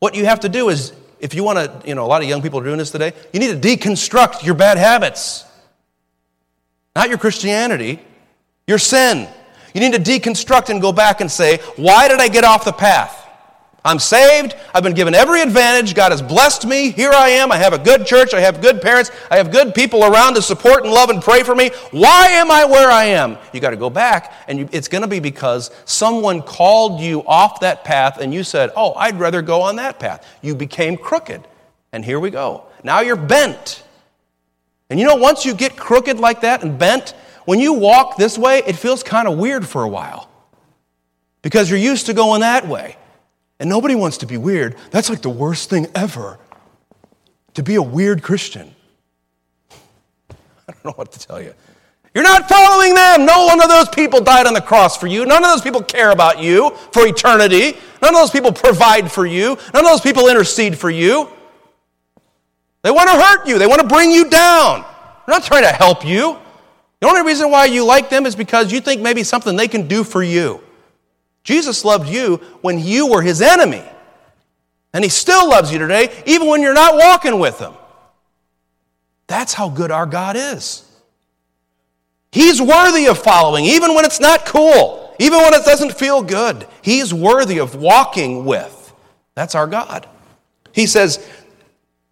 What 0.00 0.14
you 0.14 0.24
have 0.24 0.40
to 0.40 0.48
do 0.48 0.68
is, 0.68 0.92
if 1.20 1.34
you 1.34 1.44
want 1.44 1.58
to, 1.58 1.88
you 1.88 1.94
know, 1.94 2.04
a 2.04 2.08
lot 2.08 2.20
of 2.22 2.28
young 2.28 2.42
people 2.42 2.58
are 2.60 2.64
doing 2.64 2.78
this 2.78 2.90
today, 2.90 3.12
you 3.32 3.38
need 3.38 3.62
to 3.62 3.68
deconstruct 3.68 4.44
your 4.44 4.56
bad 4.56 4.76
habits. 4.76 5.44
Not 6.96 7.08
your 7.08 7.18
Christianity, 7.18 8.00
your 8.66 8.78
sin. 8.78 9.28
You 9.72 9.80
need 9.80 9.92
to 9.92 10.00
deconstruct 10.00 10.68
and 10.68 10.82
go 10.82 10.92
back 10.92 11.20
and 11.20 11.30
say, 11.30 11.58
why 11.76 12.08
did 12.08 12.20
I 12.20 12.28
get 12.28 12.44
off 12.44 12.64
the 12.64 12.72
path? 12.72 13.21
I'm 13.84 13.98
saved. 13.98 14.54
I've 14.72 14.84
been 14.84 14.94
given 14.94 15.12
every 15.12 15.42
advantage. 15.42 15.94
God 15.94 16.12
has 16.12 16.22
blessed 16.22 16.66
me. 16.66 16.92
Here 16.92 17.10
I 17.10 17.30
am. 17.30 17.50
I 17.50 17.56
have 17.56 17.72
a 17.72 17.78
good 17.78 18.06
church. 18.06 18.32
I 18.32 18.40
have 18.40 18.60
good 18.60 18.80
parents. 18.80 19.10
I 19.28 19.36
have 19.36 19.50
good 19.50 19.74
people 19.74 20.04
around 20.04 20.34
to 20.34 20.42
support 20.42 20.84
and 20.84 20.92
love 20.92 21.10
and 21.10 21.20
pray 21.20 21.42
for 21.42 21.54
me. 21.54 21.70
Why 21.90 22.28
am 22.28 22.50
I 22.50 22.64
where 22.64 22.90
I 22.90 23.06
am? 23.06 23.38
You 23.52 23.58
got 23.58 23.70
to 23.70 23.76
go 23.76 23.90
back, 23.90 24.32
and 24.46 24.58
you, 24.60 24.68
it's 24.70 24.86
going 24.86 25.02
to 25.02 25.08
be 25.08 25.18
because 25.18 25.72
someone 25.84 26.42
called 26.42 27.00
you 27.00 27.24
off 27.26 27.58
that 27.60 27.82
path 27.82 28.18
and 28.20 28.32
you 28.32 28.44
said, 28.44 28.70
Oh, 28.76 28.94
I'd 28.94 29.18
rather 29.18 29.42
go 29.42 29.62
on 29.62 29.76
that 29.76 29.98
path. 29.98 30.26
You 30.42 30.54
became 30.54 30.96
crooked. 30.96 31.46
And 31.92 32.04
here 32.04 32.20
we 32.20 32.30
go. 32.30 32.66
Now 32.84 33.00
you're 33.00 33.16
bent. 33.16 33.82
And 34.90 35.00
you 35.00 35.06
know, 35.06 35.16
once 35.16 35.44
you 35.44 35.54
get 35.54 35.76
crooked 35.76 36.20
like 36.20 36.42
that 36.42 36.62
and 36.62 36.78
bent, 36.78 37.14
when 37.46 37.58
you 37.58 37.72
walk 37.72 38.16
this 38.16 38.38
way, 38.38 38.62
it 38.64 38.76
feels 38.76 39.02
kind 39.02 39.26
of 39.26 39.38
weird 39.38 39.66
for 39.66 39.82
a 39.82 39.88
while 39.88 40.30
because 41.42 41.68
you're 41.68 41.78
used 41.78 42.06
to 42.06 42.14
going 42.14 42.42
that 42.42 42.68
way. 42.68 42.96
And 43.62 43.68
nobody 43.68 43.94
wants 43.94 44.18
to 44.18 44.26
be 44.26 44.36
weird. 44.36 44.74
That's 44.90 45.08
like 45.08 45.22
the 45.22 45.30
worst 45.30 45.70
thing 45.70 45.86
ever 45.94 46.36
to 47.54 47.62
be 47.62 47.76
a 47.76 47.82
weird 47.82 48.20
Christian. 48.20 48.74
I 49.70 50.72
don't 50.72 50.84
know 50.84 50.92
what 50.96 51.12
to 51.12 51.18
tell 51.20 51.40
you. 51.40 51.54
You're 52.12 52.24
not 52.24 52.48
following 52.48 52.92
them. 52.92 53.24
No 53.24 53.46
one 53.46 53.62
of 53.62 53.68
those 53.68 53.88
people 53.88 54.20
died 54.20 54.48
on 54.48 54.54
the 54.54 54.60
cross 54.60 54.96
for 54.96 55.06
you. 55.06 55.24
None 55.24 55.44
of 55.44 55.48
those 55.48 55.62
people 55.62 55.80
care 55.80 56.10
about 56.10 56.42
you 56.42 56.70
for 56.90 57.06
eternity. 57.06 57.78
None 58.02 58.12
of 58.12 58.20
those 58.20 58.32
people 58.32 58.50
provide 58.50 59.12
for 59.12 59.26
you. 59.26 59.56
None 59.72 59.84
of 59.84 59.90
those 59.92 60.00
people 60.00 60.26
intercede 60.26 60.76
for 60.76 60.90
you. 60.90 61.28
They 62.82 62.90
want 62.90 63.10
to 63.10 63.14
hurt 63.14 63.46
you, 63.46 63.60
they 63.60 63.68
want 63.68 63.80
to 63.80 63.86
bring 63.86 64.10
you 64.10 64.28
down. 64.28 64.80
They're 64.80 65.36
not 65.36 65.44
trying 65.44 65.62
to 65.62 65.72
help 65.72 66.04
you. 66.04 66.36
The 66.98 67.06
only 67.06 67.22
reason 67.22 67.48
why 67.48 67.66
you 67.66 67.84
like 67.84 68.10
them 68.10 68.26
is 68.26 68.34
because 68.34 68.72
you 68.72 68.80
think 68.80 69.02
maybe 69.02 69.22
something 69.22 69.54
they 69.54 69.68
can 69.68 69.86
do 69.86 70.02
for 70.02 70.20
you. 70.20 70.60
Jesus 71.44 71.84
loved 71.84 72.08
you 72.08 72.36
when 72.60 72.78
you 72.78 73.08
were 73.08 73.22
his 73.22 73.42
enemy. 73.42 73.82
And 74.94 75.02
he 75.02 75.10
still 75.10 75.48
loves 75.48 75.72
you 75.72 75.78
today, 75.78 76.22
even 76.26 76.48
when 76.48 76.60
you're 76.60 76.74
not 76.74 76.96
walking 76.96 77.38
with 77.38 77.58
him. 77.58 77.72
That's 79.26 79.54
how 79.54 79.68
good 79.68 79.90
our 79.90 80.06
God 80.06 80.36
is. 80.36 80.84
He's 82.30 82.60
worthy 82.60 83.06
of 83.06 83.18
following, 83.18 83.64
even 83.64 83.94
when 83.94 84.04
it's 84.04 84.20
not 84.20 84.46
cool, 84.46 85.14
even 85.18 85.38
when 85.38 85.54
it 85.54 85.64
doesn't 85.64 85.94
feel 85.94 86.22
good. 86.22 86.66
He's 86.82 87.12
worthy 87.12 87.58
of 87.58 87.74
walking 87.74 88.44
with. 88.44 88.92
That's 89.34 89.54
our 89.54 89.66
God. 89.66 90.06
He 90.72 90.86
says, 90.86 91.26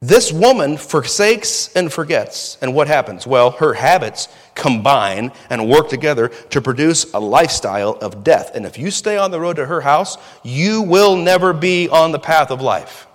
this 0.02 0.32
woman 0.32 0.78
forsakes 0.78 1.70
and 1.76 1.92
forgets. 1.92 2.56
And 2.62 2.74
what 2.74 2.88
happens? 2.88 3.26
Well, 3.26 3.50
her 3.52 3.74
habits 3.74 4.28
combine 4.54 5.30
and 5.50 5.68
work 5.68 5.90
together 5.90 6.28
to 6.28 6.62
produce 6.62 7.12
a 7.12 7.20
lifestyle 7.20 7.98
of 8.00 8.24
death. 8.24 8.52
And 8.54 8.64
if 8.64 8.78
you 8.78 8.90
stay 8.90 9.18
on 9.18 9.30
the 9.30 9.40
road 9.40 9.56
to 9.56 9.66
her 9.66 9.82
house, 9.82 10.16
you 10.42 10.80
will 10.80 11.16
never 11.16 11.52
be 11.52 11.88
on 11.90 12.12
the 12.12 12.18
path 12.18 12.50
of 12.50 12.62
life. 12.62 13.06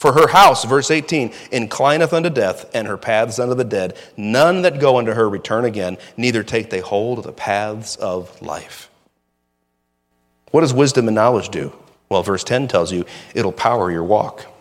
For 0.00 0.12
her 0.14 0.26
house, 0.26 0.64
verse 0.64 0.90
18, 0.90 1.32
inclineth 1.52 2.12
unto 2.12 2.28
death, 2.28 2.68
and 2.74 2.88
her 2.88 2.96
paths 2.96 3.38
unto 3.38 3.54
the 3.54 3.62
dead. 3.62 3.96
None 4.16 4.62
that 4.62 4.80
go 4.80 4.98
unto 4.98 5.12
her 5.12 5.28
return 5.28 5.64
again, 5.64 5.96
neither 6.16 6.42
take 6.42 6.70
they 6.70 6.80
hold 6.80 7.18
of 7.18 7.24
the 7.24 7.32
paths 7.32 7.94
of 7.94 8.42
life. 8.42 8.90
What 10.50 10.62
does 10.62 10.74
wisdom 10.74 11.06
and 11.06 11.14
knowledge 11.14 11.50
do? 11.50 11.72
Well, 12.08 12.24
verse 12.24 12.42
10 12.42 12.66
tells 12.66 12.90
you 12.90 13.06
it'll 13.32 13.52
power 13.52 13.92
your 13.92 14.02
walk 14.02 14.51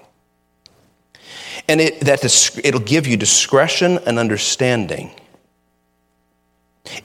and 1.72 1.80
it, 1.80 2.02
that 2.02 2.26
it'll 2.66 2.82
give 2.82 3.08
you 3.08 3.16
discretion 3.16 3.98
and 4.00 4.20
understanding. 4.20 5.10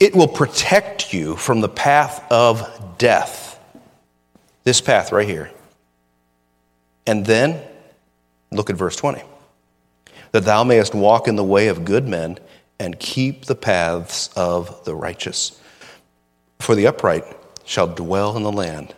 It 0.01 0.13
will 0.17 0.27
protect 0.27 1.15
you 1.15 1.37
from 1.37 1.61
the 1.61 1.69
path 1.69 2.21
of 2.33 2.99
death. 2.99 3.61
This 4.65 4.81
path 4.81 5.13
right 5.13 5.29
here. 5.29 5.53
And 7.07 7.25
then, 7.25 7.63
look 8.51 8.69
at 8.69 8.75
verse 8.75 8.97
20. 8.97 9.23
That 10.33 10.45
thou 10.45 10.65
mayest 10.65 10.97
walk 10.97 11.29
in 11.29 11.37
the 11.37 11.45
way 11.45 11.69
of 11.69 11.85
good 11.85 12.09
men 12.09 12.37
and 12.81 12.99
keep 12.99 13.45
the 13.45 13.55
paths 13.55 14.31
of 14.35 14.85
the 14.85 14.97
righteous. 14.97 15.61
For 16.59 16.75
the 16.75 16.89
upright 16.89 17.23
shall 17.65 17.87
dwell 17.87 18.37
in 18.37 18.43
the 18.43 18.51
land, 18.51 18.97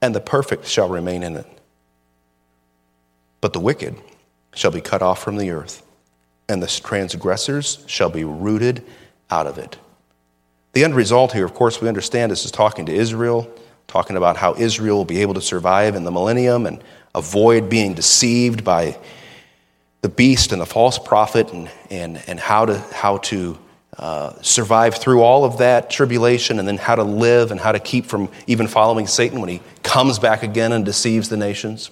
and 0.00 0.14
the 0.14 0.20
perfect 0.20 0.66
shall 0.66 0.88
remain 0.88 1.22
in 1.22 1.36
it. 1.36 1.46
But 3.42 3.52
the 3.52 3.60
wicked 3.60 3.94
shall 4.58 4.70
be 4.72 4.80
cut 4.80 5.02
off 5.02 5.22
from 5.22 5.36
the 5.36 5.50
earth, 5.50 5.86
and 6.48 6.60
the 6.60 6.66
transgressors 6.66 7.84
shall 7.86 8.10
be 8.10 8.24
rooted 8.24 8.84
out 9.30 9.46
of 9.46 9.56
it. 9.56 9.78
The 10.72 10.82
end 10.82 10.96
result 10.96 11.32
here, 11.32 11.44
of 11.44 11.54
course, 11.54 11.80
we 11.80 11.88
understand 11.88 12.32
this 12.32 12.44
is 12.44 12.50
talking 12.50 12.86
to 12.86 12.92
Israel, 12.92 13.48
talking 13.86 14.16
about 14.16 14.36
how 14.36 14.54
Israel 14.56 14.96
will 14.96 15.04
be 15.04 15.22
able 15.22 15.34
to 15.34 15.40
survive 15.40 15.94
in 15.94 16.02
the 16.02 16.10
millennium 16.10 16.66
and 16.66 16.82
avoid 17.14 17.70
being 17.70 17.94
deceived 17.94 18.64
by 18.64 18.98
the 20.00 20.08
beast 20.08 20.52
and 20.52 20.60
the 20.60 20.66
false 20.66 20.98
prophet 20.98 21.52
and, 21.52 21.70
and, 21.90 22.20
and 22.26 22.40
how 22.40 22.66
to, 22.66 22.78
how 22.92 23.18
to 23.18 23.56
uh, 23.96 24.32
survive 24.42 24.96
through 24.96 25.22
all 25.22 25.44
of 25.44 25.58
that 25.58 25.88
tribulation 25.88 26.58
and 26.58 26.66
then 26.66 26.76
how 26.78 26.96
to 26.96 27.04
live 27.04 27.52
and 27.52 27.60
how 27.60 27.72
to 27.72 27.80
keep 27.80 28.06
from 28.06 28.28
even 28.48 28.66
following 28.66 29.06
Satan 29.06 29.40
when 29.40 29.48
he 29.48 29.60
comes 29.84 30.18
back 30.18 30.42
again 30.42 30.72
and 30.72 30.84
deceives 30.84 31.28
the 31.28 31.36
nations. 31.36 31.90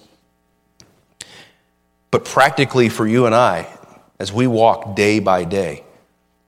But 2.11 2.25
practically 2.25 2.89
for 2.89 3.05
you 3.05 3.25
and 3.25 3.35
I, 3.35 3.67
as 4.19 4.31
we 4.31 4.47
walk 4.47 4.95
day 4.95 5.19
by 5.19 5.43
day, 5.43 5.83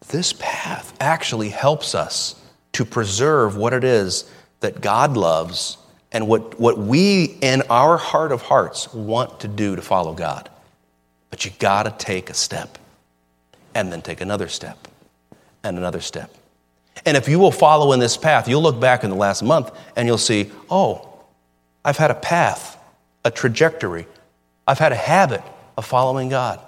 this 0.07 0.34
path 0.34 0.93
actually 0.99 1.49
helps 1.49 1.93
us 1.93 2.36
to 2.74 2.86
preserve 2.86 3.57
what 3.57 3.74
it 3.74 3.84
is 3.84 4.30
that 4.62 4.82
God 4.82 5.18
loves 5.18 5.78
and 6.12 6.28
what, 6.28 6.60
what 6.60 6.78
we, 6.78 7.38
in 7.41 7.62
our 7.70 7.97
heart 7.97 8.32
of 8.32 8.41
hearts, 8.41 8.91
want 8.93 9.41
to 9.41 9.47
do 9.47 9.76
to 9.76 9.82
follow 9.82 10.14
God. 10.14 10.49
But 11.30 11.45
you 11.45 11.51
got 11.60 11.84
to 11.84 11.91
take 12.03 12.30
a 12.30 12.34
step 12.34 12.78
and 13.76 13.91
then 13.91 14.01
take 14.01 14.22
another 14.22 14.47
step 14.47 14.88
and 15.64 15.78
another 15.78 16.01
step. 16.01 16.34
And 17.05 17.16
if 17.16 17.30
you 17.30 17.38
will 17.39 17.51
follow 17.51 17.91
in 17.93 17.99
this 17.99 18.18
path, 18.18 18.47
you'll 18.47 18.64
look 18.64 18.80
back 18.80 19.03
in 19.03 19.10
the 19.10 19.16
last 19.16 19.43
month 19.43 19.72
and 19.95 20.07
you'll 20.07 20.18
see, 20.18 20.51
oh, 20.70 21.07
I've 21.86 21.97
had 21.97 22.12
a 22.12 22.16
path, 22.16 22.78
a 23.24 23.32
trajectory, 23.32 24.07
I've 24.70 24.78
had 24.78 24.91
a 24.91 24.95
habit 24.95 25.41
of 25.78 25.84
following 25.84 26.30
God. 26.30 26.59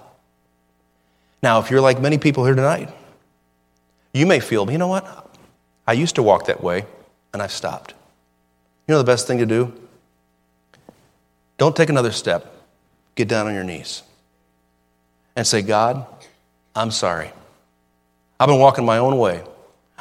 Now, 1.40 1.60
if 1.60 1.70
you're 1.70 1.80
like 1.80 2.00
many 2.00 2.18
people 2.18 2.44
here 2.44 2.56
tonight, 2.56 2.92
you 4.12 4.26
may 4.26 4.40
feel, 4.40 4.68
you 4.68 4.76
know 4.76 4.88
what? 4.88 5.06
I 5.86 5.92
used 5.92 6.16
to 6.16 6.22
walk 6.24 6.46
that 6.46 6.64
way 6.64 6.84
and 7.32 7.40
I've 7.40 7.52
stopped. 7.52 7.94
You 8.88 8.94
know 8.94 8.98
the 8.98 9.04
best 9.04 9.28
thing 9.28 9.38
to 9.38 9.46
do? 9.46 9.72
Don't 11.58 11.76
take 11.76 11.90
another 11.90 12.10
step. 12.10 12.52
Get 13.14 13.28
down 13.28 13.46
on 13.46 13.54
your 13.54 13.62
knees 13.62 14.02
and 15.36 15.46
say, 15.46 15.62
God, 15.62 16.04
I'm 16.74 16.90
sorry. 16.90 17.30
I've 18.40 18.48
been 18.48 18.58
walking 18.58 18.84
my 18.84 18.98
own 18.98 19.16
way. 19.16 19.44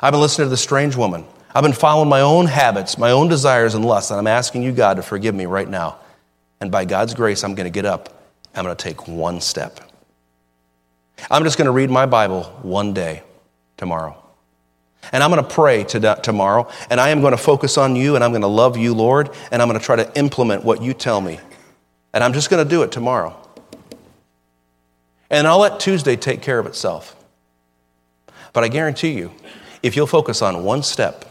I've 0.02 0.12
been 0.12 0.22
listening 0.22 0.48
to 0.48 0.50
the 0.50 0.58
strange 0.58 0.96
woman. 0.96 1.24
I've 1.54 1.62
been 1.62 1.72
following 1.72 2.10
my 2.10 2.22
own 2.22 2.48
habits, 2.48 2.98
my 2.98 3.12
own 3.12 3.28
desires 3.28 3.76
and 3.76 3.86
lusts, 3.86 4.10
and 4.10 4.20
I'm 4.20 4.26
asking 4.26 4.64
you, 4.64 4.72
God, 4.72 4.96
to 4.96 5.04
forgive 5.04 5.36
me 5.36 5.46
right 5.46 5.70
now. 5.70 6.00
And 6.62 6.72
by 6.72 6.86
God's 6.86 7.14
grace, 7.16 7.44
I'm 7.44 7.56
going 7.56 7.66
to 7.66 7.72
get 7.72 7.86
up. 7.86 8.24
I'm 8.56 8.64
going 8.64 8.76
to 8.76 8.82
take 8.82 9.08
one 9.08 9.42
step. 9.42 9.80
I'm 11.30 11.44
just 11.44 11.58
going 11.58 11.66
to 11.66 11.72
read 11.72 11.90
my 11.90 12.06
Bible 12.06 12.44
one 12.62 12.94
day 12.94 13.24
tomorrow. 13.78 14.18
And 15.12 15.24
I'm 15.24 15.32
going 15.32 15.44
to 15.44 15.50
pray 15.50 15.84
to 15.86 16.20
tomorrow, 16.22 16.70
and 16.90 17.02
I 17.02 17.10
am 17.10 17.22
going 17.22 17.32
to 17.32 17.38
focus 17.38 17.78
on 17.78 17.96
you, 17.96 18.14
and 18.16 18.24
I'm 18.24 18.32
going 18.32 18.44
to 18.44 18.48
love 18.48 18.78
you, 18.78 18.94
Lord, 18.94 19.32
and 19.52 19.62
I'm 19.62 19.68
going 19.68 19.80
to 19.80 19.86
try 19.86 19.96
to 19.96 20.18
implement 20.18 20.64
what 20.64 20.82
you 20.82 20.94
tell 20.94 21.20
me. 21.20 21.40
And 22.14 22.24
I'm 22.24 22.34
just 22.34 22.50
going 22.50 22.64
to 22.64 22.70
do 22.70 22.84
it 22.84 22.92
tomorrow. 22.92 23.36
And 25.32 25.48
I'll 25.48 25.60
let 25.60 25.80
Tuesday 25.80 26.16
take 26.16 26.42
care 26.42 26.60
of 26.60 26.68
itself. 26.68 27.16
But 28.54 28.64
I 28.64 28.68
guarantee 28.68 29.14
you, 29.14 29.32
if 29.82 29.96
you'll 29.96 30.08
focus 30.08 30.42
on 30.42 30.64
one 30.64 30.84
step, 30.84 31.26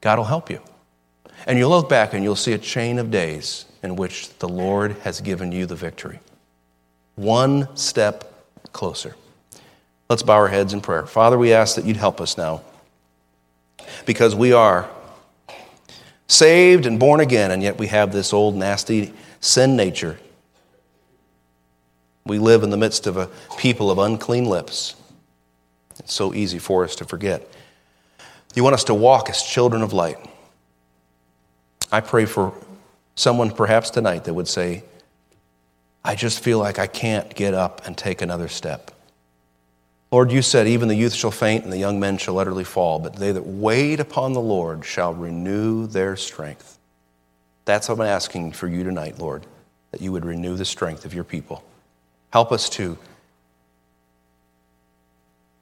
God 0.00 0.18
will 0.18 0.26
help 0.26 0.50
you. 0.50 0.60
And 1.46 1.58
you'll 1.58 1.70
look 1.70 1.88
back 1.88 2.12
and 2.12 2.22
you'll 2.22 2.36
see 2.36 2.52
a 2.52 2.58
chain 2.58 2.98
of 2.98 3.10
days 3.10 3.64
in 3.84 3.96
which 3.96 4.30
the 4.38 4.48
Lord 4.48 4.92
has 5.02 5.20
given 5.20 5.52
you 5.52 5.66
the 5.66 5.76
victory. 5.76 6.18
One 7.16 7.76
step 7.76 8.32
closer. 8.72 9.14
Let's 10.08 10.22
bow 10.22 10.34
our 10.36 10.48
heads 10.48 10.72
in 10.72 10.80
prayer. 10.80 11.04
Father, 11.04 11.36
we 11.36 11.52
ask 11.52 11.76
that 11.76 11.84
you'd 11.84 11.98
help 11.98 12.18
us 12.18 12.38
now 12.38 12.62
because 14.06 14.34
we 14.34 14.54
are 14.54 14.88
saved 16.28 16.86
and 16.86 16.98
born 16.98 17.20
again, 17.20 17.50
and 17.50 17.62
yet 17.62 17.78
we 17.78 17.88
have 17.88 18.10
this 18.10 18.32
old, 18.32 18.56
nasty 18.56 19.12
sin 19.40 19.76
nature. 19.76 20.18
We 22.24 22.38
live 22.38 22.62
in 22.62 22.70
the 22.70 22.78
midst 22.78 23.06
of 23.06 23.18
a 23.18 23.28
people 23.58 23.90
of 23.90 23.98
unclean 23.98 24.46
lips. 24.46 24.96
It's 25.98 26.14
so 26.14 26.32
easy 26.32 26.58
for 26.58 26.84
us 26.84 26.96
to 26.96 27.04
forget. 27.04 27.46
You 28.54 28.64
want 28.64 28.74
us 28.74 28.84
to 28.84 28.94
walk 28.94 29.28
as 29.28 29.42
children 29.42 29.82
of 29.82 29.92
light. 29.92 30.16
I 31.92 32.00
pray 32.00 32.24
for 32.24 32.54
someone 33.14 33.50
perhaps 33.50 33.90
tonight 33.90 34.24
that 34.24 34.34
would 34.34 34.48
say, 34.48 34.84
I 36.04 36.14
just 36.14 36.40
feel 36.40 36.58
like 36.58 36.78
I 36.78 36.86
can't 36.86 37.34
get 37.34 37.54
up 37.54 37.86
and 37.86 37.96
take 37.96 38.20
another 38.20 38.48
step. 38.48 38.90
Lord, 40.10 40.30
you 40.30 40.42
said, 40.42 40.68
even 40.68 40.88
the 40.88 40.94
youth 40.94 41.14
shall 41.14 41.30
faint 41.30 41.64
and 41.64 41.72
the 41.72 41.78
young 41.78 41.98
men 41.98 42.18
shall 42.18 42.38
utterly 42.38 42.64
fall, 42.64 42.98
but 42.98 43.16
they 43.16 43.32
that 43.32 43.46
wait 43.46 44.00
upon 44.00 44.32
the 44.32 44.40
Lord 44.40 44.84
shall 44.84 45.14
renew 45.14 45.86
their 45.86 46.16
strength. 46.16 46.78
That's 47.64 47.88
what 47.88 47.98
I'm 47.98 48.06
asking 48.06 48.52
for 48.52 48.68
you 48.68 48.84
tonight, 48.84 49.18
Lord, 49.18 49.46
that 49.90 50.02
you 50.02 50.12
would 50.12 50.24
renew 50.24 50.56
the 50.56 50.64
strength 50.64 51.04
of 51.04 51.14
your 51.14 51.24
people. 51.24 51.64
Help 52.30 52.52
us 52.52 52.68
to 52.70 52.98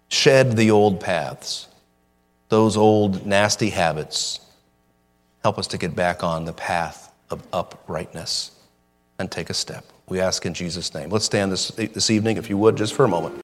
shed 0.09 0.57
the 0.57 0.71
old 0.71 1.01
paths, 1.01 1.69
those 2.49 2.77
old 2.77 3.25
nasty 3.25 3.71
habits. 3.71 4.41
Help 5.43 5.59
us 5.59 5.69
to 5.69 5.79
get 5.79 5.95
back 5.95 6.23
on 6.25 6.45
the 6.45 6.53
path 6.53 7.12
of 7.33 7.43
uprightness 7.53 8.53
and 9.19 9.31
take 9.31 9.51
a 9.51 9.55
step. 9.55 9.85
We 10.09 10.21
ask 10.21 10.45
in 10.47 10.55
Jesus' 10.55 10.95
name. 10.95 11.11
Let's 11.11 11.25
stand 11.25 11.51
this, 11.51 11.69
this 11.69 12.11
evening, 12.11 12.37
if 12.37 12.51
you 12.51 12.57
would, 12.59 12.77
just 12.77 12.95
for 12.95 13.05
a 13.05 13.09
moment. 13.09 13.41